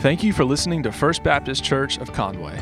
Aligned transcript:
Thank 0.00 0.22
you 0.22 0.34
for 0.34 0.44
listening 0.44 0.82
to 0.82 0.92
First 0.92 1.22
Baptist 1.22 1.64
Church 1.64 1.96
of 1.96 2.12
Conway. 2.12 2.60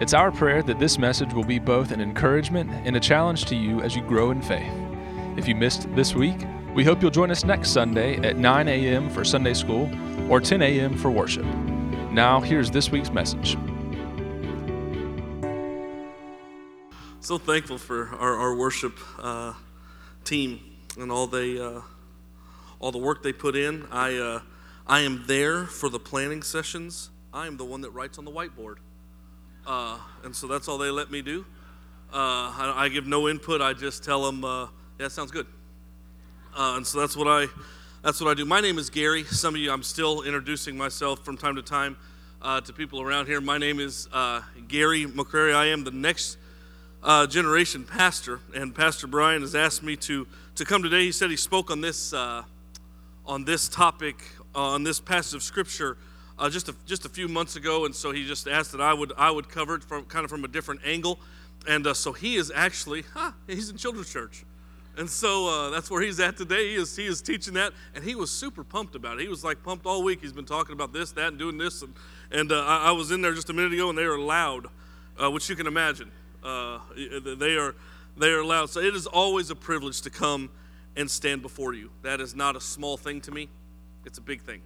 It's 0.00 0.14
our 0.14 0.32
prayer 0.32 0.62
that 0.62 0.78
this 0.78 0.96
message 0.96 1.34
will 1.34 1.44
be 1.44 1.58
both 1.58 1.90
an 1.90 2.00
encouragement 2.00 2.70
and 2.86 2.96
a 2.96 3.00
challenge 3.00 3.44
to 3.46 3.54
you 3.54 3.82
as 3.82 3.94
you 3.94 4.00
grow 4.00 4.30
in 4.30 4.40
faith. 4.40 4.72
If 5.36 5.46
you 5.46 5.54
missed 5.54 5.94
this 5.94 6.14
week, 6.14 6.38
we 6.74 6.82
hope 6.82 7.02
you'll 7.02 7.10
join 7.10 7.30
us 7.30 7.44
next 7.44 7.72
Sunday 7.72 8.16
at 8.26 8.38
9 8.38 8.66
a.m. 8.66 9.10
for 9.10 9.26
Sunday 9.26 9.52
school 9.52 9.90
or 10.30 10.40
10 10.40 10.62
a.m. 10.62 10.96
for 10.96 11.10
worship. 11.10 11.44
Now, 12.12 12.40
here's 12.40 12.70
this 12.70 12.90
week's 12.90 13.10
message. 13.10 13.58
So 17.20 17.36
thankful 17.36 17.76
for 17.76 18.08
our, 18.18 18.38
our 18.38 18.56
worship 18.56 18.98
uh, 19.18 19.52
team 20.24 20.60
and 20.98 21.12
all 21.12 21.26
they 21.26 21.60
uh, 21.60 21.82
all 22.80 22.90
the 22.90 22.98
work 22.98 23.22
they 23.22 23.34
put 23.34 23.54
in. 23.54 23.86
I 23.92 24.16
uh, 24.16 24.40
I 24.90 25.02
am 25.02 25.22
there 25.28 25.66
for 25.66 25.88
the 25.88 26.00
planning 26.00 26.42
sessions. 26.42 27.10
I 27.32 27.46
am 27.46 27.56
the 27.56 27.64
one 27.64 27.82
that 27.82 27.90
writes 27.90 28.18
on 28.18 28.24
the 28.24 28.30
whiteboard, 28.32 28.78
uh, 29.64 30.00
and 30.24 30.34
so 30.34 30.48
that's 30.48 30.66
all 30.66 30.78
they 30.78 30.90
let 30.90 31.12
me 31.12 31.22
do. 31.22 31.46
Uh, 32.12 32.50
I, 32.50 32.74
I, 32.76 32.88
give 32.88 33.06
no 33.06 33.28
input. 33.28 33.62
I 33.62 33.72
just 33.72 34.02
tell 34.02 34.24
them, 34.24 34.44
uh, 34.44 34.66
"Yeah, 34.98 35.06
sounds 35.06 35.30
good," 35.30 35.46
and 36.56 36.84
so 36.84 36.98
that's 36.98 37.16
what 37.16 37.28
I 37.28 37.46
that's 38.02 38.20
what 38.20 38.32
I 38.32 38.34
do. 38.34 38.44
My 38.44 38.60
name 38.60 38.78
is 38.78 38.90
Gary. 38.90 39.22
Some 39.22 39.54
of 39.54 39.60
you, 39.60 39.70
I'm 39.70 39.84
still 39.84 40.22
introducing 40.22 40.76
myself 40.76 41.24
from 41.24 41.36
time 41.36 41.54
to 41.54 41.62
time 41.62 41.96
to 42.42 42.72
people 42.72 43.00
around 43.00 43.26
here. 43.26 43.40
My 43.40 43.58
name 43.58 43.78
is 43.78 44.08
Gary 44.66 45.06
McCrary. 45.06 45.54
I 45.54 45.66
am 45.66 45.84
the 45.84 45.92
next 45.92 46.36
uh, 47.04 47.28
generation 47.28 47.84
pastor, 47.84 48.40
and 48.56 48.74
Pastor 48.74 49.06
Brian 49.06 49.42
has 49.42 49.54
asked 49.54 49.84
me 49.84 49.94
to 49.98 50.26
to 50.56 50.64
come 50.64 50.82
today. 50.82 51.04
He 51.04 51.12
said 51.12 51.30
he 51.30 51.36
spoke 51.36 51.70
on 51.70 51.80
this 51.80 52.12
uh, 52.12 52.42
on 53.24 53.44
this 53.44 53.68
topic 53.68 54.16
uh, 54.39 54.39
on 54.54 54.82
this 54.82 55.00
passage 55.00 55.34
of 55.34 55.42
scripture 55.42 55.96
uh, 56.40 56.48
just 56.48 56.68
a, 56.68 56.74
just 56.86 57.04
a 57.04 57.08
few 57.08 57.28
months 57.28 57.56
ago, 57.56 57.84
and 57.84 57.94
so 57.94 58.12
he 58.12 58.26
just 58.26 58.48
asked 58.48 58.72
that 58.72 58.80
I 58.80 58.94
would 58.94 59.12
I 59.16 59.30
would 59.30 59.48
cover 59.48 59.74
it 59.74 59.84
from 59.84 60.06
kind 60.06 60.24
of 60.24 60.30
from 60.30 60.42
a 60.42 60.48
different 60.48 60.80
angle, 60.84 61.20
and 61.68 61.86
uh, 61.86 61.94
so 61.94 62.12
he 62.12 62.36
is 62.36 62.50
actually 62.54 63.04
huh, 63.12 63.32
he's 63.46 63.68
in 63.68 63.76
children's 63.76 64.10
church. 64.10 64.44
And 64.96 65.08
so 65.08 65.46
uh, 65.46 65.70
that's 65.70 65.90
where 65.90 66.02
he's 66.02 66.18
at 66.18 66.36
today. 66.36 66.70
He 66.70 66.74
is, 66.74 66.96
he 66.96 67.06
is 67.06 67.22
teaching 67.22 67.54
that, 67.54 67.72
and 67.94 68.02
he 68.02 68.16
was 68.16 68.30
super 68.30 68.64
pumped 68.64 68.96
about 68.96 69.18
it. 69.18 69.22
He 69.22 69.28
was 69.28 69.44
like 69.44 69.62
pumped 69.62 69.86
all 69.86 70.02
week. 70.02 70.20
He's 70.20 70.32
been 70.32 70.44
talking 70.44 70.72
about 70.72 70.92
this, 70.92 71.12
that, 71.12 71.28
and 71.28 71.38
doing 71.38 71.56
this. 71.56 71.82
And, 71.82 71.94
and 72.32 72.52
I, 72.52 72.88
I 72.88 72.90
was 72.90 73.10
in 73.10 73.22
there 73.22 73.32
just 73.32 73.48
a 73.50 73.52
minute 73.52 73.72
ago, 73.72 73.88
and 73.88 73.96
they 73.96 74.02
are 74.02 74.18
loud, 74.18 74.66
which 75.18 75.48
you 75.48 75.56
can 75.56 75.66
imagine. 75.66 76.10
Uh, 76.42 76.80
they 76.96 77.56
are 77.56 77.74
they 78.16 78.30
are 78.30 78.40
allowed. 78.40 78.70
So 78.70 78.80
it 78.80 78.94
is 78.94 79.06
always 79.06 79.50
a 79.50 79.56
privilege 79.56 80.00
to 80.02 80.10
come 80.10 80.50
and 80.96 81.10
stand 81.10 81.42
before 81.42 81.72
you. 81.72 81.90
That 82.02 82.20
is 82.20 82.34
not 82.34 82.56
a 82.56 82.60
small 82.60 82.96
thing 82.96 83.20
to 83.22 83.30
me; 83.30 83.48
it's 84.04 84.18
a 84.18 84.22
big 84.22 84.42
thing. 84.42 84.62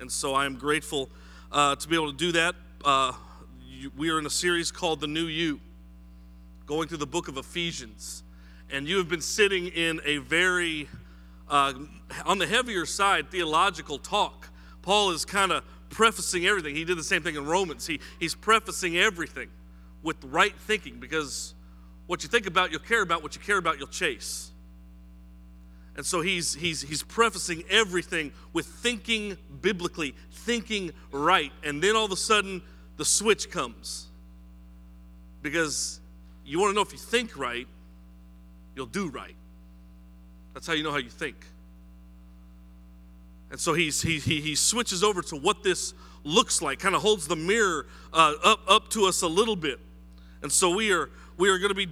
And 0.00 0.10
so 0.10 0.34
I 0.34 0.46
am 0.46 0.56
grateful 0.56 1.08
uh, 1.52 1.76
to 1.76 1.88
be 1.88 1.94
able 1.94 2.10
to 2.10 2.16
do 2.16 2.32
that. 2.32 2.54
Uh, 2.84 3.12
you, 3.66 3.90
we 3.96 4.10
are 4.10 4.18
in 4.18 4.26
a 4.26 4.30
series 4.30 4.70
called 4.70 5.00
"The 5.00 5.06
New 5.06 5.26
You," 5.26 5.60
going 6.66 6.88
through 6.88 6.98
the 6.98 7.06
book 7.06 7.28
of 7.28 7.36
Ephesians, 7.36 8.22
and 8.70 8.86
you 8.88 8.98
have 8.98 9.08
been 9.08 9.20
sitting 9.20 9.68
in 9.68 10.00
a 10.04 10.18
very 10.18 10.88
uh, 11.48 11.72
on 12.24 12.38
the 12.38 12.46
heavier 12.46 12.86
side 12.86 13.30
theological 13.30 13.98
talk. 13.98 14.48
Paul 14.82 15.10
is 15.10 15.24
kind 15.24 15.52
of 15.52 15.64
prefacing 15.90 16.46
everything. 16.46 16.74
He 16.74 16.84
did 16.84 16.98
the 16.98 17.04
same 17.04 17.22
thing 17.22 17.36
in 17.36 17.46
Romans. 17.46 17.86
He, 17.86 18.00
he's 18.20 18.34
prefacing 18.34 18.96
everything 18.96 19.48
with 20.02 20.22
right 20.24 20.54
thinking 20.66 20.98
because 21.00 21.54
what 22.06 22.22
you 22.22 22.28
think 22.28 22.46
about, 22.46 22.70
you'll 22.70 22.80
care 22.80 23.02
about. 23.02 23.22
What 23.22 23.34
you 23.34 23.40
care 23.40 23.58
about, 23.58 23.78
you'll 23.78 23.88
chase. 23.88 24.52
And 25.96 26.04
so 26.04 26.20
he's, 26.20 26.54
he's, 26.54 26.82
he's 26.82 27.02
prefacing 27.02 27.64
everything 27.70 28.32
with 28.52 28.66
thinking 28.66 29.36
biblically, 29.62 30.14
thinking 30.30 30.92
right. 31.10 31.50
And 31.64 31.82
then 31.82 31.96
all 31.96 32.04
of 32.04 32.12
a 32.12 32.16
sudden, 32.16 32.62
the 32.98 33.04
switch 33.04 33.50
comes. 33.50 34.06
Because 35.42 36.00
you 36.44 36.60
want 36.60 36.70
to 36.70 36.74
know 36.74 36.82
if 36.82 36.92
you 36.92 36.98
think 36.98 37.38
right, 37.38 37.66
you'll 38.74 38.86
do 38.86 39.08
right. 39.08 39.34
That's 40.52 40.66
how 40.66 40.74
you 40.74 40.82
know 40.82 40.92
how 40.92 40.98
you 40.98 41.10
think. 41.10 41.36
And 43.50 43.58
so 43.58 43.72
he's, 43.72 44.02
he, 44.02 44.18
he, 44.18 44.40
he 44.40 44.54
switches 44.54 45.02
over 45.02 45.22
to 45.22 45.36
what 45.36 45.62
this 45.62 45.94
looks 46.24 46.60
like, 46.60 46.78
kind 46.78 46.94
of 46.94 47.02
holds 47.02 47.26
the 47.26 47.36
mirror 47.36 47.86
uh, 48.12 48.34
up, 48.44 48.60
up 48.68 48.90
to 48.90 49.06
us 49.06 49.22
a 49.22 49.28
little 49.28 49.56
bit. 49.56 49.78
And 50.42 50.52
so 50.52 50.74
we 50.74 50.92
are 50.92 51.08
we 51.38 51.48
are 51.48 51.58
going 51.58 51.70
to 51.70 51.74
be 51.74 51.88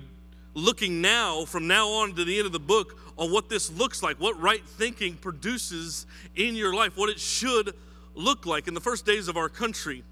looking 0.55 1.01
now 1.01 1.45
from 1.45 1.67
now 1.67 1.89
on 1.89 2.15
to 2.15 2.25
the 2.25 2.37
end 2.39 2.47
of 2.47 2.53
the 2.53 2.61
book 2.61 2.99
on 3.17 3.31
what 3.31 3.49
this 3.49 3.71
looks 3.71 4.03
like, 4.03 4.19
what 4.21 4.41
right 4.41 4.67
thinking 4.67 5.15
produces 5.17 6.07
in 6.35 6.57
your 6.57 6.75
life, 6.75 6.97
what 6.97 7.09
it 7.09 7.21
should 7.21 7.75
look 8.15 8.47
like. 8.47 8.69
In 8.69 8.75
the 8.75 8.81
first 8.81 9.07
days 9.07 9.29
of 9.29 9.37
our 9.37 9.49
country, 9.49 10.03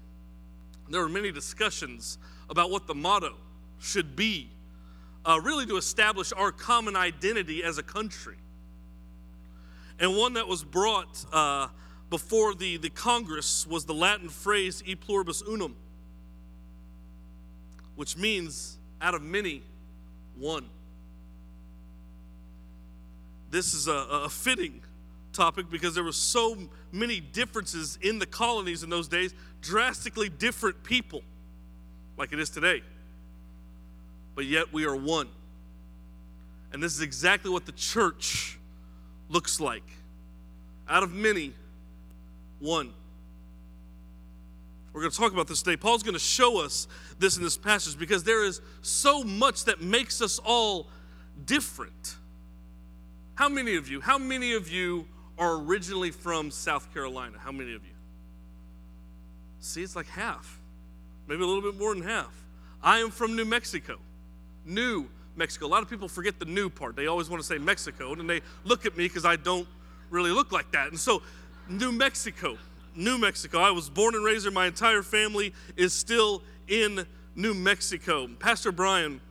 there 0.89 1.01
were 1.01 1.09
many 1.09 1.31
discussions 1.31 2.17
about 2.49 2.69
what 2.71 2.87
the 2.87 2.95
motto 2.95 3.35
should 3.79 4.15
be, 4.15 4.49
uh, 5.25 5.39
really 5.41 5.65
to 5.65 5.77
establish 5.77 6.31
our 6.33 6.51
common 6.51 6.95
identity 6.95 7.63
as 7.63 7.77
a 7.77 7.83
country. 7.83 8.37
And 9.99 10.17
one 10.17 10.33
that 10.33 10.47
was 10.47 10.63
brought 10.63 11.25
uh, 11.31 11.67
before 12.09 12.55
the, 12.55 12.77
the 12.77 12.89
Congress 12.89 13.67
was 13.67 13.85
the 13.85 13.93
Latin 13.93 14.29
phrase 14.29 14.81
e 14.85 14.95
pluribus 14.95 15.41
unum, 15.41 15.75
which 17.95 18.17
means 18.17 18.77
out 19.01 19.13
of 19.13 19.21
many, 19.21 19.63
one. 20.37 20.65
This 23.53 23.75
is 23.75 23.87
a, 23.87 24.07
a 24.09 24.29
fitting 24.29 24.81
topic 25.31 25.69
because 25.69 25.93
there 25.93 26.03
were 26.03 26.11
so 26.11 26.57
many 26.91 27.19
differences 27.19 27.99
in 28.01 28.17
the 28.17 28.25
colonies 28.25 28.81
in 28.81 28.89
those 28.89 29.07
days, 29.07 29.31
drastically 29.61 30.27
different 30.27 30.83
people, 30.83 31.21
like 32.17 32.33
it 32.33 32.39
is 32.39 32.49
today. 32.49 32.81
But 34.33 34.45
yet 34.45 34.73
we 34.73 34.85
are 34.85 34.95
one. 34.95 35.27
And 36.71 36.81
this 36.81 36.95
is 36.95 37.01
exactly 37.01 37.51
what 37.51 37.67
the 37.67 37.73
church 37.73 38.57
looks 39.29 39.59
like. 39.59 39.85
Out 40.89 41.03
of 41.03 41.13
many, 41.13 41.53
one. 42.59 42.91
We're 44.93 45.01
going 45.01 45.11
to 45.11 45.17
talk 45.17 45.31
about 45.31 45.47
this 45.47 45.61
today. 45.61 45.77
Paul's 45.77 46.01
going 46.01 46.15
to 46.15 46.19
show 46.19 46.59
us 46.59 46.87
this 47.19 47.37
in 47.37 47.43
this 47.43 47.57
passage 47.57 47.99
because 47.99 48.23
there 48.23 48.43
is 48.43 48.61
so 48.81 49.23
much 49.23 49.65
that 49.65 49.79
makes 49.79 50.23
us 50.23 50.39
all 50.39 50.87
different. 51.45 52.15
How 53.35 53.49
many 53.49 53.75
of 53.75 53.89
you, 53.89 53.99
how 53.99 54.17
many 54.17 54.53
of 54.53 54.69
you 54.69 55.07
are 55.37 55.55
originally 55.55 56.11
from 56.11 56.51
South 56.51 56.93
Carolina? 56.93 57.37
How 57.39 57.51
many 57.51 57.73
of 57.73 57.83
you? 57.83 57.93
See, 59.59 59.81
it's 59.81 59.95
like 59.95 60.07
half, 60.07 60.59
maybe 61.27 61.41
a 61.41 61.45
little 61.45 61.61
bit 61.61 61.79
more 61.79 61.95
than 61.95 62.03
half. 62.03 62.33
I 62.83 62.99
am 62.99 63.09
from 63.09 63.35
New 63.35 63.45
Mexico. 63.45 63.97
New 64.65 65.09
Mexico. 65.35 65.65
A 65.65 65.67
lot 65.67 65.81
of 65.81 65.89
people 65.89 66.07
forget 66.07 66.37
the 66.37 66.45
new 66.45 66.69
part. 66.69 66.95
They 66.95 67.07
always 67.07 67.29
want 67.29 67.41
to 67.41 67.47
say 67.47 67.57
Mexico, 67.57 68.13
and 68.13 68.29
they 68.29 68.41
look 68.65 68.85
at 68.85 68.95
me 68.97 69.05
because 69.05 69.25
I 69.25 69.35
don't 69.35 69.67
really 70.09 70.31
look 70.31 70.51
like 70.51 70.71
that. 70.73 70.89
And 70.89 70.99
so, 70.99 71.23
New 71.67 71.91
Mexico. 71.91 72.57
New 72.95 73.17
Mexico. 73.17 73.59
I 73.59 73.71
was 73.71 73.89
born 73.89 74.13
and 74.13 74.23
raised 74.23 74.45
there. 74.45 74.51
My 74.51 74.67
entire 74.67 75.01
family 75.01 75.53
is 75.75 75.93
still 75.93 76.43
in 76.67 77.07
New 77.35 77.55
Mexico. 77.55 78.27
Pastor 78.39 78.71
Brian 78.71 79.21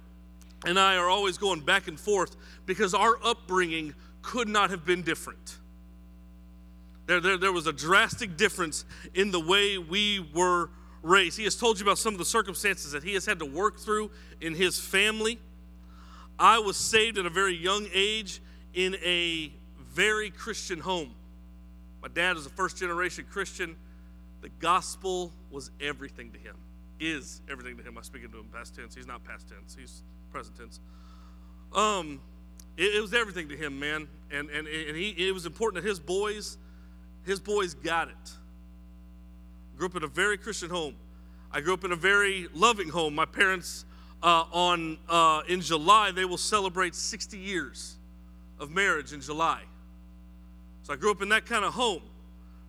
and 0.66 0.78
I 0.78 0.96
are 0.96 1.08
always 1.08 1.38
going 1.38 1.60
back 1.60 1.88
and 1.88 1.98
forth 1.98 2.36
because 2.66 2.94
our 2.94 3.18
upbringing 3.24 3.94
could 4.22 4.48
not 4.48 4.70
have 4.70 4.84
been 4.84 5.02
different. 5.02 5.58
There, 7.06 7.20
there, 7.20 7.36
there 7.36 7.52
was 7.52 7.66
a 7.66 7.72
drastic 7.72 8.36
difference 8.36 8.84
in 9.14 9.32
the 9.32 9.40
way 9.40 9.76
we 9.78 10.20
were 10.32 10.70
raised. 11.02 11.36
He 11.36 11.44
has 11.44 11.56
told 11.56 11.78
you 11.78 11.84
about 11.84 11.98
some 11.98 12.14
of 12.14 12.18
the 12.18 12.24
circumstances 12.24 12.92
that 12.92 13.02
he 13.02 13.14
has 13.14 13.26
had 13.26 13.40
to 13.40 13.44
work 13.44 13.80
through 13.80 14.10
in 14.40 14.54
his 14.54 14.78
family. 14.78 15.38
I 16.38 16.58
was 16.60 16.76
saved 16.76 17.18
at 17.18 17.26
a 17.26 17.30
very 17.30 17.56
young 17.56 17.88
age 17.92 18.40
in 18.72 18.96
a 19.04 19.52
very 19.90 20.30
Christian 20.30 20.78
home. 20.80 21.14
My 22.00 22.08
dad 22.08 22.36
is 22.36 22.46
a 22.46 22.50
first 22.50 22.78
generation 22.78 23.24
Christian. 23.30 23.76
The 24.40 24.48
gospel 24.60 25.32
was 25.50 25.70
everything 25.80 26.32
to 26.32 26.38
him, 26.38 26.56
is 26.98 27.42
everything 27.48 27.76
to 27.76 27.82
him. 27.82 27.98
I 27.98 28.02
speak 28.02 28.24
into 28.24 28.38
him 28.38 28.46
past 28.52 28.74
tense. 28.74 28.94
He's 28.94 29.06
not 29.06 29.22
past 29.24 29.48
tense, 29.48 29.76
he's 29.78 30.02
present 30.32 30.56
tense. 30.56 30.80
Um, 31.74 32.20
it, 32.76 32.96
it 32.96 33.00
was 33.00 33.14
everything 33.14 33.48
to 33.50 33.56
him, 33.56 33.78
man. 33.78 34.08
And, 34.30 34.48
and, 34.50 34.66
and 34.66 34.96
he, 34.96 35.10
it 35.10 35.32
was 35.32 35.46
important 35.46 35.82
that 35.82 35.88
his 35.88 36.00
boys, 36.00 36.56
his 37.24 37.38
boys 37.38 37.74
got 37.74 38.08
it. 38.08 38.30
Grew 39.76 39.86
up 39.86 39.96
in 39.96 40.04
a 40.04 40.08
very 40.08 40.38
Christian 40.38 40.70
home. 40.70 40.94
I 41.52 41.60
grew 41.60 41.74
up 41.74 41.84
in 41.84 41.92
a 41.92 41.96
very 41.96 42.48
loving 42.54 42.88
home. 42.88 43.14
My 43.14 43.26
parents, 43.26 43.84
uh, 44.22 44.44
on 44.52 44.98
uh, 45.08 45.42
in 45.48 45.60
July, 45.60 46.10
they 46.10 46.24
will 46.24 46.38
celebrate 46.38 46.94
60 46.94 47.36
years 47.36 47.96
of 48.58 48.70
marriage 48.70 49.12
in 49.12 49.20
July. 49.20 49.62
So 50.84 50.94
I 50.94 50.96
grew 50.96 51.10
up 51.10 51.20
in 51.20 51.28
that 51.28 51.44
kind 51.44 51.64
of 51.64 51.74
home, 51.74 52.02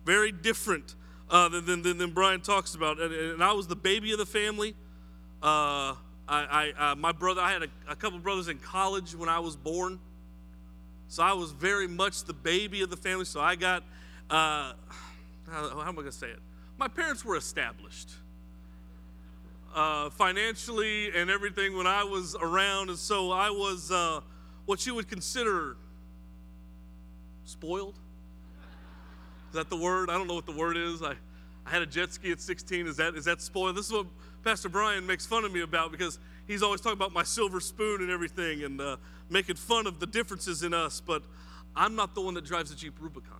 very 0.04 0.32
different 0.32 0.94
uh, 1.30 1.48
than, 1.48 1.82
than, 1.82 1.98
than, 1.98 2.10
Brian 2.10 2.40
talks 2.40 2.74
about. 2.74 3.00
And, 3.00 3.12
and, 3.12 3.42
I 3.42 3.52
was 3.52 3.66
the 3.66 3.76
baby 3.76 4.12
of 4.12 4.18
the 4.18 4.26
family. 4.26 4.74
Uh, 5.42 5.94
I, 6.28 6.72
I 6.78 6.90
uh, 6.92 6.94
my 6.94 7.12
brother, 7.12 7.40
I 7.40 7.52
had 7.52 7.62
a, 7.62 7.68
a 7.88 7.96
couple 7.96 8.18
brothers 8.18 8.48
in 8.48 8.58
college 8.58 9.14
when 9.14 9.28
I 9.28 9.38
was 9.40 9.56
born. 9.56 10.00
So 11.08 11.22
I 11.22 11.34
was 11.34 11.52
very 11.52 11.86
much 11.86 12.24
the 12.24 12.32
baby 12.32 12.82
of 12.82 12.90
the 12.90 12.96
family. 12.96 13.24
So 13.24 13.40
I 13.40 13.56
got, 13.56 13.82
uh, 14.30 14.72
how, 15.48 15.68
how 15.70 15.80
am 15.80 15.90
I 15.90 15.92
going 15.92 16.06
to 16.06 16.12
say 16.12 16.28
it? 16.28 16.40
my 16.78 16.88
parents 16.88 17.24
were 17.24 17.36
established 17.36 18.10
uh, 19.74 20.10
financially 20.10 21.10
and 21.14 21.30
everything 21.30 21.76
when 21.76 21.86
I 21.86 22.04
was 22.04 22.36
around, 22.40 22.88
and 22.88 22.98
so 22.98 23.30
I 23.30 23.50
was 23.50 23.90
uh, 23.90 24.20
what 24.66 24.86
you 24.86 24.94
would 24.94 25.08
consider 25.08 25.76
spoiled. 27.44 27.94
Is 29.50 29.54
that 29.54 29.70
the 29.70 29.76
word? 29.76 30.10
I 30.10 30.14
don't 30.14 30.26
know 30.26 30.34
what 30.34 30.46
the 30.46 30.52
word 30.52 30.76
is. 30.76 31.02
I, 31.02 31.14
I 31.66 31.70
had 31.70 31.82
a 31.82 31.86
jet 31.86 32.12
ski 32.12 32.32
at 32.32 32.40
16. 32.40 32.86
Is 32.86 32.96
that 32.96 33.14
is 33.14 33.24
that 33.24 33.40
spoiled? 33.40 33.76
This 33.76 33.86
is 33.86 33.92
what 33.92 34.06
Pastor 34.44 34.68
Brian 34.68 35.06
makes 35.06 35.24
fun 35.24 35.46
of 35.46 35.52
me 35.52 35.62
about 35.62 35.90
because 35.90 36.18
he's 36.46 36.62
always 36.62 36.82
talking 36.82 36.98
about 36.98 37.14
my 37.14 37.22
silver 37.22 37.60
spoon 37.60 38.02
and 38.02 38.10
everything 38.10 38.62
and 38.62 38.78
uh, 38.78 38.96
making 39.30 39.56
fun 39.56 39.86
of 39.86 40.00
the 40.00 40.06
differences 40.06 40.62
in 40.62 40.74
us. 40.74 41.00
But 41.00 41.22
I'm 41.74 41.96
not 41.96 42.14
the 42.14 42.20
one 42.20 42.34
that 42.34 42.44
drives 42.44 42.68
the 42.68 42.76
Jeep 42.76 42.94
Rubicon. 43.00 43.38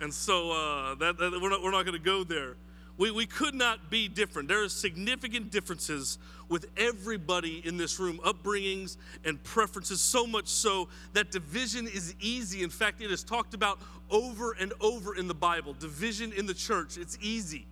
And 0.00 0.12
so 0.12 0.52
uh, 0.52 0.94
that, 0.94 1.18
that, 1.18 1.38
we're 1.40 1.50
not, 1.50 1.62
we're 1.62 1.70
not 1.70 1.84
going 1.84 1.98
to 1.98 2.04
go 2.04 2.24
there. 2.24 2.56
We, 2.96 3.10
we 3.10 3.26
could 3.26 3.54
not 3.54 3.90
be 3.90 4.08
different. 4.08 4.48
There 4.48 4.64
are 4.64 4.68
significant 4.70 5.50
differences 5.50 6.16
with 6.48 6.66
everybody 6.78 7.60
in 7.66 7.76
this 7.76 8.00
room, 8.00 8.20
upbringings 8.24 8.96
and 9.26 9.42
preferences, 9.44 10.00
so 10.00 10.26
much 10.26 10.48
so 10.48 10.88
that 11.12 11.30
division 11.30 11.86
is 11.86 12.14
easy. 12.20 12.62
In 12.62 12.70
fact, 12.70 13.02
it 13.02 13.10
is 13.10 13.22
talked 13.22 13.52
about 13.52 13.80
over 14.10 14.52
and 14.52 14.72
over 14.80 15.14
in 15.14 15.28
the 15.28 15.34
Bible. 15.34 15.74
Division 15.74 16.32
in 16.32 16.46
the 16.46 16.54
church, 16.54 16.96
it's 16.96 17.18
easy. 17.20 17.66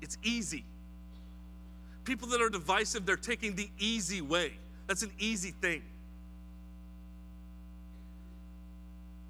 It's 0.00 0.18
easy. 0.22 0.64
People 2.04 2.28
that 2.28 2.40
are 2.40 2.48
divisive, 2.48 3.04
they're 3.04 3.16
taking 3.16 3.54
the 3.56 3.68
easy 3.78 4.20
way. 4.20 4.52
That's 4.86 5.02
an 5.02 5.10
easy 5.18 5.50
thing. 5.50 5.82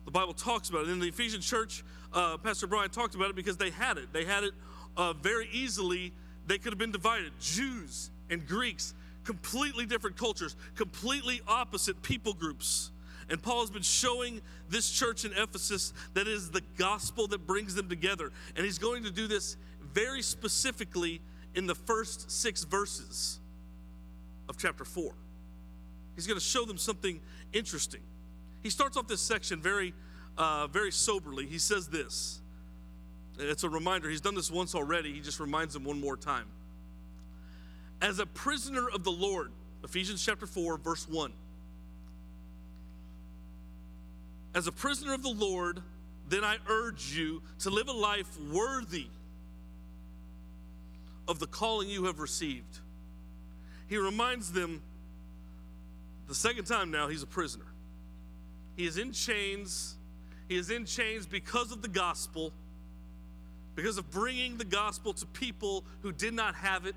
The 0.05 0.11
Bible 0.11 0.35
talks 0.35 0.69
about 0.69 0.85
it. 0.85 0.91
In 0.91 0.99
the 0.99 1.09
Ephesian 1.09 1.41
church, 1.41 1.83
uh, 2.13 2.37
Pastor 2.37 2.67
Brian 2.67 2.91
talked 2.91 3.15
about 3.15 3.31
it 3.31 3.37
because 3.37 3.57
they 3.57 3.71
had 3.71 3.99
it. 3.99 4.13
They 4.13 4.25
had 4.25 4.45
it 4.45 4.53
uh, 4.97 5.15
very 5.15 5.49
easily. 5.53 6.13
They 6.47 6.59
could 6.59 6.73
have 6.73 6.79
been 6.79 6.93
divided. 6.93 7.33
Jews 7.41 8.11
and 8.31 8.47
Greeks, 8.47 8.95
completely 9.25 9.87
different 9.87 10.17
cultures, 10.17 10.55
completely 10.77 11.41
opposite 11.49 12.01
people 12.03 12.35
groups. 12.35 12.93
And 13.29 13.43
Paul 13.43 13.61
has 13.61 13.71
been 13.71 13.83
showing 13.83 14.41
this 14.69 14.89
church 14.89 15.25
in 15.25 15.33
Ephesus 15.33 15.93
that 16.15 16.29
is 16.29 16.51
the 16.51 16.63
gospel 16.77 17.27
that 17.29 17.47
brings 17.47 17.75
them 17.75 17.89
together. 17.89 18.31
And 18.55 18.65
he's 18.65 18.79
going 18.79 19.03
to 19.03 19.11
do 19.11 19.27
this 19.27 19.57
very 19.97 20.21
specifically 20.21 21.23
in 21.55 21.67
the 21.67 21.75
first 21.75 22.31
six 22.31 22.65
verses 22.65 23.41
of 24.47 24.59
chapter 24.59 24.85
4. 24.85 25.11
He's 26.15 26.27
going 26.27 26.39
to 26.39 26.45
show 26.45 26.67
them 26.67 26.77
something 26.77 27.19
interesting. 27.55 28.03
He 28.63 28.69
starts 28.69 28.99
off 28.99 29.09
this 29.09 29.23
section 29.23 29.63
very, 29.63 29.95
uh, 30.37 30.67
very 30.67 30.93
soberly. 30.93 31.47
He 31.47 31.57
says 31.57 31.89
this. 31.89 32.41
It's 33.39 33.65
a 33.65 33.71
reminder. 33.71 34.11
He's 34.11 34.21
done 34.21 34.35
this 34.35 34.51
once 34.51 34.75
already. 34.75 35.15
He 35.15 35.21
just 35.21 35.41
reminds 35.41 35.73
them 35.73 35.85
one 35.85 35.99
more 35.99 36.19
time. 36.19 36.45
As 38.03 38.19
a 38.19 38.27
prisoner 38.27 38.87
of 38.91 39.03
the 39.03 39.13
Lord, 39.13 39.51
Ephesians 39.83 40.23
chapter 40.23 40.47
4, 40.47 40.77
verse 40.77 41.09
1. 41.09 41.33
As 44.55 44.67
a 44.67 44.73
prisoner 44.73 45.15
of 45.15 45.23
the 45.23 45.33
Lord, 45.33 45.81
then 46.29 46.45
I 46.45 46.59
urge 46.69 47.17
you 47.17 47.41
to 47.61 47.71
live 47.71 47.89
a 47.89 47.93
life 47.93 48.29
worthy 48.53 49.07
of 51.29 51.39
the 51.39 51.47
calling 51.47 51.89
you 51.89 52.05
have 52.05 52.19
received. 52.19 52.81
He 53.89 53.97
reminds 53.97 54.53
them 54.53 54.83
the 56.29 56.35
second 56.35 56.65
time 56.65 56.91
now 56.91 57.09
he's 57.09 57.23
a 57.23 57.27
prisoner. 57.27 57.67
He 58.77 58.87
is 58.87 58.99
in 58.99 59.13
chains. 59.13 59.97
He 60.49 60.57
is 60.57 60.71
in 60.71 60.85
chains 60.85 61.27
because 61.27 61.73
of 61.73 61.83
the 61.83 61.89
gospel, 61.89 62.53
because 63.75 63.99
of 63.99 64.11
bringing 64.11 64.57
the 64.57 64.65
gospel 64.65 65.13
to 65.15 65.27
people 65.27 65.85
who 66.03 66.13
did 66.13 66.35
not 66.35 66.55
have 66.57 66.87
it. 66.87 66.95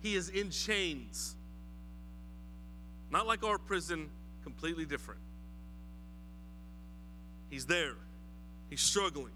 He 0.00 0.14
is 0.14 0.28
in 0.28 0.50
chains. 0.50 1.34
Not 3.10 3.26
like 3.26 3.44
our 3.44 3.58
prison, 3.58 4.08
completely 4.42 4.84
different. 4.84 5.20
He's 7.50 7.66
there, 7.66 7.94
he's 8.70 8.80
struggling. 8.80 9.32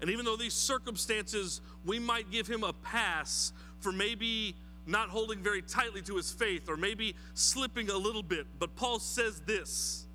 And 0.00 0.10
even 0.10 0.24
though 0.24 0.36
these 0.36 0.54
circumstances, 0.54 1.60
we 1.84 1.98
might 1.98 2.30
give 2.30 2.46
him 2.46 2.62
a 2.62 2.72
pass 2.72 3.52
for 3.80 3.92
maybe 3.92 4.54
not 4.86 5.08
holding 5.08 5.42
very 5.42 5.62
tightly 5.62 6.02
to 6.02 6.16
his 6.16 6.30
faith 6.30 6.68
or 6.68 6.76
maybe 6.76 7.14
slipping 7.34 7.90
a 7.90 7.96
little 7.96 8.22
bit. 8.22 8.46
But 8.58 8.74
Paul 8.76 8.98
says 8.98 9.40
this 9.40 10.06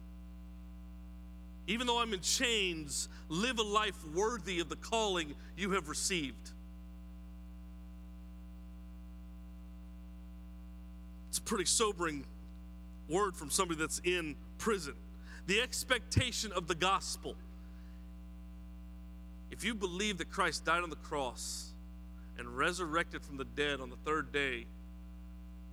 even 1.66 1.88
though 1.88 2.02
I'm 2.02 2.14
in 2.14 2.20
chains, 2.20 3.08
live 3.30 3.58
a 3.58 3.64
life 3.64 3.96
worthy 4.14 4.60
of 4.60 4.68
the 4.68 4.76
calling 4.76 5.34
you 5.56 5.72
have 5.72 5.88
received. 5.88 6.52
It's 11.30 11.38
a 11.38 11.42
pretty 11.42 11.66
sobering 11.66 12.26
word 13.08 13.36
from 13.36 13.50
somebody 13.50 13.80
that's 13.80 14.02
in 14.04 14.36
prison. 14.58 14.94
The 15.48 15.62
expectation 15.62 16.52
of 16.52 16.68
the 16.68 16.76
gospel. 16.76 17.36
If 19.54 19.64
you 19.64 19.76
believe 19.76 20.18
that 20.18 20.32
Christ 20.32 20.66
died 20.66 20.82
on 20.82 20.90
the 20.90 20.96
cross 20.96 21.74
and 22.40 22.58
resurrected 22.58 23.22
from 23.22 23.38
the 23.38 23.46
dead 23.46 23.82
on 23.82 23.92
the 23.92 23.96
third 23.98 24.32
day 24.32 24.66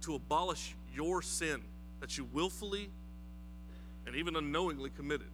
to 0.02 0.14
abolish 0.14 0.76
your 0.94 1.22
sin 1.22 1.62
that 2.00 2.18
you 2.18 2.28
willfully 2.30 2.90
and 4.04 4.14
even 4.14 4.36
unknowingly 4.36 4.90
committed, 4.90 5.30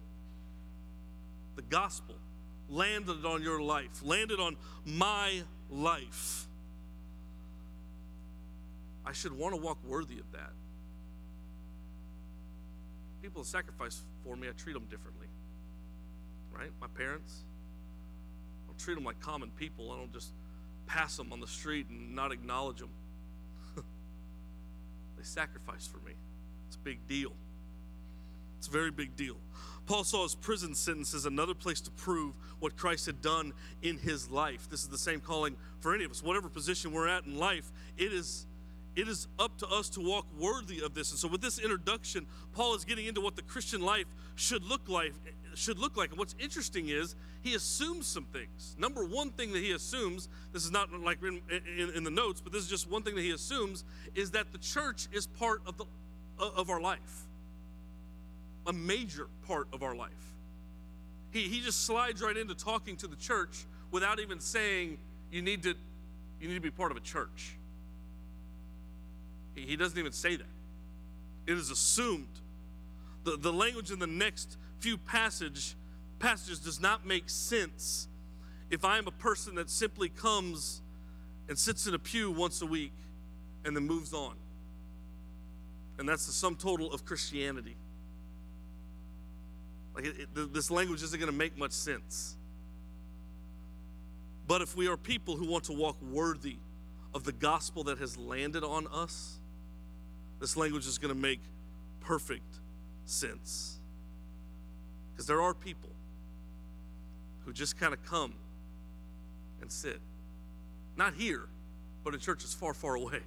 the 1.57 1.61
gospel 1.63 2.15
landed 2.69 3.25
on 3.25 3.43
your 3.43 3.61
life, 3.61 4.01
landed 4.01 4.39
on 4.39 4.55
my 4.85 5.41
life. 5.69 6.47
I 9.05 9.11
should 9.11 9.33
want 9.33 9.55
to 9.55 9.61
walk 9.61 9.77
worthy 9.85 10.19
of 10.19 10.31
that. 10.31 10.53
People 13.21 13.43
sacrifice 13.43 14.03
for 14.23 14.37
me, 14.37 14.47
I 14.47 14.51
treat 14.51 14.71
them 14.71 14.85
differently. 14.89 15.27
Right? 16.53 16.71
My 16.79 16.87
parents, 16.87 17.43
treat 18.77 18.95
them 18.95 19.03
like 19.03 19.19
common 19.19 19.51
people. 19.51 19.91
I 19.91 19.97
don't 19.97 20.13
just 20.13 20.31
pass 20.85 21.17
them 21.17 21.33
on 21.33 21.39
the 21.39 21.47
street 21.47 21.87
and 21.89 22.15
not 22.15 22.31
acknowledge 22.31 22.79
them. 22.79 22.89
they 23.75 25.23
sacrifice 25.23 25.87
for 25.87 25.97
me. 25.97 26.13
It's 26.67 26.75
a 26.75 26.79
big 26.79 27.07
deal. 27.07 27.33
It's 28.57 28.67
a 28.67 28.71
very 28.71 28.91
big 28.91 29.15
deal. 29.15 29.37
Paul 29.85 30.03
saw 30.03 30.23
his 30.23 30.35
prison 30.35 30.75
sentence 30.75 31.13
as 31.13 31.25
another 31.25 31.53
place 31.53 31.79
to 31.81 31.91
prove 31.91 32.35
what 32.59 32.75
Christ 32.75 33.05
had 33.05 33.21
done 33.21 33.53
in 33.81 33.97
his 33.97 34.29
life. 34.29 34.69
This 34.69 34.81
is 34.81 34.89
the 34.89 34.97
same 34.97 35.21
calling 35.21 35.55
for 35.79 35.95
any 35.95 36.03
of 36.03 36.11
us. 36.11 36.21
Whatever 36.21 36.49
position 36.49 36.91
we're 36.91 37.07
at 37.07 37.25
in 37.25 37.37
life, 37.37 37.71
it 37.97 38.11
is 38.11 38.47
it 38.97 39.07
is 39.07 39.27
up 39.37 39.55
to 39.59 39.67
us 39.67 39.89
to 39.89 40.01
walk 40.01 40.25
worthy 40.39 40.81
of 40.81 40.95
this. 40.95 41.11
And 41.11 41.19
so 41.19 41.27
with 41.27 41.39
this 41.39 41.59
introduction, 41.59 42.25
Paul 42.53 42.73
is 42.73 42.83
getting 42.83 43.05
into 43.05 43.21
what 43.21 43.35
the 43.35 43.43
Christian 43.43 43.79
life 43.79 44.07
should 44.33 44.63
look 44.63 44.89
like 44.89 45.13
should 45.57 45.79
look 45.79 45.97
like. 45.97 46.11
And 46.11 46.19
what's 46.19 46.35
interesting 46.39 46.89
is 46.89 47.15
he 47.41 47.55
assumes 47.55 48.07
some 48.07 48.25
things. 48.25 48.75
Number 48.77 49.03
one 49.03 49.31
thing 49.31 49.53
that 49.53 49.63
he 49.63 49.71
assumes, 49.71 50.29
this 50.53 50.63
is 50.65 50.71
not 50.71 50.91
like 50.93 51.21
in, 51.23 51.41
in, 51.77 51.89
in 51.95 52.03
the 52.03 52.11
notes, 52.11 52.41
but 52.41 52.53
this 52.53 52.63
is 52.63 52.69
just 52.69 52.89
one 52.89 53.03
thing 53.03 53.15
that 53.15 53.21
he 53.21 53.31
assumes, 53.31 53.83
is 54.15 54.31
that 54.31 54.51
the 54.51 54.57
church 54.57 55.07
is 55.11 55.27
part 55.27 55.61
of 55.65 55.77
the 55.77 55.85
uh, 56.39 56.49
of 56.55 56.69
our 56.69 56.79
life 56.79 57.27
a 58.67 58.73
major 58.73 59.27
part 59.47 59.67
of 59.73 59.81
our 59.81 59.95
life. 59.95 60.11
He, 61.31 61.43
he 61.43 61.61
just 61.61 61.85
slides 61.85 62.21
right 62.21 62.35
into 62.35 62.53
talking 62.53 62.97
to 62.97 63.07
the 63.07 63.15
church 63.15 63.65
without 63.91 64.19
even 64.19 64.39
saying 64.39 64.97
you 65.31 65.41
need 65.41 65.63
to, 65.63 65.73
you 66.39 66.49
need 66.49 66.55
to 66.55 66.61
be 66.61 66.69
part 66.69 66.91
of 66.91 66.97
a 66.97 67.01
church. 67.01 67.55
He, 69.55 69.61
he 69.61 69.75
doesn't 69.75 69.97
even 69.97 70.11
say 70.11 70.35
that. 70.35 70.45
It 71.47 71.53
is 71.53 71.71
assumed. 71.71 72.27
The, 73.23 73.37
the 73.37 73.53
language 73.53 73.89
in 73.89 73.99
the 73.99 74.07
next 74.07 74.57
few 74.79 74.97
passage, 74.97 75.75
passages 76.19 76.59
does 76.59 76.79
not 76.79 77.05
make 77.05 77.29
sense 77.29 78.07
if 78.69 78.83
I 78.83 78.97
am 78.97 79.07
a 79.07 79.11
person 79.11 79.55
that 79.55 79.69
simply 79.69 80.09
comes 80.09 80.81
and 81.47 81.57
sits 81.57 81.87
in 81.87 81.93
a 81.93 81.99
pew 81.99 82.31
once 82.31 82.61
a 82.61 82.65
week 82.65 82.93
and 83.63 83.75
then 83.75 83.83
moves 83.83 84.13
on. 84.13 84.35
And 85.97 86.07
that's 86.07 86.25
the 86.25 86.31
sum 86.31 86.55
total 86.55 86.91
of 86.91 87.05
Christianity. 87.05 87.75
Like 89.95 90.05
it, 90.05 90.15
it, 90.35 90.53
this 90.53 90.69
language 90.69 91.01
isn't 91.01 91.19
going 91.19 91.31
to 91.31 91.37
make 91.37 91.57
much 91.57 91.71
sense. 91.71 92.35
But 94.47 94.61
if 94.61 94.75
we 94.75 94.87
are 94.87 94.95
people 94.95 95.35
who 95.35 95.47
want 95.47 95.65
to 95.65 95.73
walk 95.73 95.97
worthy 96.01 96.57
of 97.13 97.23
the 97.23 97.31
gospel 97.31 97.83
that 97.85 97.97
has 97.97 98.17
landed 98.17 98.63
on 98.63 98.87
us, 98.87 99.39
this 100.39 100.55
language 100.55 100.85
is 100.85 100.97
going 100.97 101.13
to 101.13 101.19
make 101.19 101.41
perfect 101.99 102.59
sense. 103.05 103.76
Because 105.17 105.25
there 105.25 105.41
are 105.41 105.55
people 105.55 105.89
who 107.43 107.51
just 107.51 107.75
kind 107.75 107.91
of 107.91 108.05
come 108.05 108.35
and 109.61 109.71
sit. 109.71 109.99
Not 110.95 111.15
here, 111.15 111.47
but 112.03 112.13
in 112.13 112.19
churches 112.19 112.53
far, 112.53 112.75
far 112.75 112.93
away. 112.93 113.21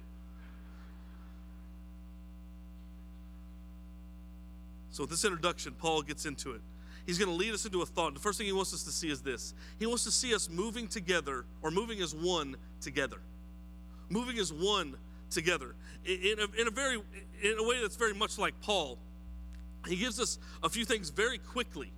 So, 4.91 5.03
with 5.03 5.09
this 5.09 5.25
introduction, 5.25 5.73
Paul 5.73 6.01
gets 6.01 6.25
into 6.25 6.51
it. 6.51 6.61
he's 7.05 7.17
going 7.17 7.29
to 7.29 7.35
lead 7.35 7.53
us 7.53 7.65
into 7.65 7.81
a 7.81 7.85
thought. 7.85 8.13
The 8.13 8.21
first 8.21 8.37
thing 8.37 8.47
he 8.47 8.53
wants 8.53 8.73
us 8.73 8.83
to 8.83 8.91
see 8.91 9.09
is 9.09 9.21
this 9.21 9.53
He 9.77 9.85
wants 9.85 10.05
to 10.05 10.11
see 10.11 10.33
us 10.33 10.49
moving 10.49 10.87
together 10.87 11.43
or 11.61 11.71
moving 11.71 11.99
as 11.99 12.15
one 12.15 12.55
together. 12.79 13.17
Moving 14.07 14.39
as 14.39 14.53
one 14.53 14.95
together. 15.29 15.75
In 16.05 16.39
a, 16.39 16.61
in 16.61 16.67
a 16.69 16.71
very 16.71 17.01
in 17.41 17.57
a 17.59 17.63
way 17.63 17.81
that's 17.81 17.97
very 17.97 18.13
much 18.13 18.37
like 18.37 18.53
Paul. 18.61 18.97
He 19.87 19.95
gives 19.95 20.19
us 20.19 20.37
a 20.63 20.69
few 20.69 20.85
things 20.85 21.09
very 21.09 21.37
quickly. 21.37 21.91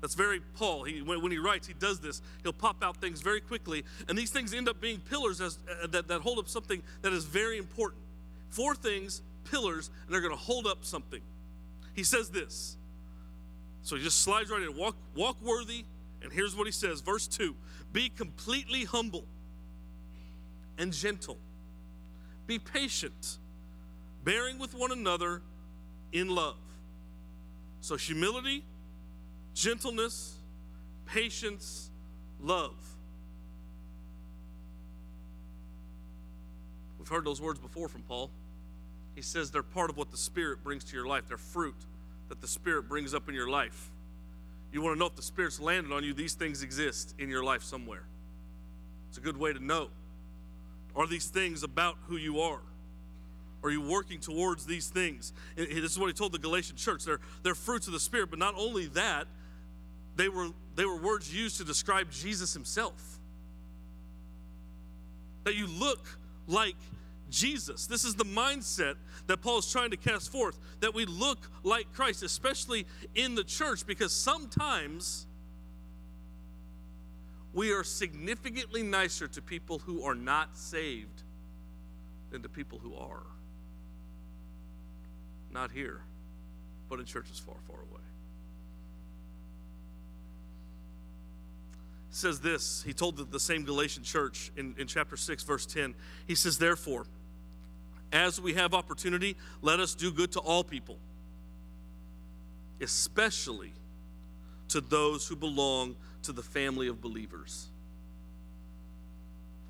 That's 0.00 0.14
very 0.14 0.40
Paul. 0.54 0.84
He, 0.84 1.02
when, 1.02 1.22
when, 1.22 1.32
he 1.32 1.38
writes, 1.38 1.66
he 1.66 1.74
does 1.74 2.00
this. 2.00 2.22
He'll 2.42 2.52
pop 2.52 2.84
out 2.84 2.98
things 2.98 3.22
very 3.22 3.40
quickly, 3.40 3.84
and 4.08 4.16
these 4.16 4.30
things 4.30 4.54
end 4.54 4.68
up 4.68 4.80
being 4.80 5.00
pillars 5.00 5.40
as, 5.40 5.58
uh, 5.82 5.86
that, 5.88 6.06
that 6.08 6.20
hold 6.20 6.38
up 6.38 6.48
something 6.48 6.82
that 7.02 7.12
is 7.12 7.24
very 7.24 7.58
important. 7.58 8.02
Four 8.50 8.74
things, 8.74 9.22
pillars, 9.50 9.90
and 10.04 10.14
they're 10.14 10.20
going 10.20 10.34
to 10.34 10.40
hold 10.40 10.66
up 10.66 10.84
something. 10.84 11.22
He 11.94 12.04
says 12.04 12.28
this 12.28 12.76
so 13.86 13.94
he 13.94 14.02
just 14.02 14.22
slides 14.22 14.50
right 14.50 14.62
in. 14.62 14.76
Walk, 14.76 14.96
walk 15.14 15.40
worthy. 15.40 15.84
And 16.20 16.32
here's 16.32 16.56
what 16.56 16.66
he 16.66 16.72
says, 16.72 17.00
verse 17.02 17.28
2 17.28 17.54
Be 17.92 18.08
completely 18.08 18.82
humble 18.82 19.24
and 20.76 20.92
gentle. 20.92 21.38
Be 22.48 22.58
patient, 22.58 23.38
bearing 24.24 24.58
with 24.58 24.74
one 24.74 24.90
another 24.90 25.40
in 26.12 26.28
love. 26.28 26.56
So, 27.86 27.94
humility, 27.94 28.64
gentleness, 29.54 30.34
patience, 31.06 31.88
love. 32.42 32.74
We've 36.98 37.06
heard 37.06 37.24
those 37.24 37.40
words 37.40 37.60
before 37.60 37.86
from 37.86 38.02
Paul. 38.02 38.32
He 39.14 39.22
says 39.22 39.52
they're 39.52 39.62
part 39.62 39.88
of 39.88 39.96
what 39.96 40.10
the 40.10 40.16
Spirit 40.16 40.64
brings 40.64 40.82
to 40.82 40.96
your 40.96 41.06
life, 41.06 41.28
they're 41.28 41.38
fruit 41.38 41.76
that 42.28 42.40
the 42.40 42.48
Spirit 42.48 42.88
brings 42.88 43.14
up 43.14 43.28
in 43.28 43.36
your 43.36 43.48
life. 43.48 43.92
You 44.72 44.82
want 44.82 44.96
to 44.96 44.98
know 44.98 45.06
if 45.06 45.14
the 45.14 45.22
Spirit's 45.22 45.60
landed 45.60 45.92
on 45.92 46.02
you, 46.02 46.12
these 46.12 46.34
things 46.34 46.64
exist 46.64 47.14
in 47.20 47.28
your 47.28 47.44
life 47.44 47.62
somewhere. 47.62 48.02
It's 49.10 49.18
a 49.18 49.20
good 49.20 49.36
way 49.36 49.52
to 49.52 49.64
know. 49.64 49.90
Are 50.96 51.06
these 51.06 51.26
things 51.26 51.62
about 51.62 51.98
who 52.08 52.16
you 52.16 52.40
are? 52.40 52.62
Are 53.62 53.70
you 53.70 53.80
working 53.80 54.20
towards 54.20 54.66
these 54.66 54.88
things? 54.88 55.32
This 55.56 55.92
is 55.92 55.98
what 55.98 56.06
he 56.06 56.12
told 56.12 56.32
the 56.32 56.38
Galatian 56.38 56.76
church. 56.76 57.04
They're, 57.04 57.20
they're 57.42 57.54
fruits 57.54 57.86
of 57.86 57.92
the 57.92 58.00
Spirit, 58.00 58.30
but 58.30 58.38
not 58.38 58.54
only 58.56 58.86
that, 58.88 59.26
they 60.16 60.28
were, 60.28 60.48
they 60.74 60.84
were 60.84 60.96
words 60.96 61.34
used 61.34 61.58
to 61.58 61.64
describe 61.64 62.10
Jesus 62.10 62.52
himself. 62.52 63.18
That 65.44 65.54
you 65.54 65.66
look 65.66 66.06
like 66.46 66.76
Jesus. 67.30 67.86
This 67.86 68.04
is 68.04 68.14
the 68.14 68.24
mindset 68.24 68.94
that 69.26 69.42
Paul 69.42 69.58
is 69.58 69.70
trying 69.70 69.90
to 69.90 69.96
cast 69.96 70.30
forth 70.30 70.58
that 70.80 70.94
we 70.94 71.04
look 71.06 71.38
like 71.64 71.92
Christ, 71.92 72.22
especially 72.22 72.86
in 73.14 73.34
the 73.34 73.44
church, 73.44 73.86
because 73.86 74.12
sometimes 74.12 75.26
we 77.52 77.72
are 77.72 77.84
significantly 77.84 78.82
nicer 78.82 79.26
to 79.28 79.42
people 79.42 79.78
who 79.78 80.02
are 80.04 80.14
not 80.14 80.56
saved 80.56 81.22
than 82.30 82.42
to 82.42 82.48
people 82.48 82.78
who 82.78 82.94
are. 82.94 83.22
Not 85.56 85.70
here, 85.70 86.02
but 86.90 86.98
in 86.98 87.06
churches 87.06 87.38
far, 87.38 87.54
far 87.66 87.76
away. 87.76 88.02
says 92.10 92.40
this. 92.40 92.82
He 92.82 92.92
told 92.92 93.16
the, 93.16 93.24
the 93.24 93.40
same 93.40 93.64
Galatian 93.64 94.02
church 94.02 94.50
in, 94.54 94.74
in 94.76 94.86
chapter 94.86 95.16
6, 95.16 95.42
verse 95.44 95.64
10. 95.64 95.94
He 96.26 96.34
says, 96.34 96.58
Therefore, 96.58 97.06
as 98.12 98.38
we 98.38 98.52
have 98.52 98.74
opportunity, 98.74 99.34
let 99.62 99.80
us 99.80 99.94
do 99.94 100.12
good 100.12 100.32
to 100.32 100.40
all 100.40 100.62
people, 100.62 100.98
especially 102.82 103.72
to 104.68 104.82
those 104.82 105.26
who 105.26 105.36
belong 105.36 105.96
to 106.24 106.32
the 106.32 106.42
family 106.42 106.88
of 106.88 107.00
believers. 107.00 107.68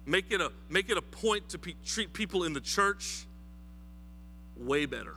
Make 0.05 0.33
it 0.33 0.41
a, 0.41 0.51
make 0.69 0.91
it 0.91 0.97
a 0.97 1.03
point 1.03 1.49
to 1.51 1.59
pe- 1.59 1.75
treat 1.85 2.13
people 2.13 2.43
in 2.43 2.55
the 2.55 2.61
church 2.61 3.25
way 4.57 4.87
better. 4.87 5.15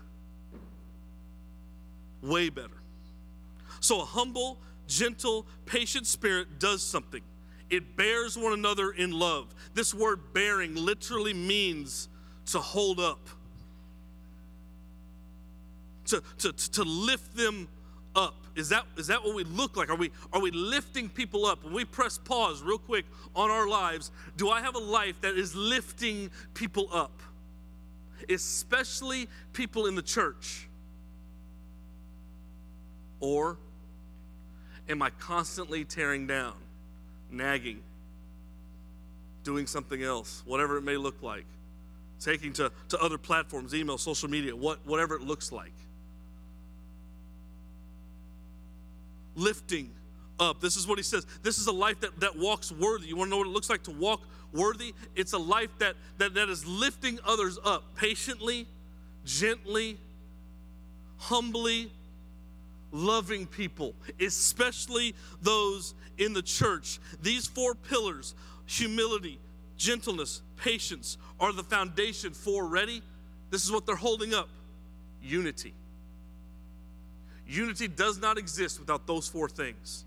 Way 2.21 2.49
better. 2.49 2.69
So, 3.79 4.01
a 4.01 4.05
humble, 4.05 4.57
gentle, 4.87 5.45
patient 5.65 6.05
spirit 6.05 6.59
does 6.59 6.83
something. 6.83 7.21
It 7.69 7.95
bears 7.95 8.37
one 8.37 8.53
another 8.53 8.91
in 8.91 9.11
love. 9.11 9.53
This 9.73 9.93
word 9.93 10.33
bearing 10.33 10.75
literally 10.75 11.33
means 11.33 12.09
to 12.47 12.59
hold 12.59 12.99
up, 12.99 13.29
to, 16.05 16.23
to, 16.39 16.51
to 16.51 16.83
lift 16.83 17.35
them 17.37 17.67
up. 18.15 18.35
Is 18.55 18.69
that, 18.69 18.85
is 18.97 19.07
that 19.07 19.23
what 19.23 19.35
we 19.35 19.43
look 19.43 19.77
like? 19.77 19.89
Are 19.89 19.95
we, 19.95 20.11
are 20.33 20.41
we 20.41 20.49
lifting 20.51 21.07
people 21.07 21.45
up? 21.45 21.63
When 21.63 21.73
we 21.73 21.85
press 21.85 22.17
pause 22.17 22.63
real 22.63 22.79
quick 22.79 23.05
on 23.35 23.51
our 23.51 23.67
lives, 23.67 24.11
do 24.35 24.49
I 24.49 24.61
have 24.61 24.75
a 24.75 24.79
life 24.79 25.21
that 25.21 25.35
is 25.35 25.55
lifting 25.55 26.31
people 26.55 26.89
up? 26.91 27.21
Especially 28.27 29.29
people 29.53 29.85
in 29.85 29.95
the 29.95 30.01
church. 30.01 30.68
Or 33.19 33.57
am 34.87 35.01
I 35.01 35.09
constantly 35.11 35.85
tearing 35.85 36.27
down, 36.27 36.55
nagging, 37.31 37.81
doing 39.43 39.67
something 39.67 40.01
else, 40.01 40.43
whatever 40.45 40.77
it 40.77 40.83
may 40.83 40.97
look 40.97 41.21
like? 41.21 41.45
taking 42.19 42.53
to, 42.53 42.71
to 42.89 42.99
other 42.99 43.17
platforms, 43.17 43.73
email, 43.73 43.97
social 43.97 44.29
media, 44.29 44.55
what, 44.55 44.79
whatever 44.85 45.15
it 45.15 45.21
looks 45.21 45.51
like. 45.51 45.71
Lifting 49.35 49.89
up. 50.39 50.61
This 50.61 50.75
is 50.75 50.87
what 50.87 50.97
he 50.97 51.03
says. 51.03 51.25
This 51.43 51.57
is 51.57 51.67
a 51.67 51.71
life 51.71 51.99
that, 52.01 52.19
that 52.19 52.37
walks 52.37 52.71
worthy. 52.71 53.07
You 53.07 53.15
want 53.15 53.27
to 53.27 53.31
know 53.31 53.37
what 53.37 53.47
it 53.47 53.51
looks 53.51 53.69
like 53.69 53.83
to 53.83 53.91
walk 53.91 54.21
worthy? 54.53 54.93
It's 55.15 55.33
a 55.33 55.37
life 55.37 55.69
that, 55.79 55.95
that, 56.17 56.33
that 56.33 56.49
is 56.49 56.65
lifting 56.65 57.19
others 57.25 57.57
up 57.63 57.95
patiently, 57.95 58.67
gently, 59.25 59.97
humbly, 61.17 61.91
loving 62.91 63.45
people, 63.45 63.93
especially 64.19 65.15
those 65.41 65.93
in 66.17 66.33
the 66.33 66.41
church. 66.41 66.99
These 67.21 67.47
four 67.47 67.75
pillars 67.75 68.35
humility, 68.65 69.39
gentleness, 69.77 70.41
patience 70.57 71.17
are 71.39 71.51
the 71.53 71.63
foundation 71.63 72.33
for 72.33 72.67
ready. 72.67 73.01
This 73.49 73.65
is 73.65 73.71
what 73.71 73.85
they're 73.85 73.95
holding 73.95 74.33
up 74.33 74.49
unity. 75.21 75.73
Unity 77.47 77.87
does 77.87 78.19
not 78.19 78.37
exist 78.37 78.79
without 78.79 79.07
those 79.07 79.27
four 79.27 79.49
things. 79.49 80.05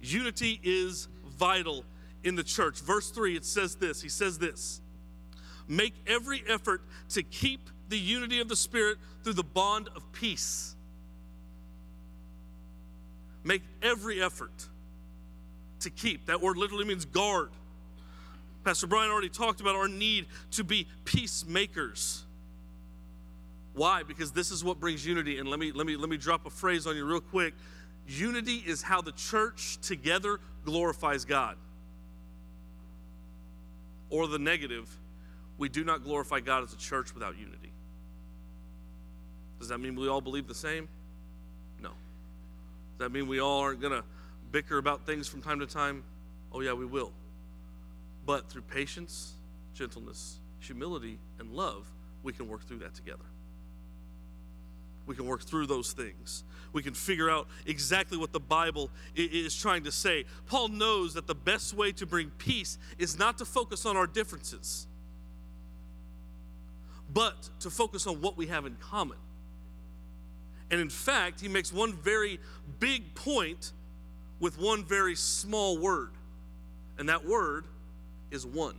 Unity 0.00 0.58
is 0.62 1.08
vital 1.38 1.84
in 2.24 2.34
the 2.34 2.42
church. 2.42 2.80
Verse 2.80 3.10
3, 3.10 3.36
it 3.36 3.44
says 3.44 3.74
this 3.76 4.00
He 4.00 4.08
says 4.08 4.38
this 4.38 4.80
Make 5.68 5.94
every 6.06 6.42
effort 6.48 6.82
to 7.10 7.22
keep 7.22 7.68
the 7.88 7.98
unity 7.98 8.40
of 8.40 8.48
the 8.48 8.56
Spirit 8.56 8.98
through 9.22 9.34
the 9.34 9.44
bond 9.44 9.88
of 9.94 10.10
peace. 10.12 10.74
Make 13.42 13.62
every 13.82 14.22
effort 14.22 14.66
to 15.80 15.90
keep. 15.90 16.26
That 16.26 16.40
word 16.40 16.56
literally 16.56 16.84
means 16.84 17.04
guard. 17.04 17.50
Pastor 18.64 18.86
Brian 18.86 19.10
already 19.10 19.30
talked 19.30 19.60
about 19.60 19.74
our 19.74 19.88
need 19.88 20.26
to 20.52 20.64
be 20.64 20.86
peacemakers. 21.04 22.24
Why? 23.72 24.02
Because 24.02 24.32
this 24.32 24.50
is 24.50 24.62
what 24.62 24.78
brings 24.78 25.06
unity. 25.06 25.38
And 25.38 25.48
let 25.48 25.58
me 25.58 25.72
let 25.72 25.86
me 25.86 25.96
let 25.96 26.10
me 26.10 26.16
drop 26.16 26.44
a 26.44 26.50
phrase 26.50 26.86
on 26.86 26.96
you 26.96 27.04
real 27.04 27.20
quick. 27.20 27.54
Unity 28.06 28.62
is 28.66 28.82
how 28.82 29.00
the 29.00 29.12
church 29.12 29.78
together 29.80 30.40
glorifies 30.64 31.24
God. 31.24 31.56
Or 34.10 34.26
the 34.26 34.38
negative, 34.38 34.90
we 35.56 35.68
do 35.68 35.84
not 35.84 36.02
glorify 36.02 36.40
God 36.40 36.64
as 36.64 36.72
a 36.72 36.76
church 36.76 37.14
without 37.14 37.38
unity. 37.38 37.72
Does 39.60 39.68
that 39.68 39.78
mean 39.78 39.94
we 39.94 40.08
all 40.08 40.20
believe 40.20 40.48
the 40.48 40.54
same? 40.54 40.88
That 43.00 43.12
mean 43.12 43.26
we 43.28 43.40
all 43.40 43.60
aren't 43.60 43.80
going 43.80 43.94
to 43.94 44.04
bicker 44.52 44.76
about 44.76 45.06
things 45.06 45.26
from 45.26 45.40
time 45.40 45.58
to 45.60 45.66
time? 45.66 46.04
Oh, 46.52 46.60
yeah, 46.60 46.74
we 46.74 46.84
will. 46.84 47.12
But 48.26 48.50
through 48.50 48.62
patience, 48.62 49.32
gentleness, 49.74 50.36
humility, 50.58 51.18
and 51.38 51.50
love, 51.50 51.86
we 52.22 52.34
can 52.34 52.46
work 52.46 52.62
through 52.68 52.80
that 52.80 52.94
together. 52.94 53.24
We 55.06 55.14
can 55.16 55.24
work 55.24 55.40
through 55.40 55.66
those 55.66 55.92
things. 55.92 56.44
We 56.74 56.82
can 56.82 56.92
figure 56.92 57.30
out 57.30 57.48
exactly 57.64 58.18
what 58.18 58.32
the 58.32 58.38
Bible 58.38 58.90
is 59.16 59.56
trying 59.56 59.84
to 59.84 59.92
say. 59.92 60.26
Paul 60.46 60.68
knows 60.68 61.14
that 61.14 61.26
the 61.26 61.34
best 61.34 61.72
way 61.72 61.92
to 61.92 62.04
bring 62.04 62.28
peace 62.36 62.76
is 62.98 63.18
not 63.18 63.38
to 63.38 63.46
focus 63.46 63.86
on 63.86 63.96
our 63.96 64.06
differences, 64.06 64.86
but 67.10 67.48
to 67.60 67.70
focus 67.70 68.06
on 68.06 68.20
what 68.20 68.36
we 68.36 68.48
have 68.48 68.66
in 68.66 68.76
common. 68.76 69.16
And 70.70 70.80
in 70.80 70.90
fact, 70.90 71.40
he 71.40 71.48
makes 71.48 71.72
one 71.72 71.92
very 71.94 72.38
big 72.78 73.14
point 73.14 73.72
with 74.38 74.58
one 74.58 74.84
very 74.84 75.14
small 75.14 75.78
word. 75.78 76.10
And 76.98 77.08
that 77.08 77.24
word 77.24 77.64
is 78.30 78.46
one. 78.46 78.76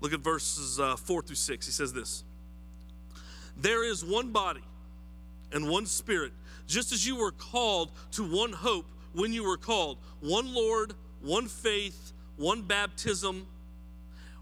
Look 0.00 0.12
at 0.12 0.20
verses 0.20 0.78
uh, 0.78 0.96
4 0.96 1.22
through 1.22 1.36
6. 1.36 1.66
He 1.66 1.72
says 1.72 1.92
this 1.92 2.24
There 3.56 3.84
is 3.84 4.04
one 4.04 4.30
body 4.30 4.62
and 5.52 5.68
one 5.68 5.86
spirit, 5.86 6.32
just 6.66 6.92
as 6.92 7.06
you 7.06 7.16
were 7.16 7.32
called 7.32 7.92
to 8.12 8.24
one 8.24 8.52
hope 8.52 8.86
when 9.12 9.32
you 9.32 9.44
were 9.44 9.56
called 9.56 9.98
one 10.20 10.52
Lord, 10.52 10.94
one 11.20 11.48
faith, 11.48 12.12
one 12.36 12.62
baptism, 12.62 13.46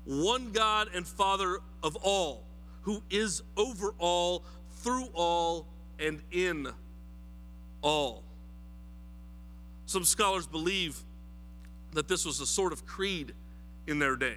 one 0.05 0.53
God 0.53 0.89
and 0.95 1.07
Father 1.07 1.59
of 1.83 1.97
all, 1.97 2.45
who 2.83 3.03
is 3.11 3.43
over 3.57 3.95
all, 3.99 4.43
through 4.85 5.09
all, 5.15 5.67
and 5.99 6.21
in 6.31 6.69
all. 7.81 8.23
Some 9.87 10.05
scholars 10.05 10.47
believe 10.47 10.99
that 11.95 12.07
this 12.07 12.27
was 12.27 12.41
a 12.41 12.47
sort 12.47 12.73
of 12.73 12.85
creed 12.85 13.33
in 13.87 13.99
their 13.99 14.15
day. 14.15 14.37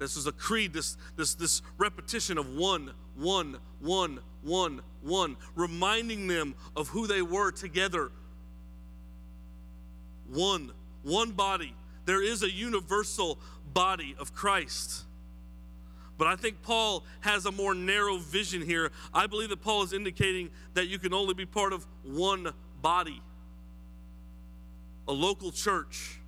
This 0.00 0.16
is 0.16 0.26
a 0.26 0.32
creed, 0.32 0.72
this, 0.72 0.96
this, 1.16 1.34
this 1.34 1.62
repetition 1.76 2.36
of 2.36 2.56
one, 2.56 2.90
one, 3.16 3.58
one, 3.80 4.18
one, 4.42 4.82
one, 5.02 5.36
reminding 5.54 6.26
them 6.26 6.56
of 6.76 6.88
who 6.88 7.06
they 7.06 7.22
were 7.22 7.52
together. 7.52 8.10
One, 10.32 10.72
one 11.04 11.30
body. 11.30 11.74
There 12.06 12.22
is 12.22 12.42
a 12.42 12.50
universal 12.50 13.38
body 13.72 14.16
of 14.18 14.34
Christ. 14.34 15.04
But 16.18 16.26
I 16.26 16.34
think 16.34 16.62
Paul 16.62 17.04
has 17.20 17.46
a 17.46 17.52
more 17.52 17.74
narrow 17.74 18.18
vision 18.18 18.60
here. 18.60 18.90
I 19.14 19.28
believe 19.28 19.50
that 19.50 19.62
Paul 19.62 19.84
is 19.84 19.92
indicating 19.92 20.50
that 20.74 20.88
you 20.88 20.98
can 20.98 21.14
only 21.14 21.32
be 21.32 21.46
part 21.46 21.72
of 21.72 21.86
one 22.02 22.52
body, 22.82 23.22
a 25.06 25.12
local 25.12 25.52
church. 25.52 26.18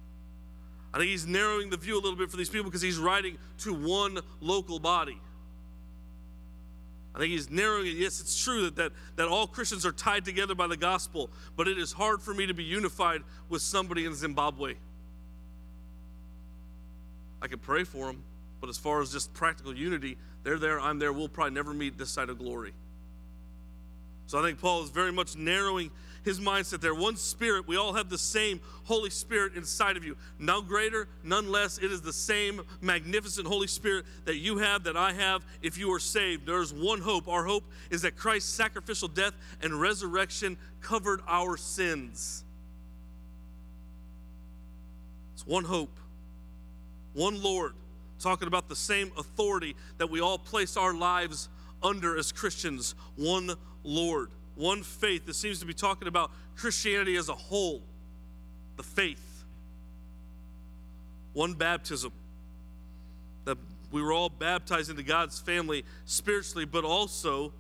I 0.95 0.99
think 0.99 1.11
he's 1.11 1.27
narrowing 1.27 1.71
the 1.71 1.77
view 1.77 1.95
a 1.95 2.01
little 2.01 2.17
bit 2.17 2.31
for 2.31 2.37
these 2.37 2.49
people 2.49 2.65
because 2.65 2.83
he's 2.83 2.99
writing 2.99 3.37
to 3.59 3.75
one 3.75 4.21
local 4.41 4.79
body. 4.79 5.21
I 7.15 7.19
think 7.19 7.33
he's 7.33 7.51
narrowing 7.51 7.89
it. 7.89 7.97
Yes, 7.97 8.21
it's 8.21 8.43
true 8.43 8.63
that, 8.63 8.77
that, 8.77 8.93
that 9.17 9.27
all 9.27 9.49
Christians 9.49 9.85
are 9.85 9.93
tied 9.93 10.25
together 10.25 10.55
by 10.55 10.69
the 10.69 10.77
gospel, 10.77 11.31
but 11.57 11.67
it 11.67 11.79
is 11.79 11.93
hard 11.93 12.23
for 12.23 12.33
me 12.33 12.47
to 12.47 12.55
be 12.55 12.63
unified 12.63 13.23
with 13.49 13.63
somebody 13.63 14.05
in 14.05 14.15
Zimbabwe. 14.15 14.75
I 17.43 17.49
can 17.49 17.59
pray 17.59 17.85
for 17.85 18.07
them, 18.07 18.23
but 18.61 18.69
as 18.69 18.79
far 18.79 19.01
as 19.01 19.13
just 19.13 19.33
practical 19.33 19.75
unity, 19.75 20.17
they're 20.43 20.59
there, 20.59 20.81
I'm 20.81 20.99
there, 20.99 21.13
we'll 21.13 21.29
probably 21.29 21.55
never 21.55 21.73
meet 21.73 21.99
this 21.99 22.11
side 22.11 22.29
of 22.29 22.39
glory. 22.39 22.73
So 24.27 24.39
I 24.39 24.43
think 24.43 24.61
Paul 24.61 24.85
is 24.85 24.91
very 24.91 25.13
much 25.13 25.37
narrowing 25.37 25.91
his 26.25 26.39
mindset 26.39 26.81
there. 26.81 26.95
One 26.95 27.17
spirit, 27.17 27.67
we 27.67 27.77
all 27.77 27.95
have 27.95 28.11
the 28.11 28.19
same 28.19 28.61
Holy 28.85 29.11
Spirit 29.11 29.55
inside 29.57 29.97
of 29.97 30.05
you. 30.05 30.17
No 30.39 30.63
greater, 30.63 31.09
none 31.25 31.51
less. 31.51 31.79
It 31.79 31.91
is 31.91 32.01
the 32.01 32.13
same 32.13 32.61
magnificent 32.81 33.47
Holy 33.47 33.67
Spirit 33.67 34.05
that 34.27 34.37
you 34.37 34.59
have, 34.59 34.85
that 34.85 34.97
I 34.97 35.13
have, 35.15 35.45
if 35.63 35.79
you 35.79 35.93
are 35.93 35.99
saved. 35.99 36.47
There's 36.47 36.73
one 36.73 37.01
hope. 37.01 37.27
Our 37.27 37.45
hope 37.45 37.65
is 37.91 38.03
that 38.03 38.17
Christ's 38.17 38.53
sacrificial 38.53 39.09
death 39.09 39.33
and 39.63 39.81
resurrection 39.81 40.57
covered 40.81 41.23
our 41.27 41.57
sins. 41.57 42.45
It's 45.35 45.47
one 45.47 45.65
hope, 45.65 45.97
one 47.15 47.43
Lord, 47.43 47.73
talking 48.21 48.49
about 48.49 48.69
the 48.69 48.77
same 48.77 49.11
authority 49.19 49.75
that 49.99 50.11
we 50.11 50.21
all 50.21 50.39
place 50.39 50.77
our 50.77 50.95
lives 50.95 51.49
under 51.83 52.17
as 52.17 52.33
Christians, 52.33 52.95
one 53.17 53.55
Lord, 53.83 54.31
one 54.55 54.83
faith. 54.83 55.27
This 55.27 55.39
seems 55.39 55.59
to 55.61 55.67
be 55.67 55.75
talking 55.75 56.09
about 56.09 56.31
Christianity 56.57 57.17
as 57.17 57.29
a 57.29 57.35
whole, 57.35 57.83
the 58.77 58.83
faith. 58.83 59.45
One 61.33 61.55
baptism. 61.55 62.13
That 63.45 63.57
we 63.91 64.03
were 64.03 64.13
all 64.13 64.29
baptized 64.29 64.91
into 64.91 65.03
God's 65.03 65.41
family 65.41 65.85
spiritually, 66.05 66.65
but 66.65 66.85
also 66.85 67.53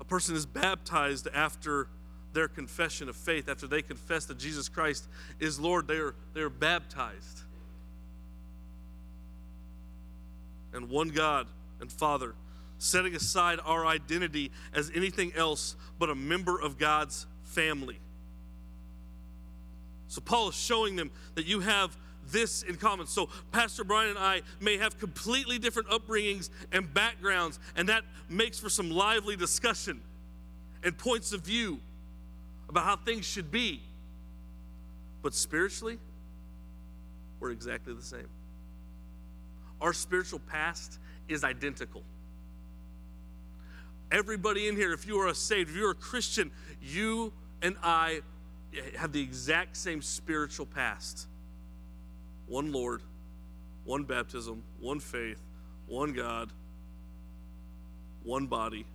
a 0.00 0.04
person 0.04 0.34
is 0.34 0.46
baptized 0.46 1.28
after 1.34 1.88
their 2.32 2.48
confession 2.48 3.08
of 3.08 3.16
faith, 3.16 3.48
after 3.48 3.66
they 3.66 3.82
confess 3.82 4.26
that 4.26 4.38
Jesus 4.38 4.68
Christ 4.68 5.08
is 5.40 5.58
Lord, 5.58 5.88
they're, 5.88 6.14
they're 6.34 6.50
baptized. 6.50 7.42
And 10.72 10.88
one 10.88 11.08
God 11.08 11.46
and 11.80 11.90
Father 11.90 12.34
setting 12.78 13.14
aside 13.14 13.58
our 13.64 13.86
identity 13.86 14.52
as 14.72 14.90
anything 14.94 15.32
else 15.34 15.76
but 15.98 16.10
a 16.10 16.14
member 16.14 16.60
of 16.60 16.78
God's 16.78 17.26
family. 17.42 17.98
So, 20.08 20.20
Paul 20.20 20.48
is 20.48 20.54
showing 20.54 20.96
them 20.96 21.10
that 21.34 21.46
you 21.46 21.60
have 21.60 21.96
this 22.30 22.62
in 22.62 22.76
common. 22.76 23.06
So, 23.06 23.28
Pastor 23.52 23.84
Brian 23.84 24.10
and 24.10 24.18
I 24.18 24.42
may 24.60 24.78
have 24.78 24.98
completely 24.98 25.58
different 25.58 25.88
upbringings 25.88 26.50
and 26.72 26.92
backgrounds, 26.92 27.58
and 27.76 27.88
that 27.88 28.04
makes 28.28 28.58
for 28.58 28.68
some 28.68 28.90
lively 28.90 29.36
discussion 29.36 30.00
and 30.82 30.96
points 30.96 31.32
of 31.32 31.42
view 31.42 31.80
about 32.68 32.84
how 32.84 32.96
things 32.96 33.26
should 33.26 33.50
be. 33.50 33.82
But 35.22 35.34
spiritually, 35.34 35.98
we're 37.40 37.50
exactly 37.50 37.92
the 37.92 38.02
same. 38.02 38.28
Our 39.80 39.92
spiritual 39.92 40.40
past 40.40 40.98
is 41.28 41.44
identical. 41.44 42.02
Everybody 44.10 44.68
in 44.68 44.76
here, 44.76 44.92
if 44.92 45.06
you 45.06 45.20
are 45.20 45.28
a 45.28 45.34
saved, 45.34 45.70
if 45.70 45.76
you're 45.76 45.90
a 45.90 45.94
Christian, 45.94 46.50
you 46.80 47.32
and 47.62 47.76
I 47.82 48.22
have 48.96 49.12
the 49.12 49.22
exact 49.22 49.76
same 49.76 50.02
spiritual 50.02 50.66
past. 50.66 51.26
One 52.46 52.72
Lord, 52.72 53.02
one 53.84 54.04
baptism, 54.04 54.62
one 54.80 55.00
faith, 55.00 55.40
one 55.86 56.12
God, 56.12 56.50
one 58.24 58.46
body. 58.46 58.86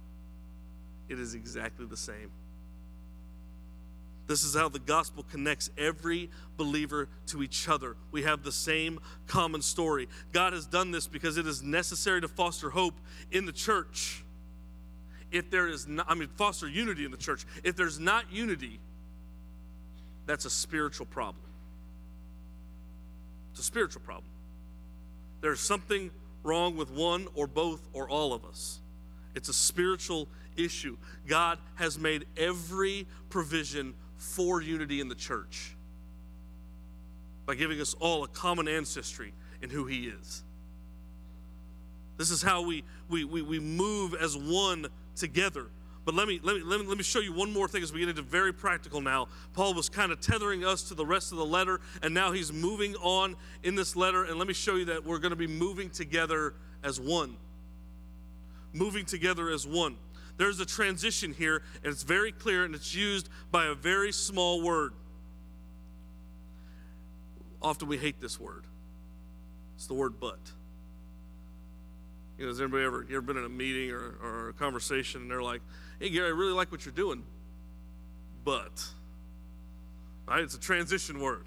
It 1.09 1.19
is 1.19 1.35
exactly 1.35 1.85
the 1.85 1.97
same. 1.97 2.31
This 4.25 4.43
is 4.43 4.55
how 4.55 4.69
the 4.69 4.79
gospel 4.79 5.23
connects 5.23 5.69
every 5.77 6.29
believer 6.55 7.09
to 7.27 7.43
each 7.43 7.67
other. 7.67 7.97
We 8.11 8.23
have 8.23 8.43
the 8.43 8.51
same 8.51 8.99
common 9.27 9.61
story. 9.61 10.07
God 10.31 10.53
has 10.53 10.65
done 10.65 10.91
this 10.91 11.07
because 11.07 11.37
it 11.37 11.45
is 11.45 11.61
necessary 11.61 12.21
to 12.21 12.27
foster 12.27 12.69
hope 12.69 12.95
in 13.31 13.45
the 13.45 13.51
church 13.51 14.23
if 15.33 15.49
there 15.49 15.67
is 15.67 15.87
not, 15.87 16.05
I 16.07 16.13
mean, 16.13 16.29
foster 16.37 16.69
unity 16.69 17.03
in 17.03 17.11
the 17.11 17.17
church. 17.17 17.43
If 17.63 17.75
there's 17.75 17.99
not 17.99 18.31
unity, 18.31 18.79
that's 20.25 20.45
a 20.45 20.49
spiritual 20.49 21.07
problem. 21.07 21.43
It's 23.51 23.59
a 23.59 23.63
spiritual 23.63 24.03
problem. 24.03 24.29
There's 25.41 25.59
something 25.59 26.11
wrong 26.43 26.77
with 26.77 26.91
one 26.91 27.27
or 27.33 27.47
both 27.47 27.81
or 27.93 28.07
all 28.07 28.31
of 28.33 28.45
us. 28.45 28.79
It's 29.35 29.49
a 29.49 29.53
spiritual 29.53 30.27
issue. 30.55 30.97
God 31.27 31.57
has 31.75 31.97
made 31.97 32.25
every 32.37 33.07
provision 33.29 33.95
for 34.23 34.61
unity 34.61 35.01
in 35.01 35.09
the 35.09 35.15
church 35.15 35.75
by 37.45 37.55
giving 37.55 37.79
us 37.81 37.93
all 37.99 38.23
a 38.23 38.27
common 38.27 38.67
ancestry 38.67 39.33
in 39.61 39.69
who 39.69 39.85
He 39.85 40.05
is. 40.07 40.43
This 42.17 42.31
is 42.31 42.41
how 42.41 42.61
we, 42.61 42.83
we, 43.09 43.25
we, 43.25 43.41
we 43.41 43.59
move 43.59 44.15
as 44.15 44.37
one 44.37 44.87
together. 45.15 45.67
But 46.05 46.15
let 46.15 46.27
me, 46.27 46.39
let, 46.43 46.55
me, 46.55 46.63
let, 46.63 46.79
me, 46.79 46.85
let 46.85 46.97
me 46.97 47.03
show 47.03 47.19
you 47.19 47.33
one 47.33 47.51
more 47.51 47.67
thing 47.67 47.83
as 47.83 47.91
we 47.91 47.99
get 47.99 48.09
into 48.09 48.21
very 48.21 48.53
practical 48.53 49.01
now. 49.01 49.27
Paul 49.53 49.73
was 49.73 49.89
kind 49.89 50.11
of 50.11 50.19
tethering 50.19 50.63
us 50.65 50.83
to 50.83 50.95
the 50.95 51.05
rest 51.05 51.31
of 51.31 51.37
the 51.37 51.45
letter, 51.45 51.79
and 52.01 52.13
now 52.13 52.31
he's 52.31 52.51
moving 52.51 52.95
on 52.95 53.35
in 53.63 53.75
this 53.75 53.95
letter. 53.95 54.23
And 54.23 54.37
let 54.37 54.47
me 54.47 54.53
show 54.53 54.75
you 54.75 54.85
that 54.85 55.05
we're 55.05 55.19
going 55.19 55.31
to 55.31 55.37
be 55.37 55.47
moving 55.47 55.89
together 55.89 56.53
as 56.83 56.99
one. 56.99 57.35
Moving 58.73 59.05
together 59.05 59.49
as 59.49 59.67
one. 59.67 59.97
There's 60.37 60.59
a 60.59 60.65
transition 60.65 61.33
here, 61.33 61.61
and 61.83 61.93
it's 61.93 62.03
very 62.03 62.31
clear, 62.31 62.65
and 62.65 62.73
it's 62.73 62.93
used 62.93 63.29
by 63.51 63.65
a 63.65 63.75
very 63.75 64.11
small 64.11 64.61
word. 64.63 64.93
Often 67.61 67.87
we 67.87 67.97
hate 67.97 68.19
this 68.19 68.39
word. 68.39 68.63
It's 69.75 69.87
the 69.87 69.93
word 69.93 70.19
but. 70.19 70.39
You 72.37 72.45
know, 72.45 72.49
has 72.49 72.59
anybody 72.59 72.83
ever, 72.83 73.05
ever 73.09 73.21
been 73.21 73.37
in 73.37 73.45
a 73.45 73.49
meeting 73.49 73.91
or, 73.91 74.15
or 74.21 74.49
a 74.49 74.53
conversation 74.53 75.21
and 75.21 75.31
they're 75.31 75.43
like, 75.43 75.61
hey, 75.99 76.09
Gary, 76.09 76.27
I 76.27 76.31
really 76.31 76.53
like 76.53 76.71
what 76.71 76.85
you're 76.85 76.93
doing, 76.93 77.23
but, 78.43 78.83
right? 80.27 80.41
It's 80.41 80.55
a 80.55 80.59
transition 80.59 81.19
word. 81.19 81.45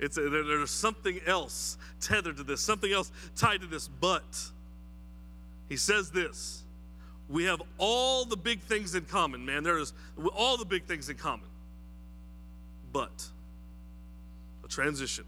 It's 0.00 0.16
a, 0.16 0.28
there, 0.28 0.44
there's 0.44 0.70
something 0.70 1.20
else 1.26 1.78
tethered 2.00 2.38
to 2.38 2.42
this, 2.42 2.60
something 2.62 2.90
else 2.92 3.12
tied 3.36 3.60
to 3.60 3.66
this, 3.66 3.86
but. 3.86 4.24
He 5.68 5.76
says 5.76 6.10
this 6.10 6.63
we 7.28 7.44
have 7.44 7.62
all 7.78 8.24
the 8.24 8.36
big 8.36 8.60
things 8.60 8.94
in 8.94 9.04
common, 9.04 9.44
man. 9.44 9.62
There 9.62 9.78
is 9.78 9.92
all 10.34 10.56
the 10.56 10.64
big 10.64 10.84
things 10.84 11.08
in 11.08 11.16
common. 11.16 11.46
But, 12.92 13.28
a 14.64 14.68
transition. 14.68 15.24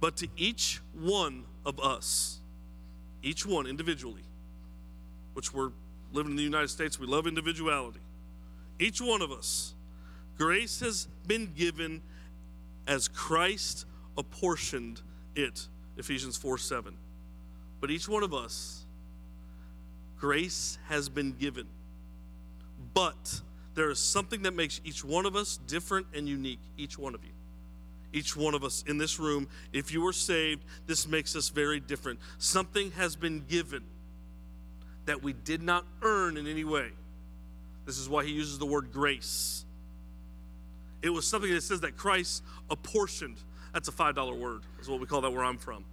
But 0.00 0.16
to 0.18 0.28
each 0.36 0.80
one 0.94 1.44
of 1.66 1.78
us, 1.80 2.38
each 3.22 3.44
one 3.44 3.66
individually, 3.66 4.22
which 5.34 5.52
we're 5.52 5.70
living 6.12 6.32
in 6.32 6.36
the 6.36 6.42
United 6.42 6.68
States, 6.68 6.98
we 6.98 7.06
love 7.06 7.26
individuality. 7.26 8.00
Each 8.78 9.00
one 9.00 9.22
of 9.22 9.30
us, 9.30 9.74
grace 10.36 10.80
has 10.80 11.08
been 11.26 11.52
given 11.56 12.00
as 12.86 13.08
Christ 13.08 13.84
apportioned 14.16 15.02
it, 15.36 15.68
Ephesians 15.96 16.36
4 16.36 16.58
7. 16.58 16.96
But 17.80 17.90
each 17.90 18.08
one 18.08 18.22
of 18.22 18.32
us, 18.32 18.77
grace 20.18 20.78
has 20.88 21.08
been 21.08 21.32
given. 21.32 21.66
But 22.94 23.40
there 23.74 23.90
is 23.90 23.98
something 23.98 24.42
that 24.42 24.54
makes 24.54 24.80
each 24.84 25.04
one 25.04 25.26
of 25.26 25.36
us 25.36 25.58
different 25.66 26.06
and 26.14 26.28
unique, 26.28 26.60
each 26.76 26.98
one 26.98 27.14
of 27.14 27.24
you. 27.24 27.30
Each 28.12 28.34
one 28.34 28.54
of 28.54 28.64
us 28.64 28.82
in 28.86 28.98
this 28.98 29.18
room, 29.18 29.48
if 29.72 29.92
you 29.92 30.06
are 30.06 30.12
saved, 30.12 30.64
this 30.86 31.06
makes 31.06 31.36
us 31.36 31.50
very 31.50 31.78
different. 31.78 32.18
Something 32.38 32.90
has 32.92 33.16
been 33.16 33.44
given 33.46 33.84
that 35.04 35.22
we 35.22 35.32
did 35.32 35.62
not 35.62 35.84
earn 36.02 36.36
in 36.36 36.46
any 36.46 36.64
way. 36.64 36.88
This 37.86 37.98
is 37.98 38.08
why 38.08 38.24
he 38.24 38.32
uses 38.32 38.58
the 38.58 38.66
word 38.66 38.92
grace. 38.92 39.64
It 41.02 41.10
was 41.10 41.26
something 41.26 41.50
that 41.52 41.62
says 41.62 41.80
that 41.80 41.96
Christ 41.96 42.42
apportioned. 42.70 43.36
That's 43.72 43.88
a 43.88 43.92
$5 43.92 44.38
word, 44.38 44.62
is 44.80 44.88
what 44.88 45.00
we 45.00 45.06
call 45.06 45.20
that 45.20 45.30
where 45.30 45.44
I'm 45.44 45.58
from. 45.58 45.84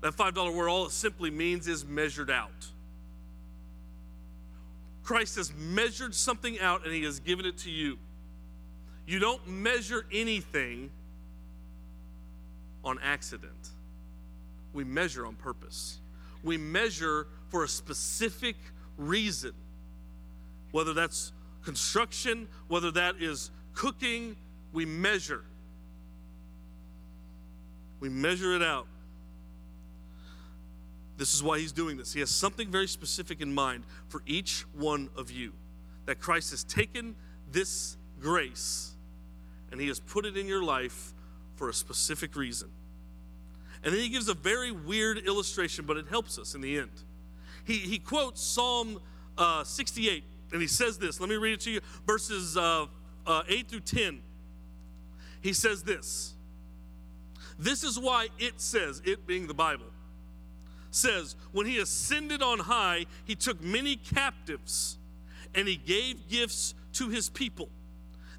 That 0.00 0.14
$5 0.14 0.54
word, 0.54 0.68
all 0.68 0.86
it 0.86 0.92
simply 0.92 1.30
means 1.30 1.66
is 1.66 1.84
measured 1.84 2.30
out. 2.30 2.66
Christ 5.04 5.36
has 5.36 5.52
measured 5.54 6.14
something 6.14 6.58
out 6.58 6.84
and 6.84 6.92
he 6.92 7.04
has 7.04 7.20
given 7.20 7.44
it 7.44 7.58
to 7.58 7.70
you. 7.70 7.98
You 9.06 9.18
don't 9.18 9.46
measure 9.46 10.06
anything 10.10 10.90
on 12.82 12.98
accident, 13.02 13.70
we 14.72 14.84
measure 14.84 15.26
on 15.26 15.36
purpose. 15.36 15.98
We 16.42 16.58
measure 16.58 17.26
for 17.48 17.64
a 17.64 17.68
specific 17.68 18.56
reason, 18.98 19.52
whether 20.72 20.92
that's 20.92 21.32
construction, 21.64 22.48
whether 22.68 22.90
that 22.90 23.16
is 23.18 23.50
cooking, 23.72 24.36
we 24.74 24.84
measure. 24.84 25.42
We 28.00 28.10
measure 28.10 28.54
it 28.54 28.62
out. 28.62 28.86
This 31.16 31.34
is 31.34 31.42
why 31.42 31.58
he's 31.58 31.72
doing 31.72 31.96
this. 31.96 32.12
He 32.12 32.20
has 32.20 32.30
something 32.30 32.70
very 32.70 32.88
specific 32.88 33.40
in 33.40 33.54
mind 33.54 33.84
for 34.08 34.22
each 34.26 34.64
one 34.74 35.10
of 35.16 35.30
you. 35.30 35.52
That 36.06 36.20
Christ 36.20 36.50
has 36.50 36.64
taken 36.64 37.14
this 37.50 37.96
grace 38.20 38.94
and 39.70 39.80
he 39.80 39.88
has 39.88 40.00
put 40.00 40.24
it 40.24 40.36
in 40.36 40.46
your 40.46 40.62
life 40.62 41.14
for 41.56 41.68
a 41.68 41.74
specific 41.74 42.36
reason. 42.36 42.68
And 43.82 43.92
then 43.92 44.00
he 44.00 44.08
gives 44.08 44.28
a 44.28 44.34
very 44.34 44.72
weird 44.72 45.18
illustration, 45.18 45.84
but 45.84 45.96
it 45.96 46.06
helps 46.08 46.38
us 46.38 46.54
in 46.54 46.60
the 46.60 46.78
end. 46.78 46.90
He, 47.64 47.78
he 47.78 47.98
quotes 47.98 48.40
Psalm 48.40 49.00
uh, 49.36 49.64
68, 49.64 50.24
and 50.52 50.60
he 50.60 50.68
says 50.68 50.98
this. 50.98 51.20
Let 51.20 51.28
me 51.28 51.36
read 51.36 51.54
it 51.54 51.60
to 51.60 51.70
you 51.70 51.80
verses 52.06 52.56
uh, 52.56 52.86
uh, 53.26 53.42
8 53.48 53.68
through 53.68 53.80
10. 53.80 54.20
He 55.40 55.52
says 55.52 55.82
this 55.82 56.34
This 57.58 57.84
is 57.84 57.98
why 57.98 58.28
it 58.38 58.60
says, 58.60 59.02
it 59.04 59.26
being 59.26 59.46
the 59.46 59.54
Bible, 59.54 59.86
says, 60.94 61.36
When 61.52 61.66
he 61.66 61.78
ascended 61.78 62.42
on 62.42 62.60
high, 62.60 63.06
he 63.24 63.34
took 63.34 63.62
many 63.62 63.96
captives 63.96 64.98
and 65.54 65.68
he 65.68 65.76
gave 65.76 66.28
gifts 66.28 66.74
to 66.94 67.08
his 67.08 67.28
people. 67.28 67.68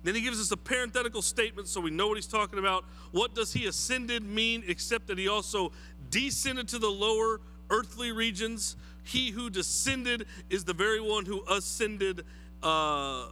Then 0.03 0.13
he 0.13 0.21
gives 0.21 0.39
us 0.39 0.51
a 0.51 0.57
parenthetical 0.57 1.23
statement 1.23 1.67
so 1.67 1.81
we 1.81 1.89
know 1.89 2.07
what 2.07 2.17
he's 2.17 2.27
talking 2.27 2.59
about. 2.59 2.85
What 3.11 3.33
does 3.33 3.53
he 3.53 3.65
ascended 3.65 4.23
mean 4.23 4.63
except 4.67 5.07
that 5.07 5.17
he 5.17 5.27
also 5.27 5.71
descended 6.11 6.67
to 6.69 6.79
the 6.79 6.89
lower 6.89 7.41
earthly 7.71 8.11
regions? 8.11 8.75
He 9.03 9.31
who 9.31 9.49
descended 9.49 10.27
is 10.49 10.63
the 10.63 10.73
very 10.73 10.99
one 10.99 11.25
who 11.25 11.43
ascended. 11.49 12.23
Uh, 12.61 13.29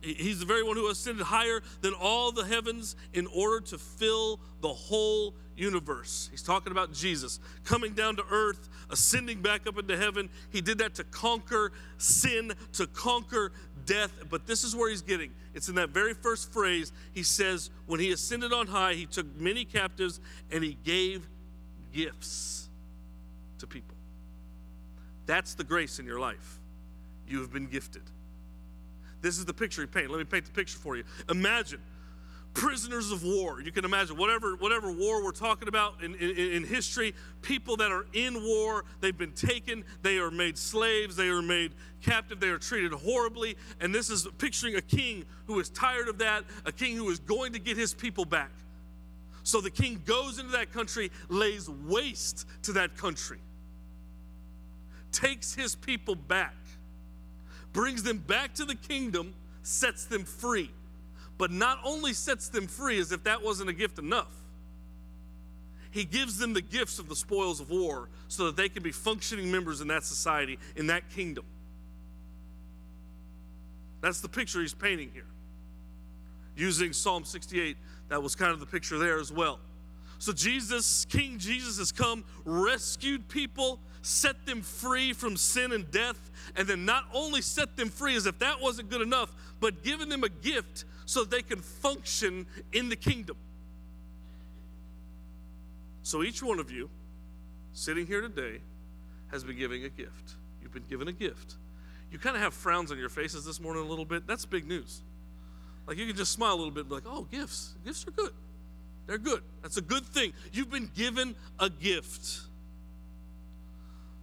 he's 0.00 0.40
the 0.40 0.46
very 0.46 0.64
one 0.64 0.76
who 0.76 0.88
ascended 0.90 1.24
higher 1.24 1.62
than 1.82 1.92
all 1.94 2.32
the 2.32 2.44
heavens 2.44 2.96
in 3.12 3.28
order 3.28 3.60
to 3.66 3.78
fill 3.78 4.40
the 4.60 4.72
whole 4.72 5.34
universe. 5.60 6.28
He's 6.30 6.42
talking 6.42 6.72
about 6.72 6.92
Jesus 6.92 7.38
coming 7.64 7.92
down 7.92 8.16
to 8.16 8.24
earth, 8.30 8.68
ascending 8.88 9.42
back 9.42 9.66
up 9.66 9.78
into 9.78 9.96
heaven. 9.96 10.30
He 10.50 10.60
did 10.60 10.78
that 10.78 10.94
to 10.96 11.04
conquer 11.04 11.72
sin, 11.98 12.52
to 12.72 12.86
conquer 12.86 13.52
death. 13.84 14.12
But 14.30 14.46
this 14.46 14.64
is 14.64 14.74
where 14.74 14.88
he's 14.88 15.02
getting. 15.02 15.32
It's 15.54 15.68
in 15.68 15.74
that 15.76 15.90
very 15.90 16.14
first 16.14 16.52
phrase. 16.52 16.92
He 17.12 17.22
says, 17.22 17.70
When 17.86 18.00
he 18.00 18.10
ascended 18.12 18.52
on 18.52 18.66
high, 18.66 18.94
he 18.94 19.06
took 19.06 19.26
many 19.36 19.64
captives 19.64 20.20
and 20.50 20.64
he 20.64 20.76
gave 20.84 21.28
gifts 21.92 22.68
to 23.58 23.66
people. 23.66 23.96
That's 25.26 25.54
the 25.54 25.64
grace 25.64 25.98
in 25.98 26.06
your 26.06 26.18
life. 26.18 26.58
You 27.28 27.40
have 27.40 27.52
been 27.52 27.66
gifted. 27.66 28.02
This 29.20 29.38
is 29.38 29.44
the 29.44 29.54
picture 29.54 29.82
he 29.82 29.86
painted. 29.86 30.10
Let 30.10 30.18
me 30.18 30.24
paint 30.24 30.46
the 30.46 30.50
picture 30.50 30.78
for 30.78 30.96
you. 30.96 31.04
Imagine 31.28 31.80
prisoners 32.54 33.10
of 33.10 33.22
war. 33.22 33.60
You 33.60 33.72
can 33.72 33.84
imagine 33.84 34.16
whatever 34.16 34.56
whatever 34.56 34.90
war 34.90 35.22
we're 35.22 35.32
talking 35.32 35.68
about 35.68 36.02
in, 36.02 36.14
in, 36.16 36.30
in, 36.36 36.64
history, 36.64 37.14
people 37.42 37.76
that 37.76 37.92
are 37.92 38.06
in 38.12 38.44
war, 38.44 38.84
they've 39.00 39.16
been 39.16 39.32
taken, 39.32 39.84
they 40.02 40.18
are 40.18 40.30
made 40.30 40.58
slaves, 40.58 41.16
they 41.16 41.28
are 41.28 41.42
made 41.42 41.72
captive, 42.02 42.40
they 42.40 42.48
are 42.48 42.58
treated 42.58 42.92
horribly. 42.92 43.56
And 43.80 43.94
this 43.94 44.10
is 44.10 44.26
picturing 44.38 44.76
a 44.76 44.80
king 44.80 45.24
who 45.46 45.60
is 45.60 45.68
tired 45.70 46.08
of 46.08 46.18
that, 46.18 46.44
a 46.64 46.72
king 46.72 46.96
who 46.96 47.10
is 47.10 47.20
going 47.20 47.52
to 47.52 47.58
get 47.58 47.76
his 47.76 47.94
people 47.94 48.24
back. 48.24 48.50
So 49.42 49.60
the 49.60 49.70
king 49.70 50.02
goes 50.04 50.38
into 50.38 50.52
that 50.52 50.72
country, 50.72 51.10
lays 51.28 51.68
waste 51.68 52.46
to 52.64 52.72
that 52.72 52.96
country, 52.96 53.38
takes 55.12 55.54
his 55.54 55.74
people 55.74 56.14
back, 56.14 56.56
brings 57.72 58.02
them 58.02 58.18
back 58.18 58.54
to 58.54 58.64
the 58.64 58.74
kingdom, 58.74 59.34
sets 59.62 60.04
them 60.04 60.24
free 60.24 60.70
but 61.40 61.50
not 61.50 61.78
only 61.84 62.12
sets 62.12 62.50
them 62.50 62.66
free 62.66 62.98
as 62.98 63.12
if 63.12 63.24
that 63.24 63.42
wasn't 63.42 63.70
a 63.70 63.72
gift 63.72 63.98
enough. 63.98 64.28
He 65.90 66.04
gives 66.04 66.36
them 66.36 66.52
the 66.52 66.60
gifts 66.60 66.98
of 66.98 67.08
the 67.08 67.16
spoils 67.16 67.60
of 67.60 67.70
war 67.70 68.10
so 68.28 68.44
that 68.44 68.56
they 68.56 68.68
can 68.68 68.82
be 68.82 68.92
functioning 68.92 69.50
members 69.50 69.80
in 69.80 69.88
that 69.88 70.04
society, 70.04 70.58
in 70.76 70.88
that 70.88 71.08
kingdom. 71.08 71.46
That's 74.02 74.20
the 74.20 74.28
picture 74.28 74.60
he's 74.60 74.74
painting 74.74 75.12
here. 75.14 75.24
Using 76.56 76.92
Psalm 76.92 77.24
68, 77.24 77.78
that 78.10 78.22
was 78.22 78.34
kind 78.34 78.52
of 78.52 78.60
the 78.60 78.66
picture 78.66 78.98
there 78.98 79.18
as 79.18 79.32
well. 79.32 79.60
So, 80.18 80.34
Jesus, 80.34 81.06
King 81.06 81.38
Jesus, 81.38 81.78
has 81.78 81.90
come, 81.90 82.22
rescued 82.44 83.30
people, 83.30 83.78
set 84.02 84.44
them 84.44 84.60
free 84.60 85.14
from 85.14 85.38
sin 85.38 85.72
and 85.72 85.90
death, 85.90 86.30
and 86.54 86.68
then 86.68 86.84
not 86.84 87.04
only 87.14 87.40
set 87.40 87.78
them 87.78 87.88
free 87.88 88.14
as 88.14 88.26
if 88.26 88.38
that 88.40 88.60
wasn't 88.60 88.90
good 88.90 89.00
enough, 89.00 89.32
but 89.58 89.82
given 89.82 90.10
them 90.10 90.22
a 90.22 90.28
gift 90.28 90.84
so 91.10 91.24
they 91.24 91.42
can 91.42 91.58
function 91.58 92.46
in 92.72 92.88
the 92.88 92.94
kingdom. 92.94 93.36
So 96.04 96.22
each 96.22 96.40
one 96.40 96.60
of 96.60 96.70
you 96.70 96.88
sitting 97.72 98.06
here 98.06 98.20
today 98.20 98.60
has 99.32 99.42
been 99.42 99.58
giving 99.58 99.82
a 99.82 99.88
gift. 99.88 100.36
You've 100.62 100.72
been 100.72 100.84
given 100.88 101.08
a 101.08 101.12
gift. 101.12 101.56
You 102.12 102.20
kind 102.20 102.36
of 102.36 102.42
have 102.42 102.54
frowns 102.54 102.92
on 102.92 102.98
your 102.98 103.08
faces 103.08 103.44
this 103.44 103.60
morning 103.60 103.84
a 103.84 103.88
little 103.88 104.04
bit. 104.04 104.24
That's 104.28 104.46
big 104.46 104.68
news. 104.68 105.02
Like 105.88 105.98
you 105.98 106.06
can 106.06 106.14
just 106.14 106.30
smile 106.30 106.54
a 106.54 106.58
little 106.58 106.70
bit 106.70 106.82
and 106.82 106.90
be 106.90 106.94
like, 106.94 107.04
oh, 107.08 107.26
gifts. 107.28 107.74
Gifts 107.84 108.06
are 108.06 108.12
good. 108.12 108.32
They're 109.08 109.18
good. 109.18 109.42
That's 109.62 109.78
a 109.78 109.82
good 109.82 110.06
thing. 110.06 110.32
You've 110.52 110.70
been 110.70 110.90
given 110.94 111.34
a 111.58 111.70
gift. 111.70 112.42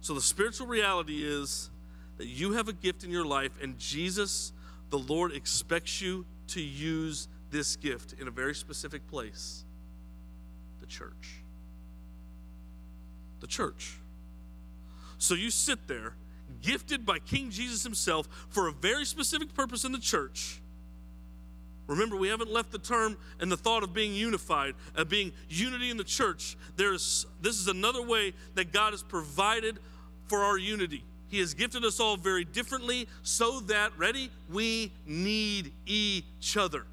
So 0.00 0.14
the 0.14 0.22
spiritual 0.22 0.68
reality 0.68 1.22
is 1.22 1.68
that 2.16 2.28
you 2.28 2.52
have 2.52 2.68
a 2.68 2.72
gift 2.72 3.04
in 3.04 3.10
your 3.10 3.26
life, 3.26 3.52
and 3.62 3.78
Jesus, 3.78 4.54
the 4.88 4.98
Lord, 4.98 5.32
expects 5.32 6.00
you 6.00 6.24
to 6.48 6.60
use 6.60 7.28
this 7.50 7.76
gift 7.76 8.14
in 8.20 8.28
a 8.28 8.30
very 8.30 8.54
specific 8.54 9.06
place 9.08 9.64
the 10.80 10.86
church. 10.86 11.42
The 13.40 13.46
church. 13.46 13.98
So 15.18 15.34
you 15.34 15.50
sit 15.50 15.88
there, 15.88 16.14
gifted 16.62 17.04
by 17.04 17.18
King 17.18 17.50
Jesus 17.50 17.82
himself 17.82 18.28
for 18.48 18.68
a 18.68 18.72
very 18.72 19.04
specific 19.04 19.54
purpose 19.54 19.84
in 19.84 19.92
the 19.92 19.98
church. 19.98 20.60
Remember, 21.88 22.16
we 22.16 22.28
haven't 22.28 22.52
left 22.52 22.70
the 22.70 22.78
term 22.78 23.16
and 23.40 23.50
the 23.50 23.56
thought 23.56 23.82
of 23.82 23.94
being 23.94 24.14
unified, 24.14 24.74
of 24.94 25.08
being 25.08 25.32
unity 25.48 25.90
in 25.90 25.96
the 25.96 26.04
church. 26.04 26.56
There's, 26.76 27.26
this 27.40 27.58
is 27.58 27.66
another 27.66 28.02
way 28.02 28.34
that 28.54 28.72
God 28.72 28.92
has 28.92 29.02
provided 29.02 29.78
for 30.26 30.44
our 30.44 30.58
unity. 30.58 31.02
He 31.28 31.40
has 31.40 31.54
gifted 31.54 31.84
us 31.84 32.00
all 32.00 32.16
very 32.16 32.44
differently 32.44 33.06
so 33.22 33.60
that, 33.60 33.92
ready, 33.98 34.30
we 34.50 34.92
need 35.06 35.72
each 35.86 36.56
other. 36.56 36.84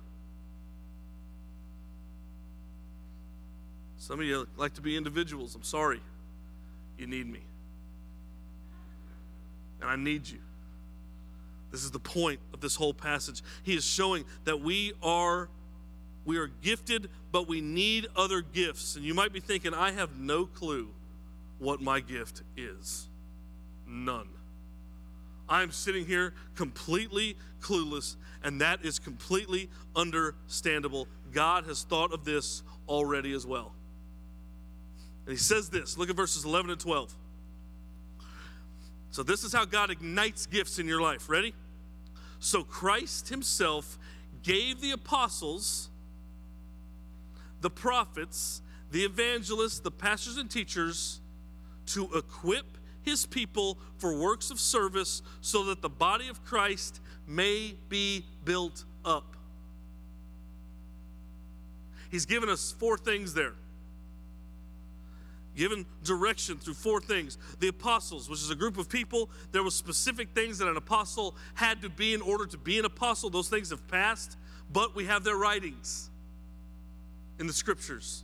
Some 3.97 4.19
of 4.19 4.25
you 4.25 4.47
like 4.57 4.73
to 4.75 4.81
be 4.81 4.97
individuals. 4.97 5.55
I'm 5.55 5.63
sorry. 5.63 6.01
You 6.97 7.07
need 7.07 7.27
me. 7.27 7.39
And 9.81 9.89
I 9.89 9.95
need 9.95 10.27
you. 10.27 10.39
This 11.71 11.83
is 11.83 11.91
the 11.91 11.99
point 11.99 12.39
of 12.53 12.61
this 12.61 12.75
whole 12.75 12.93
passage. 12.93 13.41
He 13.63 13.75
is 13.75 13.83
showing 13.83 14.25
that 14.43 14.61
we 14.61 14.93
are 15.01 15.49
we 16.25 16.37
are 16.37 16.47
gifted, 16.47 17.09
but 17.31 17.47
we 17.47 17.61
need 17.61 18.07
other 18.15 18.41
gifts. 18.41 18.95
And 18.95 19.05
you 19.05 19.13
might 19.13 19.31
be 19.31 19.39
thinking, 19.39 19.73
I 19.73 19.91
have 19.91 20.17
no 20.17 20.45
clue 20.45 20.89
what 21.59 21.81
my 21.81 21.99
gift 21.99 22.41
is. 22.57 23.07
None. 23.87 24.27
I'm 25.47 25.71
sitting 25.71 26.05
here 26.05 26.33
completely 26.55 27.37
clueless, 27.61 28.15
and 28.43 28.61
that 28.61 28.83
is 28.83 28.97
completely 28.97 29.69
understandable. 29.95 31.07
God 31.31 31.65
has 31.65 31.83
thought 31.83 32.13
of 32.13 32.25
this 32.25 32.63
already 32.87 33.33
as 33.33 33.45
well. 33.45 33.73
And 35.25 35.31
he 35.31 35.37
says 35.37 35.69
this 35.69 35.97
look 35.97 36.09
at 36.09 36.15
verses 36.15 36.45
11 36.45 36.71
and 36.71 36.79
12. 36.79 37.13
So, 39.11 39.23
this 39.23 39.43
is 39.43 39.53
how 39.53 39.65
God 39.65 39.91
ignites 39.91 40.45
gifts 40.45 40.77
in 40.77 40.87
your 40.87 41.01
life. 41.01 41.29
Ready? 41.29 41.53
So 42.45 42.63
Christ 42.63 43.29
himself 43.29 43.97
gave 44.43 44.81
the 44.81 44.91
apostles, 44.91 45.89
the 47.61 47.71
prophets, 47.71 48.61
the 48.91 49.03
evangelists, 49.03 49.79
the 49.79 49.89
pastors 49.89 50.37
and 50.37 50.49
teachers 50.49 51.21
to 51.87 52.07
equip 52.13 52.77
his 53.05 53.25
people 53.25 53.77
for 53.97 54.17
works 54.17 54.49
of 54.49 54.59
service 54.59 55.21
so 55.41 55.63
that 55.65 55.81
the 55.81 55.89
body 55.89 56.27
of 56.27 56.43
Christ 56.43 56.99
may 57.27 57.75
be 57.87 58.25
built 58.43 58.83
up. 59.05 59.37
He's 62.09 62.25
given 62.25 62.49
us 62.49 62.73
four 62.77 62.97
things 62.97 63.33
there. 63.33 63.53
Given 65.55 65.85
direction 66.03 66.57
through 66.57 66.73
four 66.73 66.99
things. 66.99 67.37
The 67.59 67.69
apostles, 67.69 68.29
which 68.29 68.39
is 68.41 68.49
a 68.49 68.55
group 68.55 68.77
of 68.77 68.89
people, 68.89 69.29
there 69.51 69.63
were 69.63 69.71
specific 69.71 70.29
things 70.35 70.57
that 70.57 70.67
an 70.67 70.75
apostle 70.75 71.35
had 71.53 71.81
to 71.81 71.89
be 71.89 72.13
in 72.13 72.21
order 72.21 72.45
to 72.45 72.57
be 72.57 72.77
an 72.77 72.85
apostle. 72.85 73.29
Those 73.29 73.47
things 73.47 73.69
have 73.69 73.87
passed, 73.87 74.37
but 74.71 74.95
we 74.95 75.05
have 75.05 75.23
their 75.23 75.37
writings 75.37 76.09
in 77.39 77.47
the 77.47 77.53
scriptures. 77.53 78.23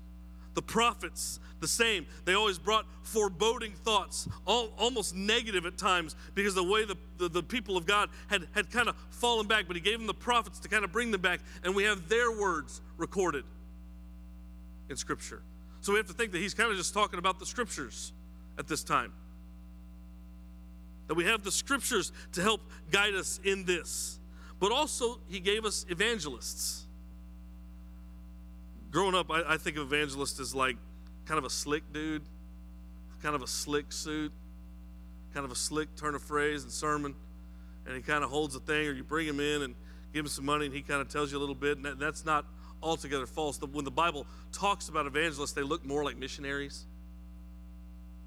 The 0.54 0.62
prophets, 0.62 1.40
the 1.62 1.68
same. 1.68 2.06
They 2.26 2.34
always 2.34 2.58
brought 2.58 2.86
foreboding 3.04 3.72
thoughts, 3.72 4.28
all, 4.46 4.74
almost 4.78 5.16
negative 5.16 5.66
at 5.66 5.78
times, 5.78 6.16
because 6.36 6.56
the 6.56 6.64
way 6.64 6.84
the, 6.84 6.98
the, 7.18 7.30
the 7.30 7.44
people 7.44 7.78
of 7.78 7.86
God 7.86 8.10
had, 8.28 8.48
had 8.54 8.70
kind 8.70 8.90
of 8.90 8.96
fallen 9.12 9.48
back, 9.48 9.66
but 9.68 9.76
He 9.76 9.82
gave 9.82 9.98
them 9.98 10.08
the 10.08 10.14
prophets 10.14 10.60
to 10.60 10.68
kind 10.68 10.84
of 10.84 10.92
bring 10.92 11.12
them 11.12 11.22
back, 11.22 11.40
and 11.64 11.74
we 11.74 11.84
have 11.84 12.10
their 12.10 12.32
words 12.32 12.82
recorded 12.98 13.46
in 14.90 14.98
Scripture. 14.98 15.42
So 15.80 15.94
we 15.94 15.98
have 15.98 16.08
to 16.08 16.14
think 16.14 16.32
that 16.34 16.40
He's 16.40 16.54
kind 16.54 16.70
of 16.70 16.78
just 16.78 16.94
talking 16.94 17.20
about 17.20 17.40
the 17.40 17.46
Scriptures 17.46 18.12
at 18.58 18.68
this 18.68 18.84
time. 18.84 19.14
That 21.08 21.16
we 21.16 21.26
have 21.26 21.44
the 21.44 21.52
Scriptures 21.52 22.12
to 22.34 22.42
help 22.42 22.62
guide 22.92 23.14
us 23.14 23.40
in 23.44 23.66
this. 23.66 24.20
But 24.60 24.72
also, 24.72 25.20
He 25.30 25.40
gave 25.40 25.66
us 25.66 25.86
evangelists 25.90 26.86
growing 28.92 29.16
up, 29.16 29.32
I, 29.32 29.54
I 29.54 29.58
think 29.58 29.78
of 29.78 29.84
evangelist 29.84 30.40
as 30.40 30.54
like 30.54 30.76
kind 31.26 31.38
of 31.38 31.46
a 31.46 31.50
slick 31.50 31.84
dude, 31.94 32.24
kind 33.24 33.36
of 33.36 33.42
a 33.42 33.48
slick 33.48 33.92
suit, 33.92 34.32
kind 35.34 35.46
of 35.46 35.52
a 35.52 35.56
slick 35.56 35.96
turn 35.96 36.14
of 36.14 36.22
phrase 36.22 36.64
and 36.64 36.72
sermon, 36.72 37.16
and 37.88 37.96
he 37.96 38.02
kind 38.02 38.24
of 38.24 38.30
holds 38.30 38.56
a 38.56 38.60
thing, 38.60 38.88
or 38.88 38.92
you 38.92 39.04
bring 39.04 39.26
him 39.26 39.40
in 39.40 39.64
and 39.64 39.76
give 40.14 40.26
him 40.26 40.30
some 40.30 40.46
money, 40.46 40.66
and 40.66 40.76
he 40.76 40.82
kind 40.82 41.02
of 41.02 41.08
tells 41.08 41.32
you 41.32 41.38
a 41.38 41.40
little 41.40 41.56
bit, 41.56 41.78
and 41.78 41.86
that, 41.86 42.00
that's 42.00 42.26
not 42.26 42.46
altogether 42.84 43.26
false. 43.26 43.60
When 43.62 43.86
the 43.86 43.92
Bible 43.92 44.28
talks 44.52 44.90
about 44.90 45.06
evangelists, 45.06 45.54
they 45.54 45.64
look 45.64 45.86
more 45.86 46.04
like 46.04 46.18
missionaries, 46.18 46.86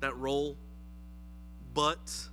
that 0.01 0.17
role. 0.17 0.57
But 1.75 2.29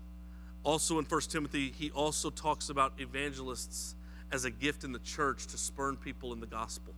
also 0.64 1.00
in 1.00 1.06
1 1.06 1.22
Timothy, 1.22 1.74
he 1.76 1.90
also 1.92 2.30
talks 2.30 2.70
about 2.70 2.94
evangelists 3.00 3.96
as 4.32 4.46
a 4.46 4.52
gift 4.52 4.84
in 4.84 4.92
the 4.92 5.00
church 5.00 5.48
to 5.48 5.58
spurn 5.58 5.98
people 5.98 6.32
in 6.32 6.40
the 6.40 6.48
gospel 6.48 6.94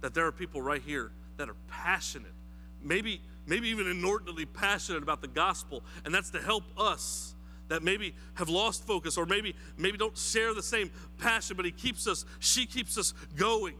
that 0.00 0.14
there 0.14 0.26
are 0.26 0.32
people 0.32 0.62
right 0.62 0.82
here 0.82 1.10
that 1.36 1.48
are 1.48 1.56
passionate, 1.68 2.32
maybe, 2.82 3.20
maybe 3.46 3.68
even 3.68 3.86
inordinately 3.88 4.46
passionate 4.46 5.02
about 5.02 5.20
the 5.20 5.28
gospel, 5.28 5.82
and 6.04 6.14
that's 6.14 6.30
to 6.30 6.40
help 6.40 6.64
us 6.76 7.34
that 7.68 7.82
maybe 7.82 8.14
have 8.34 8.48
lost 8.48 8.86
focus 8.86 9.16
or 9.18 9.26
maybe 9.26 9.54
maybe 9.76 9.98
don't 9.98 10.16
share 10.16 10.54
the 10.54 10.62
same 10.62 10.90
passion, 11.18 11.56
but 11.56 11.64
he 11.64 11.70
keeps 11.70 12.06
us, 12.06 12.24
she 12.40 12.66
keeps 12.66 12.96
us 12.96 13.12
going. 13.36 13.74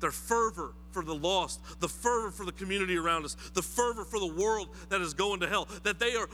Their 0.00 0.10
fervor 0.10 0.74
for 0.92 1.02
the 1.02 1.14
lost, 1.14 1.60
the 1.80 1.88
fervor 1.88 2.30
for 2.30 2.46
the 2.46 2.52
community 2.52 2.96
around 2.96 3.24
us, 3.24 3.34
the 3.54 3.62
fervor 3.62 4.04
for 4.04 4.18
the 4.18 4.32
world 4.32 4.68
that 4.88 5.00
is 5.00 5.12
going 5.12 5.40
to 5.40 5.48
hell, 5.48 5.68
that 5.82 5.98
they 5.98 6.14
are 6.14 6.28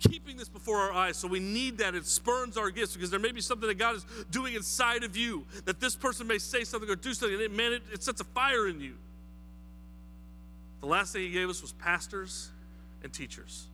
keeping 0.00 0.36
this 0.36 0.48
before 0.48 0.78
our 0.78 0.92
eyes. 0.92 1.16
So 1.16 1.28
we 1.28 1.40
need 1.40 1.78
that. 1.78 1.94
It 1.94 2.06
spurns 2.06 2.56
our 2.56 2.70
gifts 2.70 2.94
because 2.94 3.10
there 3.10 3.20
may 3.20 3.32
be 3.32 3.40
something 3.40 3.68
that 3.68 3.78
God 3.78 3.96
is 3.96 4.06
doing 4.30 4.54
inside 4.54 5.04
of 5.04 5.16
you 5.16 5.44
that 5.64 5.80
this 5.80 5.96
person 5.96 6.26
may 6.26 6.38
say 6.38 6.64
something 6.64 6.88
or 6.88 6.96
do 6.96 7.14
something, 7.14 7.34
and 7.34 7.42
it, 7.42 7.52
man, 7.52 7.72
it, 7.72 7.82
it 7.92 8.02
sets 8.02 8.20
a 8.20 8.24
fire 8.24 8.68
in 8.68 8.80
you. 8.80 8.94
The 10.80 10.86
last 10.86 11.12
thing 11.12 11.22
He 11.22 11.30
gave 11.30 11.48
us 11.48 11.60
was 11.60 11.72
pastors 11.72 12.50
and 13.02 13.12
teachers. 13.12 13.66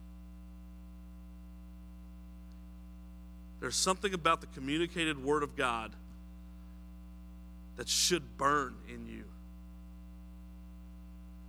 There's 3.59 3.75
something 3.75 4.13
about 4.13 4.41
the 4.41 4.47
communicated 4.47 5.23
Word 5.23 5.43
of 5.43 5.55
God 5.55 5.91
that 7.77 7.87
should 7.87 8.37
burn 8.37 8.75
in 8.87 9.07
you. 9.07 9.23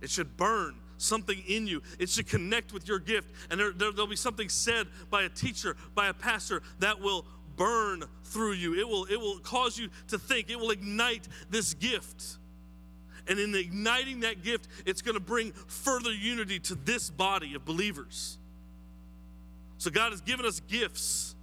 It 0.01 0.09
should 0.09 0.37
burn 0.37 0.75
something 0.97 1.41
in 1.47 1.67
you. 1.67 1.81
It 1.99 2.09
should 2.09 2.27
connect 2.27 2.73
with 2.73 2.87
your 2.87 2.99
gift. 2.99 3.31
And 3.49 3.59
there, 3.59 3.71
there, 3.71 3.91
will 3.91 4.07
be 4.07 4.15
something 4.15 4.49
said 4.49 4.87
by 5.09 5.23
a 5.23 5.29
teacher, 5.29 5.75
by 5.95 6.07
a 6.07 6.13
pastor, 6.13 6.61
that 6.79 6.99
will 6.99 7.25
burn 7.55 8.03
through 8.23 8.53
you. 8.53 8.75
It 8.75 8.87
will, 8.87 9.05
it 9.05 9.19
will 9.19 9.39
cause 9.39 9.77
you 9.77 9.89
to 10.09 10.17
think, 10.17 10.49
it 10.49 10.59
will 10.59 10.71
ignite 10.71 11.27
this 11.49 11.73
gift. 11.73 12.37
And 13.27 13.39
in 13.39 13.53
igniting 13.55 14.21
that 14.21 14.43
gift, 14.43 14.67
it's 14.85 15.01
going 15.01 15.15
to 15.15 15.21
bring 15.21 15.51
further 15.51 16.13
unity 16.13 16.59
to 16.59 16.75
this 16.75 17.09
body 17.09 17.55
of 17.55 17.65
believers. 17.65 18.37
So 19.79 19.91
God 19.91 20.11
has 20.11 20.21
given 20.21 20.45
us 20.45 20.59
gifts 20.61 21.35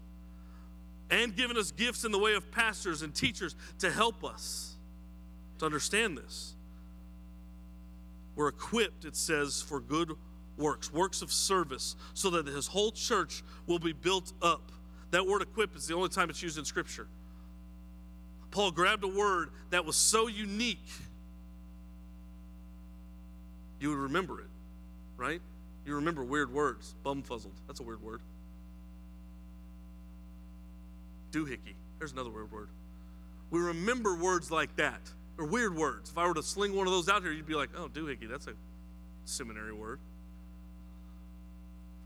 and 1.11 1.37
given 1.37 1.57
us 1.57 1.71
gifts 1.71 2.05
in 2.05 2.12
the 2.12 2.19
way 2.19 2.35
of 2.35 2.51
pastors 2.51 3.03
and 3.03 3.14
teachers 3.14 3.55
to 3.81 3.90
help 3.90 4.25
us 4.25 4.75
to 5.59 5.67
understand 5.67 6.17
this. 6.17 6.54
We're 8.37 8.49
equipped, 8.49 9.05
it 9.05 9.16
says, 9.16 9.62
for 9.62 9.81
good 9.81 10.12
works, 10.57 10.92
works 10.92 11.23
of 11.23 11.33
service, 11.33 11.97
so 12.14 12.31
that 12.31 12.47
his 12.47 12.66
whole 12.66 12.92
church 12.92 13.42
will 13.66 13.79
be 13.79 13.92
built 13.92 14.33
up. 14.42 14.73
That 15.11 15.27
word 15.27 15.42
equip 15.42 15.77
is 15.77 15.87
the 15.87 15.94
only 15.94 16.09
time 16.09 16.31
it's 16.31 16.42
used 16.42 16.59
in 16.59 16.64
Scripture. 16.64 17.07
Paul 18.51 18.70
grabbed 18.70 19.05
a 19.05 19.09
word 19.09 19.51
that 19.70 19.85
was 19.85 19.97
so 19.97 20.29
unique, 20.29 20.87
you 23.81 23.90
would 23.90 23.99
remember 23.99 24.40
it, 24.40 24.49
right? 25.16 25.40
You 25.85 25.97
remember 25.97 26.25
weird 26.25 26.53
words. 26.53 26.94
Bumfuzzled. 27.05 27.53
That's 27.66 27.81
a 27.81 27.83
weird 27.83 28.03
word. 28.03 28.20
Doohickey. 31.33 31.75
There's 31.99 32.12
another 32.12 32.31
weird 32.31 32.51
word. 32.51 32.68
We 33.51 33.61
remember 33.61 34.16
words 34.16 34.51
like 34.51 34.75
that 34.77 35.01
or 35.38 35.47
weird 35.47 35.77
words. 35.77 36.11
If 36.11 36.18
I 36.18 36.27
were 36.27 36.35
to 36.35 36.42
sling 36.42 36.75
one 36.75 36.87
of 36.87 36.92
those 36.92 37.09
out 37.09 37.23
here, 37.23 37.33
you'd 37.33 37.47
be 37.47 37.55
like, 37.55 37.70
oh, 37.77 37.88
doohickey, 37.88 38.29
that's 38.29 38.47
a 38.47 38.53
seminary 39.25 39.73
word. 39.73 39.99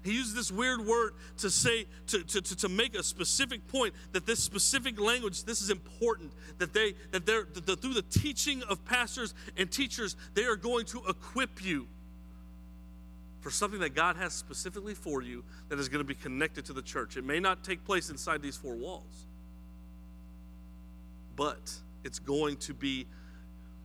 He 0.04 0.12
used 0.12 0.34
this 0.34 0.50
weird 0.50 0.86
word 0.86 1.14
to 1.38 1.50
say, 1.50 1.86
to, 2.06 2.22
to, 2.22 2.40
to, 2.40 2.56
to, 2.56 2.68
make 2.68 2.94
a 2.94 3.02
specific 3.02 3.66
point 3.68 3.94
that 4.12 4.26
this 4.26 4.42
specific 4.42 4.98
language, 4.98 5.44
this 5.44 5.60
is 5.60 5.70
important, 5.70 6.32
that 6.58 6.72
they, 6.72 6.94
that 7.10 7.26
they're, 7.26 7.46
that 7.52 7.82
through 7.82 7.94
the 7.94 8.02
teaching 8.02 8.62
of 8.62 8.84
pastors 8.84 9.34
and 9.56 9.70
teachers, 9.70 10.16
they 10.34 10.44
are 10.44 10.56
going 10.56 10.86
to 10.86 11.02
equip 11.08 11.64
you 11.64 11.88
for 13.40 13.50
something 13.50 13.80
that 13.80 13.94
God 13.94 14.16
has 14.16 14.32
specifically 14.32 14.94
for 14.94 15.20
you 15.20 15.44
that 15.68 15.78
is 15.78 15.88
going 15.88 16.00
to 16.00 16.08
be 16.08 16.14
connected 16.14 16.64
to 16.66 16.72
the 16.72 16.82
church. 16.82 17.16
It 17.16 17.24
may 17.24 17.40
not 17.40 17.64
take 17.64 17.84
place 17.84 18.08
inside 18.08 18.40
these 18.40 18.56
four 18.56 18.74
walls, 18.74 19.26
but 21.36 21.72
it's 22.04 22.18
going 22.18 22.56
to 22.58 22.74
be 22.74 23.06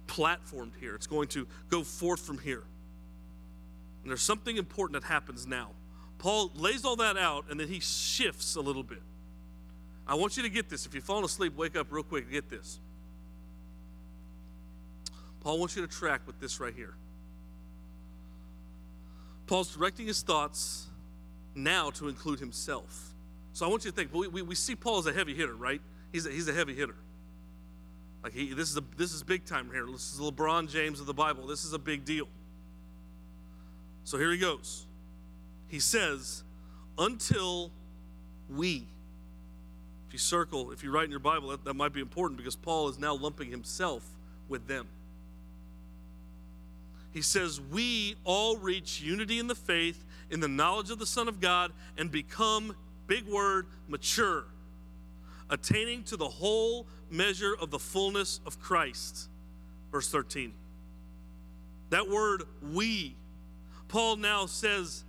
platformed 0.07 0.71
here. 0.79 0.95
It's 0.95 1.07
going 1.07 1.27
to 1.29 1.47
go 1.69 1.83
forth 1.83 2.19
from 2.21 2.37
here. 2.37 2.63
And 4.03 4.09
there's 4.09 4.21
something 4.21 4.57
important 4.57 5.01
that 5.01 5.07
happens 5.07 5.47
now. 5.47 5.69
Paul 6.17 6.51
lays 6.55 6.85
all 6.85 6.95
that 6.97 7.17
out 7.17 7.45
and 7.49 7.59
then 7.59 7.67
he 7.67 7.79
shifts 7.79 8.55
a 8.55 8.61
little 8.61 8.83
bit. 8.83 9.01
I 10.07 10.15
want 10.15 10.35
you 10.37 10.43
to 10.43 10.49
get 10.49 10.69
this. 10.69 10.85
If 10.85 10.93
you've 10.93 11.03
fallen 11.03 11.23
asleep, 11.23 11.55
wake 11.55 11.75
up 11.75 11.87
real 11.89 12.03
quick 12.03 12.25
and 12.25 12.33
get 12.33 12.49
this. 12.49 12.79
Paul 15.41 15.59
wants 15.59 15.75
you 15.75 15.81
to 15.81 15.87
track 15.87 16.21
with 16.25 16.39
this 16.39 16.59
right 16.59 16.73
here. 16.73 16.93
Paul's 19.47 19.75
directing 19.75 20.07
his 20.07 20.21
thoughts 20.21 20.87
now 21.55 21.89
to 21.91 22.07
include 22.07 22.39
himself. 22.39 23.13
So 23.53 23.65
I 23.65 23.69
want 23.69 23.85
you 23.85 23.91
to 23.91 23.95
think, 23.95 24.13
we, 24.13 24.27
we, 24.27 24.41
we 24.41 24.55
see 24.55 24.75
Paul 24.75 24.99
as 24.99 25.05
a 25.05 25.13
heavy 25.13 25.35
hitter, 25.35 25.55
right? 25.55 25.81
He's 26.11 26.25
a, 26.25 26.31
he's 26.31 26.47
a 26.47 26.53
heavy 26.53 26.73
hitter. 26.73 26.95
Like 28.23 28.33
he, 28.33 28.53
this 28.53 28.69
is 28.69 28.77
a, 28.77 28.83
this 28.97 29.13
is 29.13 29.21
big 29.21 29.45
time 29.45 29.69
here. 29.71 29.85
This 29.91 30.13
is 30.13 30.19
LeBron 30.19 30.69
James 30.69 30.99
of 30.99 31.05
the 31.05 31.13
Bible. 31.13 31.45
This 31.45 31.65
is 31.65 31.73
a 31.73 31.79
big 31.79 32.05
deal. 32.05 32.27
So 34.05 34.17
here 34.17 34.31
he 34.31 34.37
goes. 34.37 34.85
He 35.67 35.79
says, 35.79 36.43
"Until 36.97 37.71
we." 38.49 38.87
If 40.07 40.13
you 40.13 40.19
circle, 40.19 40.71
if 40.71 40.83
you 40.83 40.91
write 40.91 41.05
in 41.05 41.11
your 41.11 41.19
Bible, 41.19 41.49
that, 41.49 41.65
that 41.65 41.73
might 41.73 41.91
be 41.91 41.99
important 41.99 42.37
because 42.37 42.55
Paul 42.55 42.87
is 42.87 42.99
now 42.99 43.15
lumping 43.15 43.49
himself 43.49 44.03
with 44.47 44.67
them. 44.67 44.87
He 47.11 47.21
says, 47.21 47.59
We 47.59 48.15
all 48.23 48.57
reach 48.57 49.01
unity 49.01 49.39
in 49.39 49.47
the 49.47 49.55
faith, 49.55 50.05
in 50.29 50.39
the 50.39 50.47
knowledge 50.47 50.91
of 50.91 50.99
the 50.99 51.05
Son 51.05 51.27
of 51.27 51.39
God, 51.39 51.71
and 51.97 52.11
become, 52.11 52.75
big 53.07 53.27
word, 53.27 53.65
mature 53.87 54.45
attaining 55.49 56.03
to 56.03 56.17
the 56.17 56.27
whole 56.27 56.87
measure 57.09 57.55
of 57.59 57.71
the 57.71 57.79
fullness 57.79 58.39
of 58.45 58.59
Christ. 58.59 59.29
Verse 59.91 60.09
13. 60.09 60.53
That 61.89 62.09
word, 62.09 62.43
we, 62.73 63.15
Paul 63.87 64.15
now 64.15 64.47
says, 64.47 65.03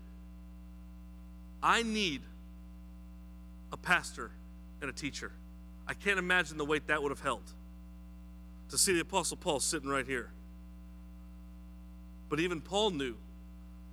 I 1.63 1.83
need 1.83 2.21
a 3.73 3.77
pastor 3.77 4.31
and 4.83 4.91
a 4.91 4.93
teacher. 4.93 5.33
I 5.87 5.95
can't 5.95 6.19
imagine 6.19 6.59
the 6.59 6.65
weight 6.65 6.87
that 6.89 7.03
would 7.03 7.11
have 7.11 7.21
held 7.21 7.43
to 8.71 8.79
see 8.79 8.93
the 8.93 9.01
Apostle 9.01 9.37
Paul 9.37 9.61
sitting 9.61 9.89
right 9.89 10.07
here. 10.07 10.31
But 12.29 12.41
even 12.41 12.61
Paul 12.61 12.91
knew 12.91 13.17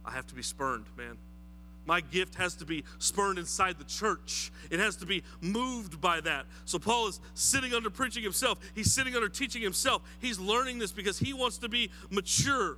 I 0.04 0.12
have 0.12 0.28
to 0.28 0.36
be 0.36 0.42
spurned, 0.42 0.86
man. 0.98 1.18
My 1.86 2.02
gift 2.02 2.36
has 2.36 2.56
to 2.56 2.66
be 2.66 2.84
spurned 3.00 3.40
inside 3.40 3.80
the 3.80 3.86
church. 3.86 4.52
It 4.70 4.80
has 4.80 4.96
to 4.98 5.06
be 5.06 5.24
moved 5.42 6.00
by 6.00 6.22
that. 6.22 6.46
So 6.66 6.78
Paul 6.78 7.08
is 7.08 7.20
sitting 7.34 7.74
under 7.74 7.90
preaching 7.90 8.24
himself. 8.24 8.60
He's 8.76 8.94
sitting 8.94 9.16
under 9.16 9.30
teaching 9.30 9.62
himself. 9.62 10.04
He's 10.20 10.40
learning 10.40 10.80
this 10.80 10.92
because 10.92 11.18
he 11.18 11.34
wants 11.34 11.58
to 11.60 11.70
be 11.70 11.90
mature. 12.10 12.78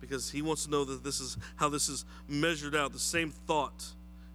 Because 0.00 0.30
he 0.30 0.42
wants 0.42 0.64
to 0.64 0.70
know 0.70 0.84
that 0.84 1.04
this 1.04 1.20
is 1.20 1.36
how 1.56 1.68
this 1.68 1.88
is 1.88 2.04
measured 2.28 2.74
out. 2.74 2.92
The 2.92 2.98
same 2.98 3.30
thought 3.30 3.84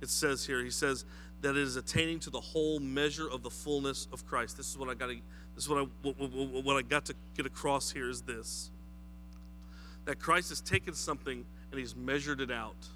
it 0.02 0.10
says 0.10 0.46
here. 0.46 0.64
He 0.64 0.72
says 0.72 1.06
that 1.42 1.52
it 1.52 1.58
is 1.58 1.76
attaining 1.76 2.20
to 2.22 2.30
the 2.30 2.40
whole 2.40 2.80
measure 2.80 3.30
of 3.30 3.44
the 3.44 3.50
fullness 3.50 4.08
of 4.14 4.26
Christ. 4.26 4.58
This 4.58 4.70
is 4.70 4.78
what 4.78 4.90
I 4.90 4.94
got 4.94 5.08
to 5.08 5.18
this 5.56 5.66
is 5.66 5.70
what 5.70 5.80
I 5.80 5.88
what, 6.02 6.18
what, 6.18 6.64
what 6.64 6.78
I 6.78 6.82
got 6.82 7.06
to 7.06 7.16
get 7.36 7.46
across 7.46 7.92
here 7.92 8.10
is 8.10 8.22
this 8.22 8.72
that 10.06 10.20
Christ 10.20 10.50
has 10.50 10.62
taken 10.62 10.94
something 10.94 11.46
and 11.72 11.80
he's 11.80 11.96
measured 11.96 12.42
it 12.42 12.52
out. 12.52 12.88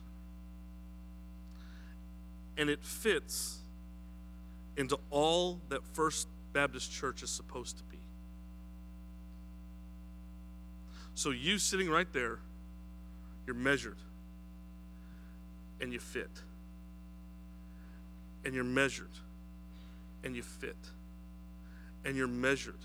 And 2.57 2.69
it 2.69 2.83
fits 2.83 3.59
into 4.77 4.97
all 5.09 5.59
that 5.69 5.83
First 5.93 6.27
Baptist 6.53 6.91
Church 6.91 7.23
is 7.23 7.29
supposed 7.29 7.77
to 7.77 7.83
be. 7.85 7.97
So, 11.13 11.31
you 11.31 11.57
sitting 11.57 11.89
right 11.89 12.11
there, 12.11 12.39
you're 13.45 13.55
measured 13.55 13.97
and 15.79 15.93
you 15.93 15.99
fit. 15.99 16.29
And 18.43 18.53
you're 18.53 18.63
measured 18.63 19.11
and 20.23 20.35
you 20.35 20.43
fit. 20.43 20.75
And 22.03 22.15
you're 22.17 22.27
measured 22.27 22.79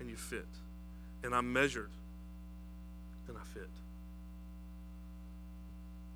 and 0.00 0.08
you 0.08 0.16
fit. 0.16 0.48
And 1.22 1.34
I'm 1.34 1.52
measured 1.52 1.90
and 3.28 3.36
I 3.36 3.44
fit. 3.54 3.68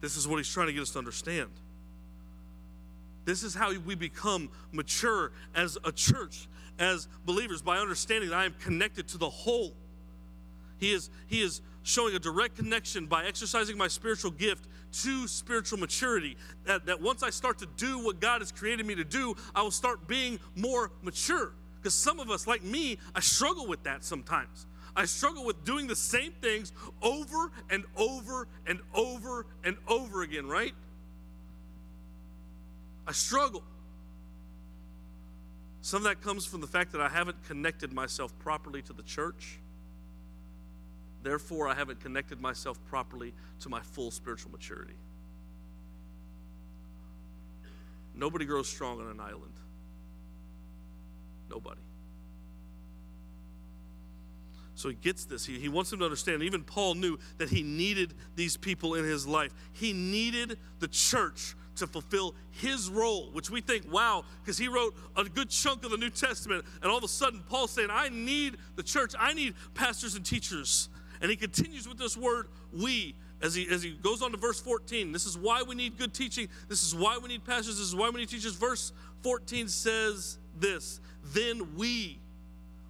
This 0.01 0.16
is 0.16 0.27
what 0.27 0.38
he's 0.38 0.53
trying 0.53 0.68
to 0.68 0.73
get 0.73 0.83
us 0.83 0.90
to 0.90 0.99
understand. 0.99 1.51
This 3.25 3.42
is 3.42 3.55
how 3.55 3.73
we 3.79 3.94
become 3.94 4.49
mature 4.73 5.33
as 5.55 5.77
a 5.85 5.92
church, 5.92 6.49
as 6.79 7.07
believers, 7.27 7.62
by 7.62 7.79
understanding 7.79 8.31
that 8.31 8.37
I 8.37 8.44
am 8.46 8.55
connected 8.61 9.09
to 9.09 9.18
the 9.18 9.29
whole. 9.29 9.73
He 10.79 10.92
is, 10.92 11.11
he 11.29 11.42
is 11.42 11.61
showing 11.83 12.14
a 12.14 12.18
direct 12.18 12.57
connection 12.57 13.07
by 13.07 13.27
exercising 13.27 13.77
my 13.77 13.88
spiritual 13.88 14.31
gift 14.31 14.66
to 15.03 15.29
spiritual 15.29 15.79
maturity. 15.79 16.37
That, 16.64 16.87
that 16.87 17.01
once 17.01 17.23
I 17.23 17.31
start 17.31 17.59
to 17.59 17.66
do 17.77 18.05
what 18.05 18.20
God 18.20 18.40
has 18.40 18.51
created 18.51 18.87
me 18.87 18.94
to 18.94 19.05
do, 19.05 19.37
I 19.55 19.62
will 19.62 19.70
start 19.70 20.09
being 20.09 20.40
more 20.57 20.90
mature. 21.03 21.53
Because 21.77 21.94
some 21.94 22.20
of 22.20 22.31
us, 22.31 22.46
like 22.46 22.62
me, 22.62 22.99
I 23.14 23.20
struggle 23.20 23.66
with 23.66 23.83
that 23.85 24.05
sometimes. 24.05 24.66
I 24.96 25.05
struggle 25.05 25.44
with 25.44 25.64
doing 25.64 25.87
the 25.87 25.96
same 25.96 26.33
things 26.40 26.72
over 27.03 27.50
and 27.70 27.85
over 27.96 28.48
and 28.66 28.81
over 28.94 29.46
and 29.64 29.76
over 29.88 30.22
again, 30.22 30.46
right? 30.46 30.74
I 33.07 33.12
struggle. 33.12 33.62
Some 35.83 35.98
of 35.98 36.05
that 36.05 36.20
comes 36.20 36.44
from 36.44 36.61
the 36.61 36.66
fact 36.66 36.92
that 36.92 37.00
I 37.00 37.09
haven't 37.09 37.42
connected 37.44 37.92
myself 37.92 38.37
properly 38.40 38.83
to 38.83 38.92
the 38.92 39.03
church. 39.03 39.59
Therefore, 41.22 41.68
I 41.68 41.74
haven't 41.74 42.00
connected 42.00 42.40
myself 42.40 42.79
properly 42.87 43.33
to 43.61 43.68
my 43.68 43.81
full 43.81 44.11
spiritual 44.11 44.50
maturity. 44.53 44.94
Nobody 48.14 48.44
grows 48.44 48.68
strong 48.68 49.00
on 49.00 49.07
an 49.07 49.20
island. 49.20 49.53
Nobody. 51.48 51.81
So 54.80 54.88
he 54.88 54.94
gets 54.94 55.26
this. 55.26 55.44
He, 55.44 55.58
he 55.58 55.68
wants 55.68 55.90
them 55.90 55.98
to 55.98 56.06
understand. 56.06 56.42
Even 56.42 56.64
Paul 56.64 56.94
knew 56.94 57.18
that 57.38 57.50
he 57.50 57.62
needed 57.62 58.14
these 58.34 58.56
people 58.56 58.94
in 58.94 59.04
his 59.04 59.26
life. 59.26 59.52
He 59.72 59.92
needed 59.92 60.58
the 60.78 60.88
church 60.88 61.54
to 61.76 61.86
fulfill 61.86 62.34
his 62.50 62.88
role, 62.88 63.30
which 63.32 63.50
we 63.50 63.60
think, 63.60 63.90
wow, 63.92 64.24
because 64.42 64.56
he 64.56 64.68
wrote 64.68 64.94
a 65.16 65.24
good 65.24 65.50
chunk 65.50 65.84
of 65.84 65.90
the 65.90 65.96
New 65.96 66.10
Testament. 66.10 66.64
And 66.82 66.90
all 66.90 66.98
of 66.98 67.04
a 67.04 67.08
sudden, 67.08 67.42
Paul's 67.48 67.70
saying, 67.72 67.88
I 67.90 68.08
need 68.08 68.56
the 68.76 68.82
church. 68.82 69.14
I 69.18 69.34
need 69.34 69.54
pastors 69.74 70.14
and 70.14 70.24
teachers. 70.24 70.88
And 71.20 71.30
he 71.30 71.36
continues 71.36 71.86
with 71.86 71.98
this 71.98 72.16
word, 72.16 72.48
we, 72.72 73.14
as 73.42 73.54
he, 73.54 73.68
as 73.68 73.82
he 73.82 73.90
goes 73.90 74.22
on 74.22 74.30
to 74.30 74.38
verse 74.38 74.60
14. 74.60 75.12
This 75.12 75.26
is 75.26 75.36
why 75.36 75.62
we 75.62 75.74
need 75.74 75.98
good 75.98 76.14
teaching. 76.14 76.48
This 76.68 76.82
is 76.82 76.94
why 76.94 77.18
we 77.18 77.28
need 77.28 77.44
pastors. 77.44 77.78
This 77.78 77.86
is 77.86 77.94
why 77.94 78.08
we 78.08 78.20
need 78.20 78.30
teachers. 78.30 78.54
Verse 78.54 78.92
14 79.22 79.68
says 79.68 80.38
this 80.58 81.00
Then 81.22 81.76
we 81.76 82.18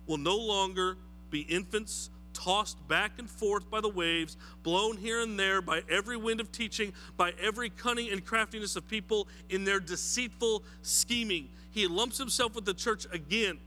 will 0.07 0.18
no 0.18 0.37
longer 0.37 0.96
be 1.31 1.40
infants 1.40 2.11
tossed 2.33 2.77
back 2.88 3.12
and 3.19 3.29
forth 3.29 3.71
by 3.71 3.81
the 3.81 3.88
waves, 3.88 4.37
blown 4.62 4.97
here 4.97 5.21
and 5.21 5.38
there 5.38 5.61
by 5.61 5.83
every 5.90 6.16
wind 6.16 6.40
of 6.40 6.51
teaching, 6.53 6.93
by 7.16 7.33
every 7.40 7.71
cunning 7.71 8.11
and 8.11 8.25
craftiness 8.25 8.77
of 8.77 8.88
people 8.88 9.29
in 9.49 9.64
their 9.64 9.81
deceitful 9.81 10.62
scheming. 10.83 11.49
He 11.71 11.87
lumps 11.87 12.19
himself 12.19 12.55
with 12.55 12.64
the 12.64 12.75
church 12.75 13.07
again. 13.12 13.59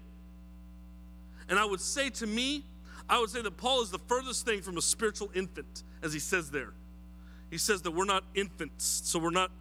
And 1.49 1.59
I 1.59 1.65
would 1.65 1.81
say 1.81 2.09
to 2.11 2.27
me, 2.27 2.63
I 3.09 3.19
would 3.19 3.29
say 3.29 3.41
that 3.41 3.57
Paul 3.57 3.83
is 3.83 3.91
the 3.91 3.99
furthest 3.99 4.45
thing 4.45 4.61
from 4.61 4.77
a 4.77 4.81
spiritual 4.81 5.29
infant, 5.35 5.83
as 6.01 6.13
he 6.13 6.19
says 6.19 6.49
there. 6.49 6.73
He 7.51 7.57
says 7.57 7.81
that 7.83 7.91
we're 7.91 8.05
not 8.05 8.23
infants, 8.33 9.01
so 9.05 9.19
we're 9.19 9.29
not, 9.29 9.51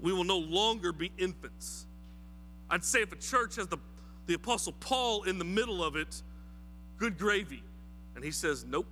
we 0.00 0.12
will 0.12 0.24
no 0.24 0.38
longer 0.38 0.92
be 0.92 1.10
infants. 1.18 1.86
I'd 2.70 2.84
say 2.84 3.02
if 3.02 3.12
a 3.12 3.16
church 3.16 3.56
has 3.56 3.66
the, 3.66 3.78
the 4.26 4.34
Apostle 4.34 4.72
Paul 4.80 5.24
in 5.24 5.38
the 5.38 5.44
middle 5.44 5.82
of 5.82 5.96
it, 5.96 6.22
good 7.00 7.18
gravy. 7.18 7.64
And 8.14 8.22
he 8.22 8.30
says, 8.30 8.64
Nope. 8.64 8.86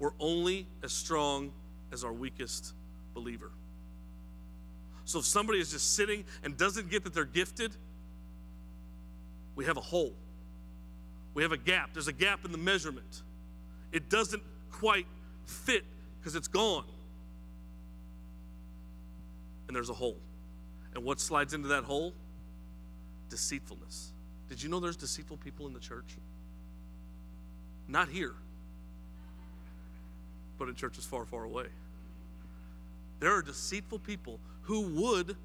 We're 0.00 0.14
only 0.18 0.66
as 0.82 0.92
strong 0.92 1.52
as 1.92 2.02
our 2.02 2.12
weakest 2.12 2.72
believer. 3.14 3.52
So 5.04 5.20
if 5.20 5.24
somebody 5.24 5.60
is 5.60 5.70
just 5.70 5.94
sitting 5.94 6.24
and 6.42 6.56
doesn't 6.56 6.90
get 6.90 7.04
that 7.04 7.14
they're 7.14 7.24
gifted, 7.24 7.70
we 9.54 9.64
have 9.66 9.76
a 9.76 9.82
hole. 9.82 10.14
We 11.34 11.42
have 11.42 11.52
a 11.52 11.56
gap. 11.56 11.90
There's 11.92 12.08
a 12.08 12.12
gap 12.12 12.44
in 12.44 12.50
the 12.50 12.58
measurement. 12.58 13.22
It 13.92 14.10
doesn't 14.10 14.42
quite 14.72 15.06
fit 15.46 15.84
because 16.18 16.34
it's 16.34 16.48
gone. 16.48 16.84
And 19.68 19.76
there's 19.76 19.90
a 19.90 19.94
hole. 19.94 20.18
And 20.94 21.04
what 21.04 21.20
slides 21.20 21.54
into 21.54 21.68
that 21.68 21.84
hole? 21.84 22.12
Deceitfulness. 23.28 24.11
Did 24.52 24.62
you 24.62 24.68
know 24.68 24.80
there's 24.80 24.98
deceitful 24.98 25.38
people 25.38 25.66
in 25.66 25.72
the 25.72 25.80
church? 25.80 26.18
Not 27.88 28.10
here, 28.10 28.34
but 30.58 30.68
in 30.68 30.74
churches 30.74 31.06
far, 31.06 31.24
far 31.24 31.44
away. 31.44 31.68
There 33.18 33.34
are 33.34 33.40
deceitful 33.40 34.00
people 34.00 34.40
who 34.64 34.82
would 35.00 35.36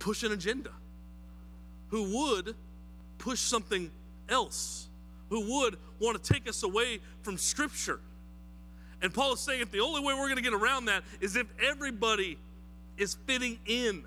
push 0.00 0.24
an 0.24 0.32
agenda, 0.32 0.72
who 1.90 2.18
would 2.18 2.56
push 3.18 3.38
something 3.38 3.92
else, 4.28 4.88
who 5.28 5.60
would 5.60 5.76
want 6.00 6.20
to 6.20 6.32
take 6.32 6.48
us 6.48 6.64
away 6.64 6.98
from 7.22 7.38
Scripture. 7.38 8.00
And 9.02 9.14
Paul 9.14 9.34
is 9.34 9.40
saying 9.40 9.60
that 9.60 9.70
the 9.70 9.82
only 9.82 10.00
way 10.00 10.14
we're 10.14 10.26
going 10.26 10.34
to 10.34 10.42
get 10.42 10.52
around 10.52 10.86
that 10.86 11.04
is 11.20 11.36
if 11.36 11.46
everybody 11.62 12.38
is 12.96 13.14
fitting 13.28 13.60
in 13.66 14.04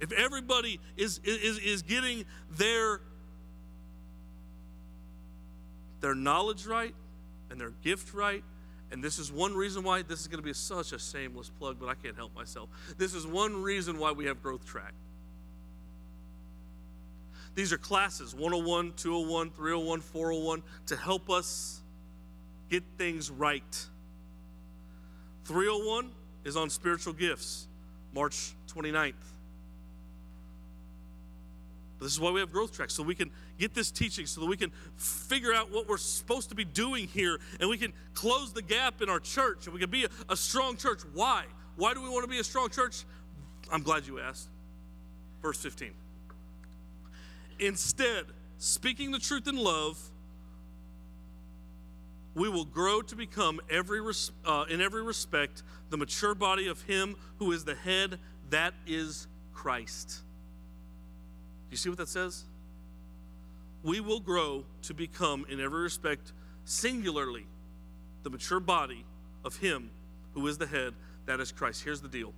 if 0.00 0.12
everybody 0.12 0.78
is, 0.96 1.20
is, 1.24 1.58
is 1.58 1.82
getting 1.82 2.24
their, 2.50 3.00
their 6.00 6.14
knowledge 6.14 6.66
right 6.66 6.94
and 7.50 7.60
their 7.60 7.72
gift 7.82 8.12
right, 8.12 8.44
and 8.92 9.02
this 9.02 9.18
is 9.18 9.32
one 9.32 9.54
reason 9.54 9.82
why 9.82 10.02
this 10.02 10.20
is 10.20 10.28
going 10.28 10.40
to 10.40 10.46
be 10.46 10.52
such 10.52 10.92
a 10.92 10.98
shameless 10.98 11.50
plug, 11.50 11.78
but 11.80 11.88
I 11.88 11.94
can't 11.94 12.16
help 12.16 12.34
myself. 12.34 12.68
This 12.98 13.14
is 13.14 13.26
one 13.26 13.62
reason 13.62 13.98
why 13.98 14.12
we 14.12 14.26
have 14.26 14.42
Growth 14.42 14.64
Track. 14.64 14.92
These 17.54 17.72
are 17.72 17.78
classes 17.78 18.34
101, 18.34 18.92
201, 18.96 19.50
301, 19.50 20.00
401 20.02 20.62
to 20.86 20.96
help 20.96 21.30
us 21.30 21.80
get 22.68 22.84
things 22.98 23.30
right. 23.30 23.86
301 25.46 26.10
is 26.44 26.56
on 26.56 26.68
spiritual 26.68 27.14
gifts, 27.14 27.66
March 28.12 28.52
29th. 28.68 29.14
This 32.00 32.12
is 32.12 32.20
why 32.20 32.30
we 32.30 32.40
have 32.40 32.52
growth 32.52 32.72
tracks, 32.72 32.92
so 32.92 33.02
we 33.02 33.14
can 33.14 33.30
get 33.58 33.74
this 33.74 33.90
teaching, 33.90 34.26
so 34.26 34.42
that 34.42 34.46
we 34.46 34.56
can 34.56 34.70
figure 34.96 35.54
out 35.54 35.72
what 35.72 35.88
we're 35.88 35.96
supposed 35.96 36.50
to 36.50 36.54
be 36.54 36.64
doing 36.64 37.08
here, 37.08 37.40
and 37.58 37.70
we 37.70 37.78
can 37.78 37.92
close 38.12 38.52
the 38.52 38.62
gap 38.62 39.00
in 39.00 39.08
our 39.08 39.20
church, 39.20 39.64
and 39.64 39.72
we 39.72 39.80
can 39.80 39.90
be 39.90 40.04
a, 40.04 40.08
a 40.28 40.36
strong 40.36 40.76
church. 40.76 41.00
Why? 41.14 41.44
Why 41.76 41.94
do 41.94 42.02
we 42.02 42.08
want 42.08 42.24
to 42.24 42.30
be 42.30 42.38
a 42.38 42.44
strong 42.44 42.68
church? 42.68 43.04
I'm 43.72 43.82
glad 43.82 44.06
you 44.06 44.20
asked. 44.20 44.48
Verse 45.40 45.58
15. 45.58 45.90
Instead, 47.58 48.26
speaking 48.58 49.10
the 49.10 49.18
truth 49.18 49.48
in 49.48 49.56
love, 49.56 49.98
we 52.34 52.50
will 52.50 52.66
grow 52.66 53.00
to 53.00 53.16
become 53.16 53.60
every 53.70 54.02
res- 54.02 54.30
uh, 54.44 54.66
in 54.68 54.82
every 54.82 55.02
respect 55.02 55.62
the 55.88 55.96
mature 55.96 56.34
body 56.34 56.68
of 56.68 56.82
him 56.82 57.16
who 57.38 57.50
is 57.52 57.64
the 57.64 57.74
head 57.74 58.18
that 58.50 58.74
is 58.86 59.26
christ 59.54 60.20
do 61.68 61.72
you 61.72 61.76
see 61.76 61.88
what 61.88 61.98
that 61.98 62.08
says? 62.08 62.44
We 63.82 64.00
will 64.00 64.20
grow 64.20 64.64
to 64.82 64.94
become 64.94 65.46
in 65.48 65.60
every 65.60 65.82
respect 65.82 66.32
singularly 66.64 67.46
the 68.22 68.30
mature 68.30 68.60
body 68.60 69.04
of 69.44 69.56
him 69.56 69.90
who 70.34 70.46
is 70.46 70.58
the 70.58 70.66
head 70.66 70.94
that 71.26 71.40
is 71.40 71.52
christ. 71.52 71.84
Here's 71.84 72.00
the 72.00 72.08
deal. 72.08 72.32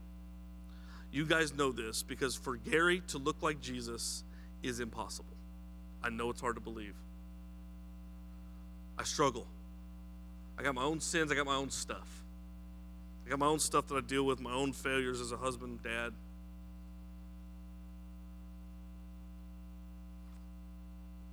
You 1.11 1.25
guys 1.25 1.55
know 1.55 1.73
this 1.73 2.03
because 2.03 2.35
for 2.35 2.57
gary 2.57 3.03
to 3.09 3.19
look 3.19 3.43
like 3.43 3.61
jesus 3.61 4.25
is 4.63 4.81
impossible. 4.81 5.37
I 6.03 6.11
know 6.11 6.31
it's 6.31 6.41
hard 6.41 6.57
to 6.57 6.61
believe. 6.61 6.95
I 8.99 9.05
struggle. 9.05 9.47
I 10.59 10.63
got 10.63 10.75
my 10.75 10.83
own 10.83 11.01
sins, 11.01 11.31
I 11.31 11.35
got 11.35 11.47
my 11.47 11.55
own 11.55 11.71
stuff. 11.71 12.23
I 13.27 13.31
got 13.31 13.39
my 13.39 13.47
own 13.47 13.59
stuff 13.59 13.87
that 13.89 13.95
I 13.95 14.01
deal 14.01 14.25
with, 14.25 14.41
my 14.41 14.53
own 14.53 14.73
failures 14.73 15.21
as 15.21 15.33
a 15.33 15.37
husband, 15.37 15.83
dad. 15.83 16.13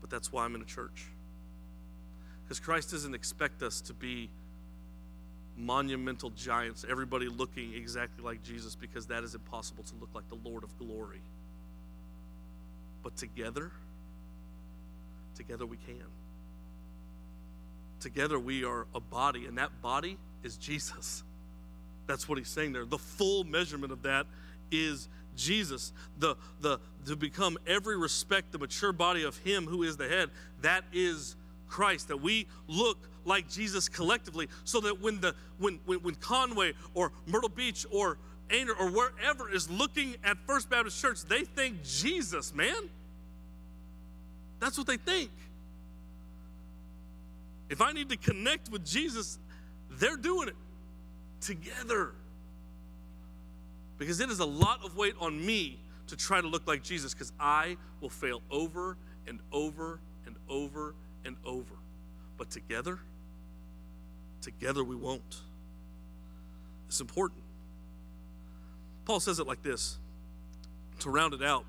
But 0.06 0.12
that's 0.12 0.32
why 0.32 0.46
I'm 0.46 0.54
in 0.54 0.62
a 0.62 0.66
church. 0.66 1.08
Because 2.44 2.60
Christ 2.60 2.92
doesn't 2.92 3.16
expect 3.16 3.64
us 3.64 3.82
to 3.82 3.94
be 3.96 4.30
monumental 5.58 6.30
giants, 6.30 6.86
everybody 6.88 7.28
looking 7.28 7.74
exactly 7.74 8.24
like 8.24 8.44
Jesus, 8.44 8.76
because 8.76 9.08
that 9.08 9.24
is 9.24 9.34
impossible 9.34 9.84
to 9.84 9.96
look 10.00 10.12
like 10.14 10.30
the 10.30 10.38
Lord 10.48 10.64
of 10.64 10.78
glory. 10.78 11.22
But 13.02 13.18
together, 13.18 13.72
together 15.36 15.66
we 15.66 15.78
can. 15.78 16.06
Together 18.00 18.38
we 18.38 18.64
are 18.64 18.86
a 18.94 19.00
body, 19.00 19.48
and 19.48 19.58
that 19.58 19.82
body 19.82 20.20
is 20.44 20.56
Jesus. 20.56 21.24
That's 22.06 22.30
what 22.30 22.38
he's 22.38 22.50
saying 22.50 22.74
there. 22.74 22.86
The 22.86 23.00
full 23.00 23.44
measurement 23.44 23.92
of 23.92 24.04
that 24.04 24.28
is 24.70 25.08
Jesus. 25.36 25.94
The, 26.18 26.36
the, 26.62 26.80
to 27.06 27.16
become 27.16 27.58
every 27.68 27.98
respect 27.98 28.52
the 28.52 28.60
mature 28.60 28.92
body 28.92 29.24
of 29.24 29.38
him 29.40 29.66
who 29.66 29.84
is 29.84 29.98
the 29.98 30.08
head, 30.08 30.30
that 30.62 30.84
is 30.94 31.36
Christ. 31.68 32.08
That 32.08 32.22
we 32.22 32.48
look 32.68 32.98
like 33.26 33.50
Jesus 33.50 33.90
collectively, 33.90 34.48
so 34.64 34.80
that 34.82 35.02
when 35.02 35.20
the 35.20 35.36
when 35.58 35.80
when, 35.86 36.00
when 36.00 36.16
Conway 36.16 36.74
or 36.94 37.12
Myrtle 37.26 37.50
Beach 37.50 37.86
or 37.92 38.18
Aynor 38.50 38.80
or 38.80 38.90
wherever 38.92 39.50
is 39.50 39.70
looking 39.70 40.16
at 40.24 40.38
First 40.46 40.70
Baptist 40.70 41.02
Church, 41.02 41.24
they 41.24 41.44
think 41.44 41.84
Jesus, 41.84 42.54
man. 42.54 42.90
That's 44.60 44.78
what 44.78 44.88
they 44.88 44.98
think. 44.98 45.32
If 47.70 47.82
I 47.82 47.92
need 47.92 48.10
to 48.10 48.18
connect 48.18 48.70
with 48.70 48.86
Jesus, 48.86 49.40
they're 49.90 50.18
doing 50.18 50.50
it 50.50 50.56
together. 51.42 52.14
Because 53.98 54.20
it 54.20 54.30
is 54.30 54.40
a 54.40 54.46
lot 54.46 54.84
of 54.84 54.96
weight 54.96 55.16
on 55.20 55.44
me 55.46 55.80
to 56.08 56.16
try 56.16 56.42
to 56.42 56.48
look 56.48 56.68
like 56.68 56.84
Jesus 56.84 57.14
because 57.14 57.32
I 57.40 57.78
will 58.02 58.10
fail 58.10 58.42
over 58.52 58.98
and 59.28 59.40
over 59.52 60.00
and 60.26 60.36
over 60.50 60.96
and 61.24 61.36
over. 61.46 61.76
But 62.38 62.50
together, 62.50 63.00
together 64.42 64.84
we 64.84 64.96
won't. 64.96 65.42
It's 66.88 67.02
important. 67.02 67.42
Paul 69.06 69.20
says 69.20 69.40
it 69.40 69.48
like 69.48 69.62
this 69.62 69.98
to 71.00 71.10
round 71.10 71.34
it 71.34 71.44
out. 71.44 71.66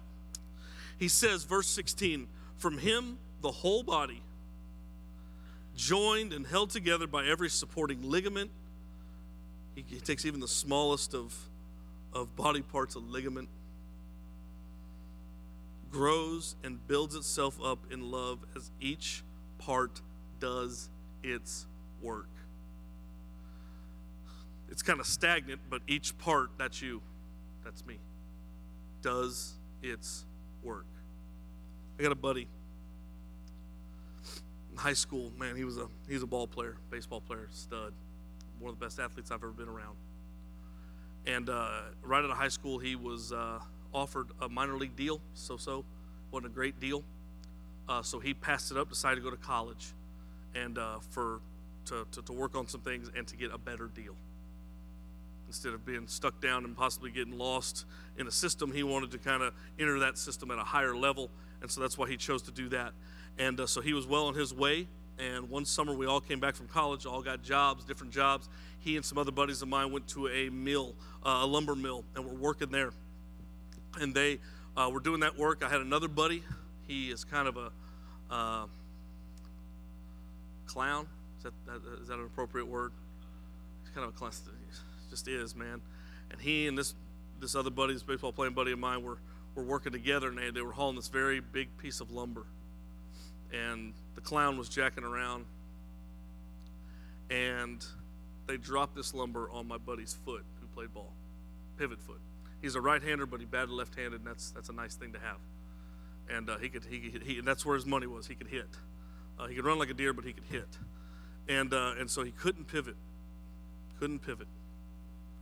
He 0.98 1.08
says, 1.08 1.44
verse 1.44 1.68
16, 1.68 2.26
from 2.56 2.78
him 2.78 3.18
the 3.42 3.50
whole 3.50 3.82
body 3.82 4.22
joined 5.76 6.32
and 6.32 6.46
held 6.46 6.70
together 6.70 7.06
by 7.06 7.26
every 7.26 7.50
supporting 7.50 8.02
ligament. 8.02 8.50
He, 9.74 9.84
he 9.86 10.00
takes 10.00 10.24
even 10.24 10.40
the 10.40 10.48
smallest 10.48 11.14
of, 11.14 11.34
of 12.12 12.34
body 12.36 12.62
parts, 12.62 12.94
a 12.94 12.98
ligament, 12.98 13.48
grows 15.90 16.56
and 16.64 16.86
builds 16.88 17.14
itself 17.14 17.58
up 17.62 17.78
in 17.90 18.10
love 18.10 18.40
as 18.54 18.70
each 18.80 19.22
part 19.58 20.00
does 20.40 20.90
its 21.22 21.66
work. 22.02 22.28
It's 24.68 24.82
kind 24.82 25.00
of 25.00 25.06
stagnant, 25.06 25.60
but 25.70 25.82
each 25.86 26.16
part, 26.18 26.50
that's 26.58 26.82
you, 26.82 27.00
that's 27.64 27.86
me, 27.86 27.98
does 29.00 29.54
its 29.82 30.24
work. 30.62 30.86
I 31.98 32.02
got 32.02 32.12
a 32.12 32.16
buddy 32.16 32.48
in 34.76 34.82
high 34.82 34.92
school, 34.92 35.32
man, 35.38 35.56
he 35.56 35.64
was 35.64 35.78
a 35.78 35.88
he's 36.08 36.22
a 36.22 36.26
ball 36.26 36.46
player, 36.46 36.76
baseball 36.90 37.20
player, 37.20 37.48
stud, 37.50 37.94
one 38.58 38.72
of 38.72 38.78
the 38.78 38.84
best 38.84 38.98
athletes 39.00 39.30
I've 39.30 39.42
ever 39.42 39.52
been 39.52 39.68
around. 39.68 39.96
And 41.26 41.48
uh, 41.48 41.80
right 42.02 42.22
out 42.22 42.30
of 42.30 42.36
high 42.36 42.48
school, 42.48 42.78
he 42.78 42.94
was 42.94 43.32
uh, 43.32 43.58
offered 43.92 44.28
a 44.40 44.48
minor 44.48 44.76
league 44.76 44.96
deal, 44.96 45.20
so-so, 45.34 45.84
wasn't 46.30 46.52
a 46.52 46.54
great 46.54 46.78
deal. 46.78 47.02
Uh, 47.88 48.02
so 48.02 48.18
he 48.18 48.34
passed 48.34 48.70
it 48.70 48.76
up, 48.76 48.88
decided 48.88 49.16
to 49.16 49.22
go 49.22 49.30
to 49.30 49.36
college, 49.36 49.92
and 50.54 50.78
uh, 50.78 50.98
for 51.10 51.40
to, 51.86 52.06
to, 52.12 52.22
to 52.22 52.32
work 52.32 52.56
on 52.56 52.66
some 52.66 52.80
things 52.80 53.10
and 53.16 53.26
to 53.28 53.36
get 53.36 53.52
a 53.52 53.58
better 53.58 53.86
deal. 53.86 54.14
Instead 55.46 55.72
of 55.72 55.86
being 55.86 56.08
stuck 56.08 56.40
down 56.40 56.64
and 56.64 56.76
possibly 56.76 57.10
getting 57.10 57.38
lost 57.38 57.84
in 58.18 58.26
a 58.26 58.30
system, 58.30 58.72
he 58.72 58.82
wanted 58.82 59.12
to 59.12 59.18
kind 59.18 59.42
of 59.42 59.54
enter 59.78 60.00
that 60.00 60.18
system 60.18 60.50
at 60.50 60.58
a 60.58 60.64
higher 60.64 60.96
level, 60.96 61.30
and 61.62 61.70
so 61.70 61.80
that's 61.80 61.96
why 61.96 62.08
he 62.08 62.16
chose 62.16 62.42
to 62.42 62.50
do 62.50 62.68
that. 62.68 62.92
And 63.38 63.60
uh, 63.60 63.66
so 63.66 63.80
he 63.80 63.92
was 63.92 64.06
well 64.06 64.26
on 64.26 64.34
his 64.34 64.52
way. 64.52 64.88
And 65.18 65.48
one 65.48 65.64
summer, 65.64 65.94
we 65.94 66.06
all 66.06 66.20
came 66.20 66.40
back 66.40 66.54
from 66.54 66.68
college, 66.68 67.06
all 67.06 67.22
got 67.22 67.42
jobs, 67.42 67.84
different 67.84 68.12
jobs. 68.12 68.48
He 68.80 68.96
and 68.96 69.04
some 69.04 69.18
other 69.18 69.32
buddies 69.32 69.62
of 69.62 69.68
mine 69.68 69.90
went 69.90 70.06
to 70.08 70.28
a 70.28 70.50
mill, 70.50 70.94
uh, 71.24 71.40
a 71.42 71.46
lumber 71.46 71.74
mill, 71.74 72.04
and 72.14 72.24
were 72.24 72.34
working 72.34 72.70
there. 72.70 72.92
And 73.98 74.14
they 74.14 74.38
uh, 74.76 74.90
were 74.92 75.00
doing 75.00 75.20
that 75.20 75.38
work. 75.38 75.64
I 75.64 75.70
had 75.70 75.80
another 75.80 76.08
buddy. 76.08 76.42
He 76.86 77.10
is 77.10 77.24
kind 77.24 77.48
of 77.48 77.56
a 77.56 77.70
uh, 78.30 78.66
clown. 80.66 81.06
Is 81.38 81.44
that, 81.44 81.52
that, 81.66 82.00
is 82.02 82.08
that 82.08 82.18
an 82.18 82.26
appropriate 82.26 82.66
word? 82.66 82.92
He's 83.82 83.94
kind 83.94 84.06
of 84.06 84.14
a 84.14 84.18
clown. 84.18 84.32
Just 85.08 85.28
is, 85.28 85.56
man. 85.56 85.80
And 86.30 86.40
he 86.40 86.66
and 86.66 86.76
this 86.76 86.94
this 87.40 87.54
other 87.54 87.70
buddy, 87.70 87.92
this 87.92 88.02
baseball 88.02 88.32
playing 88.32 88.54
buddy 88.54 88.72
of 88.72 88.78
mine, 88.78 89.02
were, 89.02 89.18
were 89.54 89.62
working 89.62 89.92
together, 89.92 90.28
and 90.28 90.38
they, 90.38 90.50
they 90.50 90.62
were 90.62 90.72
hauling 90.72 90.96
this 90.96 91.08
very 91.08 91.40
big 91.40 91.68
piece 91.76 92.00
of 92.00 92.10
lumber 92.10 92.46
and 93.52 93.92
the 94.16 94.20
clown 94.22 94.58
was 94.58 94.68
jacking 94.68 95.04
around 95.04 95.44
and 97.30 97.84
they 98.46 98.56
dropped 98.56 98.96
this 98.96 99.14
lumber 99.14 99.48
on 99.50 99.68
my 99.68 99.78
buddy's 99.78 100.16
foot 100.24 100.44
who 100.60 100.66
played 100.68 100.92
ball 100.92 101.12
pivot 101.78 102.00
foot. 102.00 102.20
He's 102.62 102.74
a 102.74 102.80
right-hander 102.80 103.26
but 103.26 103.38
he 103.38 103.46
batted 103.46 103.70
left-handed 103.70 104.20
and 104.20 104.26
that's 104.26 104.50
that's 104.50 104.70
a 104.70 104.72
nice 104.72 104.94
thing 104.94 105.12
to 105.12 105.18
have. 105.18 105.36
And 106.28 106.50
uh, 106.50 106.58
he 106.58 106.68
could 106.68 106.84
he, 106.84 107.12
he 107.22 107.38
and 107.38 107.46
that's 107.46 107.64
where 107.64 107.76
his 107.76 107.86
money 107.86 108.06
was. 108.06 108.26
He 108.26 108.34
could 108.34 108.48
hit. 108.48 108.68
Uh, 109.38 109.46
he 109.46 109.54
could 109.54 109.64
run 109.64 109.78
like 109.78 109.90
a 109.90 109.94
deer 109.94 110.12
but 110.12 110.24
he 110.24 110.32
could 110.32 110.44
hit. 110.50 110.68
And 111.48 111.72
uh, 111.72 111.94
and 111.98 112.10
so 112.10 112.24
he 112.24 112.32
couldn't 112.32 112.66
pivot. 112.66 112.96
Couldn't 114.00 114.20
pivot. 114.20 114.48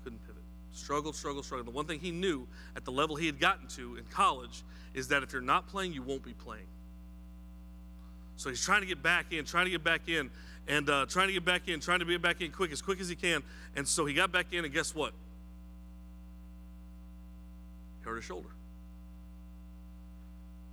Couldn't 0.02 0.20
pivot. 0.26 0.42
Struggled 0.72 1.14
struggled 1.14 1.44
struggled. 1.44 1.68
The 1.68 1.70
one 1.70 1.86
thing 1.86 2.00
he 2.00 2.10
knew 2.10 2.48
at 2.74 2.84
the 2.84 2.90
level 2.90 3.14
he 3.14 3.26
had 3.26 3.38
gotten 3.38 3.68
to 3.68 3.96
in 3.96 4.04
college 4.06 4.64
is 4.94 5.08
that 5.08 5.22
if 5.22 5.32
you're 5.32 5.42
not 5.42 5.68
playing 5.68 5.92
you 5.92 6.02
won't 6.02 6.24
be 6.24 6.34
playing 6.34 6.66
so 8.36 8.48
he's 8.48 8.64
trying 8.64 8.80
to 8.80 8.86
get 8.86 9.02
back 9.02 9.32
in, 9.32 9.44
trying 9.44 9.64
to 9.66 9.70
get 9.70 9.84
back 9.84 10.08
in, 10.08 10.30
and 10.66 10.88
uh, 10.88 11.06
trying 11.06 11.28
to 11.28 11.32
get 11.32 11.44
back 11.44 11.68
in, 11.68 11.80
trying 11.80 12.00
to 12.00 12.04
get 12.04 12.22
back 12.22 12.40
in 12.40 12.50
quick, 12.50 12.72
as 12.72 12.82
quick 12.82 13.00
as 13.00 13.08
he 13.08 13.14
can. 13.14 13.42
And 13.76 13.86
so 13.86 14.06
he 14.06 14.14
got 14.14 14.32
back 14.32 14.46
in, 14.52 14.64
and 14.64 14.72
guess 14.72 14.94
what? 14.94 15.12
He 18.00 18.08
hurt 18.08 18.16
his 18.16 18.24
shoulder. 18.24 18.48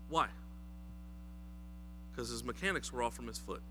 Why? 0.09 0.27
Because 2.11 2.29
his 2.29 2.43
mechanics 2.43 2.91
were 2.91 3.03
off 3.03 3.15
from 3.15 3.27
his 3.27 3.37
foot. 3.37 3.61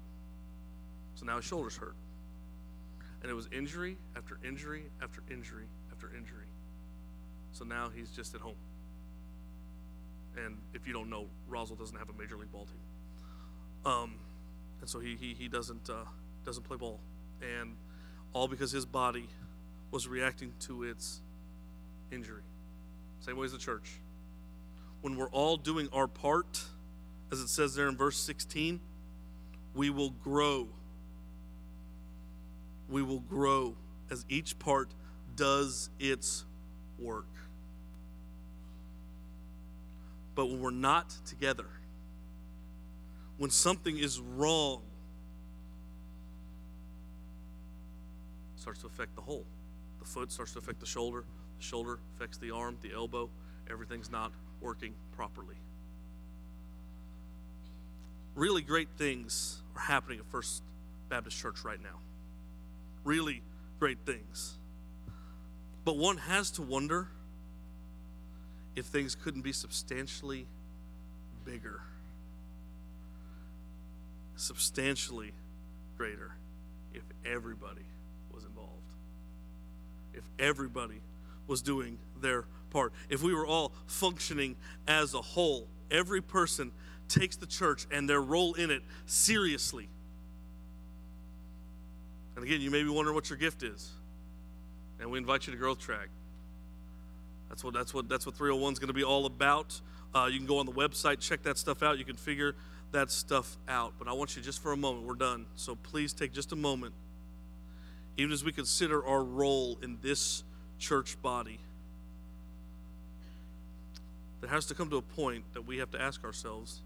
So 1.14 1.26
now 1.26 1.36
his 1.36 1.44
shoulder's 1.44 1.76
hurt. 1.76 1.94
And 3.22 3.30
it 3.30 3.34
was 3.34 3.48
injury 3.52 3.98
after 4.16 4.38
injury 4.46 4.84
after 5.02 5.22
injury 5.30 5.66
after 5.92 6.08
injury. 6.16 6.46
So 7.52 7.64
now 7.64 7.90
he's 7.94 8.10
just 8.10 8.34
at 8.34 8.40
home. 8.40 8.54
And 10.42 10.56
if 10.72 10.86
you 10.86 10.94
don't 10.94 11.10
know, 11.10 11.26
Roswell 11.48 11.76
doesn't 11.76 11.98
have 11.98 12.08
a 12.08 12.14
major 12.18 12.36
league 12.38 12.52
ball 12.52 12.64
team. 12.64 12.89
Um, 13.84 14.14
and 14.80 14.88
so 14.88 15.00
he, 15.00 15.16
he, 15.16 15.34
he 15.34 15.48
doesn't, 15.48 15.88
uh, 15.88 16.04
doesn't 16.44 16.64
play 16.64 16.76
ball. 16.76 17.00
And 17.40 17.76
all 18.32 18.48
because 18.48 18.70
his 18.70 18.86
body 18.86 19.28
was 19.90 20.06
reacting 20.06 20.52
to 20.60 20.84
its 20.84 21.20
injury. 22.12 22.42
Same 23.20 23.36
way 23.36 23.46
as 23.46 23.52
the 23.52 23.58
church. 23.58 23.98
When 25.02 25.16
we're 25.16 25.30
all 25.30 25.56
doing 25.56 25.88
our 25.92 26.06
part, 26.06 26.62
as 27.32 27.40
it 27.40 27.48
says 27.48 27.74
there 27.74 27.88
in 27.88 27.96
verse 27.96 28.18
16, 28.18 28.80
we 29.74 29.90
will 29.90 30.10
grow. 30.10 30.68
We 32.88 33.02
will 33.02 33.20
grow 33.20 33.76
as 34.10 34.24
each 34.28 34.58
part 34.58 34.90
does 35.36 35.90
its 35.98 36.44
work. 36.98 37.26
But 40.34 40.46
when 40.46 40.60
we're 40.60 40.70
not 40.70 41.14
together, 41.26 41.66
when 43.40 43.48
something 43.48 43.96
is 43.96 44.20
wrong, 44.20 44.82
starts 48.56 48.82
to 48.82 48.86
affect 48.86 49.16
the 49.16 49.22
whole. 49.22 49.46
The 49.98 50.04
foot 50.04 50.30
starts 50.30 50.52
to 50.52 50.58
affect 50.58 50.78
the 50.78 50.84
shoulder. 50.84 51.24
The 51.56 51.64
shoulder 51.64 52.00
affects 52.14 52.36
the 52.36 52.50
arm, 52.50 52.76
the 52.82 52.92
elbow. 52.92 53.30
Everything's 53.70 54.10
not 54.10 54.30
working 54.60 54.92
properly. 55.16 55.54
Really 58.34 58.60
great 58.60 58.90
things 58.98 59.62
are 59.74 59.80
happening 59.80 60.18
at 60.18 60.26
First 60.26 60.62
Baptist 61.08 61.38
Church 61.38 61.64
right 61.64 61.82
now. 61.82 61.98
Really 63.04 63.40
great 63.78 64.00
things. 64.04 64.58
But 65.86 65.96
one 65.96 66.18
has 66.18 66.50
to 66.52 66.62
wonder 66.62 67.08
if 68.76 68.84
things 68.84 69.14
couldn't 69.14 69.40
be 69.40 69.52
substantially 69.52 70.46
bigger, 71.46 71.80
substantially 74.40 75.32
greater, 75.96 76.32
if 76.94 77.02
everybody 77.24 77.84
was 78.32 78.44
involved, 78.44 78.70
if 80.14 80.24
everybody 80.38 81.00
was 81.46 81.62
doing 81.62 81.98
their 82.20 82.44
part, 82.70 82.92
if 83.08 83.22
we 83.22 83.34
were 83.34 83.46
all 83.46 83.72
functioning 83.86 84.56
as 84.86 85.14
a 85.14 85.20
whole, 85.20 85.68
every 85.90 86.20
person 86.20 86.72
takes 87.08 87.36
the 87.36 87.46
church 87.46 87.86
and 87.90 88.08
their 88.08 88.20
role 88.20 88.54
in 88.54 88.70
it 88.70 88.82
seriously. 89.06 89.88
And 92.36 92.44
again, 92.44 92.60
you 92.60 92.70
may 92.70 92.82
be 92.82 92.88
wondering 92.88 93.14
what 93.14 93.28
your 93.28 93.38
gift 93.38 93.62
is. 93.62 93.90
And 95.00 95.10
we 95.10 95.18
invite 95.18 95.46
you 95.46 95.52
to 95.52 95.58
Growth 95.58 95.80
Track. 95.80 96.08
That's 97.48 97.64
what 97.64 97.74
that's 97.74 97.92
what 97.92 98.08
that's 98.08 98.26
what 98.26 98.36
301 98.36 98.74
is 98.74 98.78
going 98.78 98.88
to 98.88 98.94
be 98.94 99.02
all 99.02 99.26
about. 99.26 99.80
Uh, 100.14 100.28
you 100.30 100.38
can 100.38 100.46
go 100.46 100.58
on 100.58 100.66
the 100.66 100.72
website, 100.72 101.20
check 101.20 101.42
that 101.42 101.58
stuff 101.58 101.82
out. 101.82 101.98
You 101.98 102.04
can 102.04 102.16
figure 102.16 102.54
that 102.92 103.10
stuff 103.10 103.56
out. 103.68 103.94
But 103.98 104.08
I 104.08 104.12
want 104.12 104.36
you 104.36 104.42
just 104.42 104.62
for 104.62 104.72
a 104.72 104.76
moment. 104.76 105.06
We're 105.06 105.14
done. 105.14 105.46
So 105.56 105.74
please 105.74 106.12
take 106.12 106.32
just 106.32 106.52
a 106.52 106.56
moment, 106.56 106.94
even 108.16 108.32
as 108.32 108.44
we 108.44 108.52
consider 108.52 109.04
our 109.04 109.22
role 109.22 109.78
in 109.82 109.98
this 110.02 110.44
church 110.78 111.20
body. 111.22 111.58
There 114.40 114.50
has 114.50 114.66
to 114.66 114.74
come 114.74 114.88
to 114.90 114.96
a 114.96 115.02
point 115.02 115.44
that 115.52 115.66
we 115.66 115.78
have 115.78 115.90
to 115.90 116.00
ask 116.00 116.24
ourselves: 116.24 116.80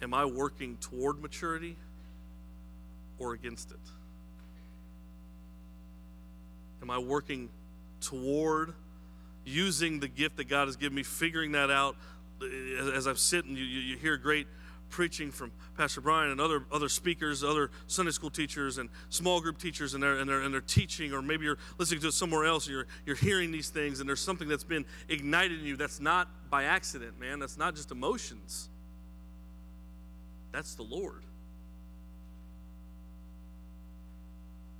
Am 0.00 0.14
I 0.14 0.24
working 0.24 0.76
toward 0.80 1.20
maturity 1.20 1.76
or 3.18 3.32
against 3.32 3.70
it? 3.72 3.78
Am 6.80 6.90
I 6.90 6.98
working 6.98 7.48
toward 8.00 8.72
using 9.44 9.98
the 9.98 10.08
gift 10.08 10.36
that 10.36 10.48
God 10.48 10.68
has 10.68 10.76
given 10.76 10.94
me, 10.94 11.02
figuring 11.02 11.52
that 11.52 11.70
out 11.70 11.96
as, 12.94 13.06
I'm 13.06 13.16
sitting? 13.16 13.56
You, 13.56 13.64
you, 13.64 13.80
you 13.80 13.96
hear 13.96 14.16
great 14.16 14.46
preaching 14.90 15.30
from 15.30 15.52
Pastor 15.76 16.00
Brian 16.00 16.30
and 16.30 16.40
other 16.40 16.64
other 16.72 16.88
speakers, 16.88 17.44
other 17.44 17.70
Sunday 17.86 18.12
school 18.12 18.30
teachers 18.30 18.78
and 18.78 18.88
small 19.08 19.40
group 19.40 19.58
teachers, 19.58 19.94
and 19.94 20.02
they're, 20.02 20.18
and 20.18 20.28
they're, 20.28 20.40
and 20.40 20.52
they're 20.52 20.60
teaching, 20.60 21.12
or 21.12 21.22
maybe 21.22 21.44
you're 21.44 21.58
listening 21.78 22.00
to 22.00 22.08
it 22.08 22.12
somewhere 22.12 22.44
else, 22.44 22.68
you're, 22.68 22.86
you're 23.06 23.16
hearing 23.16 23.50
these 23.50 23.70
things, 23.70 24.00
and 24.00 24.08
there's 24.08 24.20
something 24.20 24.48
that's 24.48 24.64
been 24.64 24.84
ignited 25.08 25.60
in 25.60 25.66
you 25.66 25.76
that's 25.76 26.00
not 26.00 26.28
by 26.50 26.64
accident, 26.64 27.18
man. 27.20 27.38
That's 27.38 27.58
not 27.58 27.74
just 27.74 27.90
emotions, 27.90 28.68
that's 30.52 30.74
the 30.74 30.84
Lord. 30.84 31.22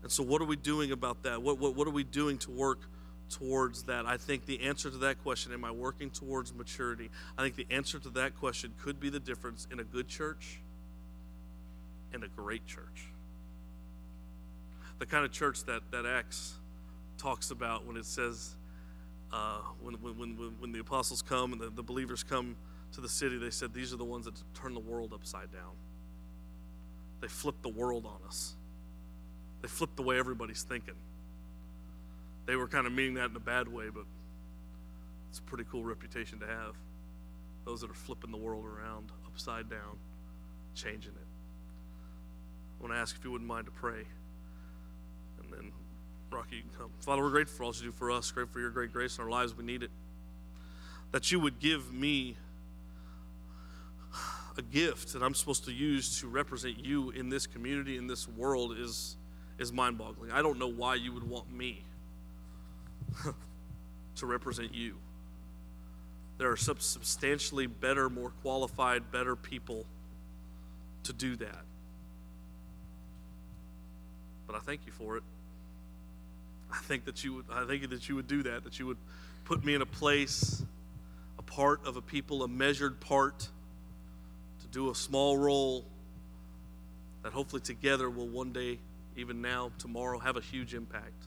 And 0.02 0.12
so, 0.12 0.22
what 0.22 0.40
are 0.40 0.46
we 0.46 0.56
doing 0.56 0.92
about 0.92 1.24
that? 1.24 1.42
What, 1.42 1.59
what, 1.59 1.74
what 1.74 1.86
are 1.86 1.92
we 1.92 2.04
doing 2.04 2.38
to 2.38 2.50
work 2.50 2.88
towards 3.30 3.84
that? 3.84 4.06
I 4.06 4.16
think 4.16 4.46
the 4.46 4.62
answer 4.62 4.90
to 4.90 4.96
that 4.98 5.22
question, 5.22 5.52
am 5.52 5.64
I 5.64 5.70
working 5.70 6.10
towards 6.10 6.54
maturity? 6.54 7.10
I 7.36 7.42
think 7.42 7.56
the 7.56 7.66
answer 7.70 7.98
to 7.98 8.10
that 8.10 8.36
question 8.36 8.72
could 8.82 9.00
be 9.00 9.10
the 9.10 9.20
difference 9.20 9.66
in 9.70 9.80
a 9.80 9.84
good 9.84 10.08
church 10.08 10.60
and 12.12 12.24
a 12.24 12.28
great 12.28 12.66
church. 12.66 13.06
The 14.98 15.06
kind 15.06 15.24
of 15.24 15.32
church 15.32 15.64
that, 15.64 15.82
that 15.92 16.06
Acts 16.06 16.54
talks 17.18 17.50
about 17.50 17.86
when 17.86 17.96
it 17.96 18.04
says, 18.06 18.56
uh, 19.32 19.60
when, 19.80 19.94
when, 19.94 20.18
when, 20.18 20.54
when 20.58 20.72
the 20.72 20.80
apostles 20.80 21.22
come 21.22 21.52
and 21.52 21.60
the, 21.60 21.70
the 21.70 21.82
believers 21.82 22.22
come 22.22 22.56
to 22.92 23.00
the 23.00 23.08
city, 23.08 23.38
they 23.38 23.50
said, 23.50 23.74
These 23.74 23.92
are 23.92 23.96
the 23.96 24.04
ones 24.04 24.24
that 24.24 24.34
turn 24.54 24.74
the 24.74 24.80
world 24.80 25.12
upside 25.12 25.52
down. 25.52 25.72
They 27.20 27.28
flip 27.28 27.56
the 27.62 27.68
world 27.68 28.06
on 28.06 28.26
us. 28.26 28.54
They 29.60 29.68
flip 29.68 29.90
the 29.96 30.02
way 30.02 30.18
everybody's 30.18 30.62
thinking. 30.62 30.94
They 32.49 32.57
were 32.57 32.66
kind 32.66 32.86
of 32.86 32.94
meaning 32.94 33.12
that 33.14 33.28
in 33.28 33.36
a 33.36 33.40
bad 33.40 33.68
way, 33.68 33.90
but 33.94 34.05
it's 35.28 35.38
a 35.38 35.42
pretty 35.42 35.64
cool 35.70 35.84
reputation 35.84 36.40
to 36.40 36.46
have. 36.46 36.74
Those 37.66 37.82
that 37.82 37.90
are 37.90 37.94
flipping 37.94 38.30
the 38.30 38.38
world 38.38 38.64
around, 38.64 39.12
upside 39.26 39.68
down, 39.68 39.99
changing 40.74 41.12
it. 41.12 41.26
I 42.78 42.82
want 42.82 42.94
to 42.94 42.99
ask 42.99 43.14
if 43.14 43.22
you 43.22 43.32
wouldn't 43.32 43.46
mind 43.46 43.66
to 43.66 43.70
pray. 43.70 44.03
And 45.42 45.53
then, 45.53 45.72
Rocky, 46.30 46.57
you 46.57 46.62
can 46.62 46.70
come. 46.70 46.90
Father, 47.01 47.20
we're 47.20 47.28
grateful 47.28 47.59
for 47.59 47.64
all 47.64 47.74
you 47.74 47.82
do 47.82 47.92
for 47.92 48.11
us, 48.11 48.30
grateful 48.30 48.55
for 48.55 48.61
your 48.61 48.70
great 48.70 48.94
grace 48.94 49.18
in 49.18 49.24
our 49.24 49.30
lives. 49.30 49.55
We 49.55 49.64
need 49.64 49.82
it. 49.82 49.90
That 51.12 51.30
you 51.30 51.40
would 51.40 51.59
give 51.59 51.92
me 51.92 52.38
a 54.57 54.62
gift 54.62 55.12
that 55.12 55.22
I'm 55.22 55.34
supposed 55.34 55.66
to 55.66 55.72
use 55.72 56.18
to 56.22 56.28
represent 56.28 56.82
you 56.82 57.11
in 57.11 57.28
this 57.28 57.46
community, 57.46 57.99
in 57.99 58.07
this 58.07 58.26
world, 58.26 58.74
is 58.78 59.18
is 59.59 59.70
mind 59.70 59.99
boggling. 59.99 60.32
I 60.32 60.40
don't 60.40 60.59
know 60.59 60.68
why 60.68 60.94
you 60.94 61.12
would 61.12 61.28
want 61.28 61.53
me 61.53 61.82
to 64.16 64.26
represent 64.26 64.74
you. 64.74 64.96
There 66.38 66.50
are 66.50 66.56
substantially 66.56 67.66
better, 67.66 68.09
more 68.09 68.30
qualified, 68.42 69.11
better 69.11 69.34
people 69.34 69.86
to 71.04 71.12
do 71.12 71.36
that. 71.36 71.64
But 74.46 74.56
I 74.56 74.61
thank 74.61 74.82
you 74.86 74.92
for 74.92 75.16
it. 75.16 75.22
I 76.72 76.78
think 76.78 77.04
that 77.06 77.24
you 77.24 77.34
would 77.34 77.44
I 77.50 77.64
think 77.64 77.88
that 77.90 78.09
you 78.09 78.14
would 78.16 78.28
do 78.28 78.42
that, 78.44 78.64
that 78.64 78.78
you 78.78 78.86
would 78.86 78.98
put 79.44 79.64
me 79.64 79.74
in 79.74 79.82
a 79.82 79.86
place, 79.86 80.62
a 81.38 81.42
part 81.42 81.84
of 81.86 81.96
a 81.96 82.02
people, 82.02 82.42
a 82.42 82.48
measured 82.48 83.00
part, 83.00 83.40
to 84.61 84.66
do 84.70 84.90
a 84.90 84.94
small 84.94 85.36
role 85.36 85.84
that 87.22 87.32
hopefully 87.32 87.62
together 87.62 88.09
will 88.11 88.28
one 88.28 88.52
day 88.52 88.78
even 89.16 89.42
now, 89.42 89.72
tomorrow, 89.78 90.18
have 90.18 90.36
a 90.36 90.40
huge 90.40 90.74
impact. 90.74 91.26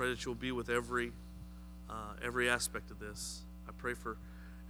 Pray 0.00 0.08
that 0.08 0.24
you'll 0.24 0.34
be 0.34 0.50
with 0.50 0.70
every 0.70 1.12
uh, 1.90 2.14
every 2.24 2.48
aspect 2.48 2.90
of 2.90 2.98
this. 2.98 3.42
I 3.68 3.72
pray 3.76 3.92
for 3.92 4.16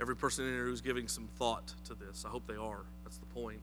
every 0.00 0.16
person 0.16 0.44
in 0.44 0.52
here 0.52 0.64
who's 0.64 0.80
giving 0.80 1.06
some 1.06 1.28
thought 1.38 1.72
to 1.84 1.94
this. 1.94 2.24
I 2.26 2.30
hope 2.30 2.48
they 2.48 2.56
are. 2.56 2.80
That's 3.04 3.18
the 3.18 3.26
point. 3.26 3.60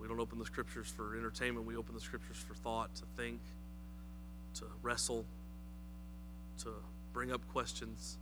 We 0.00 0.08
don't 0.08 0.18
open 0.18 0.36
the 0.36 0.44
scriptures 0.44 0.88
for 0.88 1.16
entertainment. 1.16 1.64
We 1.64 1.76
open 1.76 1.94
the 1.94 2.00
scriptures 2.00 2.38
for 2.38 2.54
thought, 2.54 2.92
to 2.96 3.04
think, 3.16 3.38
to 4.54 4.64
wrestle, 4.82 5.24
to 6.64 6.70
bring 7.12 7.30
up 7.30 7.40
questions, 7.52 8.18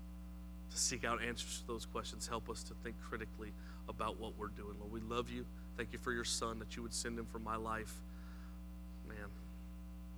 to 0.70 0.76
seek 0.76 1.06
out 1.06 1.22
answers 1.22 1.60
to 1.60 1.66
those 1.66 1.86
questions. 1.86 2.26
Help 2.28 2.50
us 2.50 2.62
to 2.64 2.74
think 2.84 2.96
critically 3.08 3.54
about 3.88 4.20
what 4.20 4.36
we're 4.36 4.48
doing. 4.48 4.74
Lord, 4.78 4.92
we 4.92 5.00
love 5.00 5.30
you. 5.30 5.46
Thank 5.78 5.94
you 5.94 5.98
for 5.98 6.12
your 6.12 6.24
son 6.24 6.58
that 6.58 6.76
you 6.76 6.82
would 6.82 6.92
send 6.92 7.18
him 7.18 7.24
for 7.24 7.38
my 7.38 7.56
life 7.56 7.94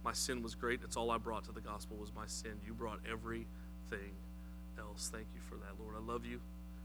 my 0.08 0.14
sin 0.14 0.42
was 0.42 0.54
great. 0.54 0.80
It's 0.82 0.96
all 0.96 1.10
I 1.10 1.18
brought 1.18 1.44
to 1.44 1.52
the 1.52 1.60
gospel 1.60 1.98
was 1.98 2.14
my 2.14 2.24
sin. 2.26 2.52
You 2.64 2.72
brought 2.72 2.98
everything 3.06 4.14
else. 4.78 5.10
Thank 5.12 5.26
you 5.34 5.40
for 5.50 5.56
that, 5.56 5.78
Lord. 5.78 5.94
I 5.94 6.00
love 6.00 6.24
you. 6.24 6.40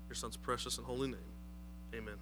Your 0.10 0.16
son's 0.16 0.36
precious 0.36 0.78
and 0.78 0.86
holy 0.86 1.08
name. 1.08 1.32
Amen. 1.96 2.16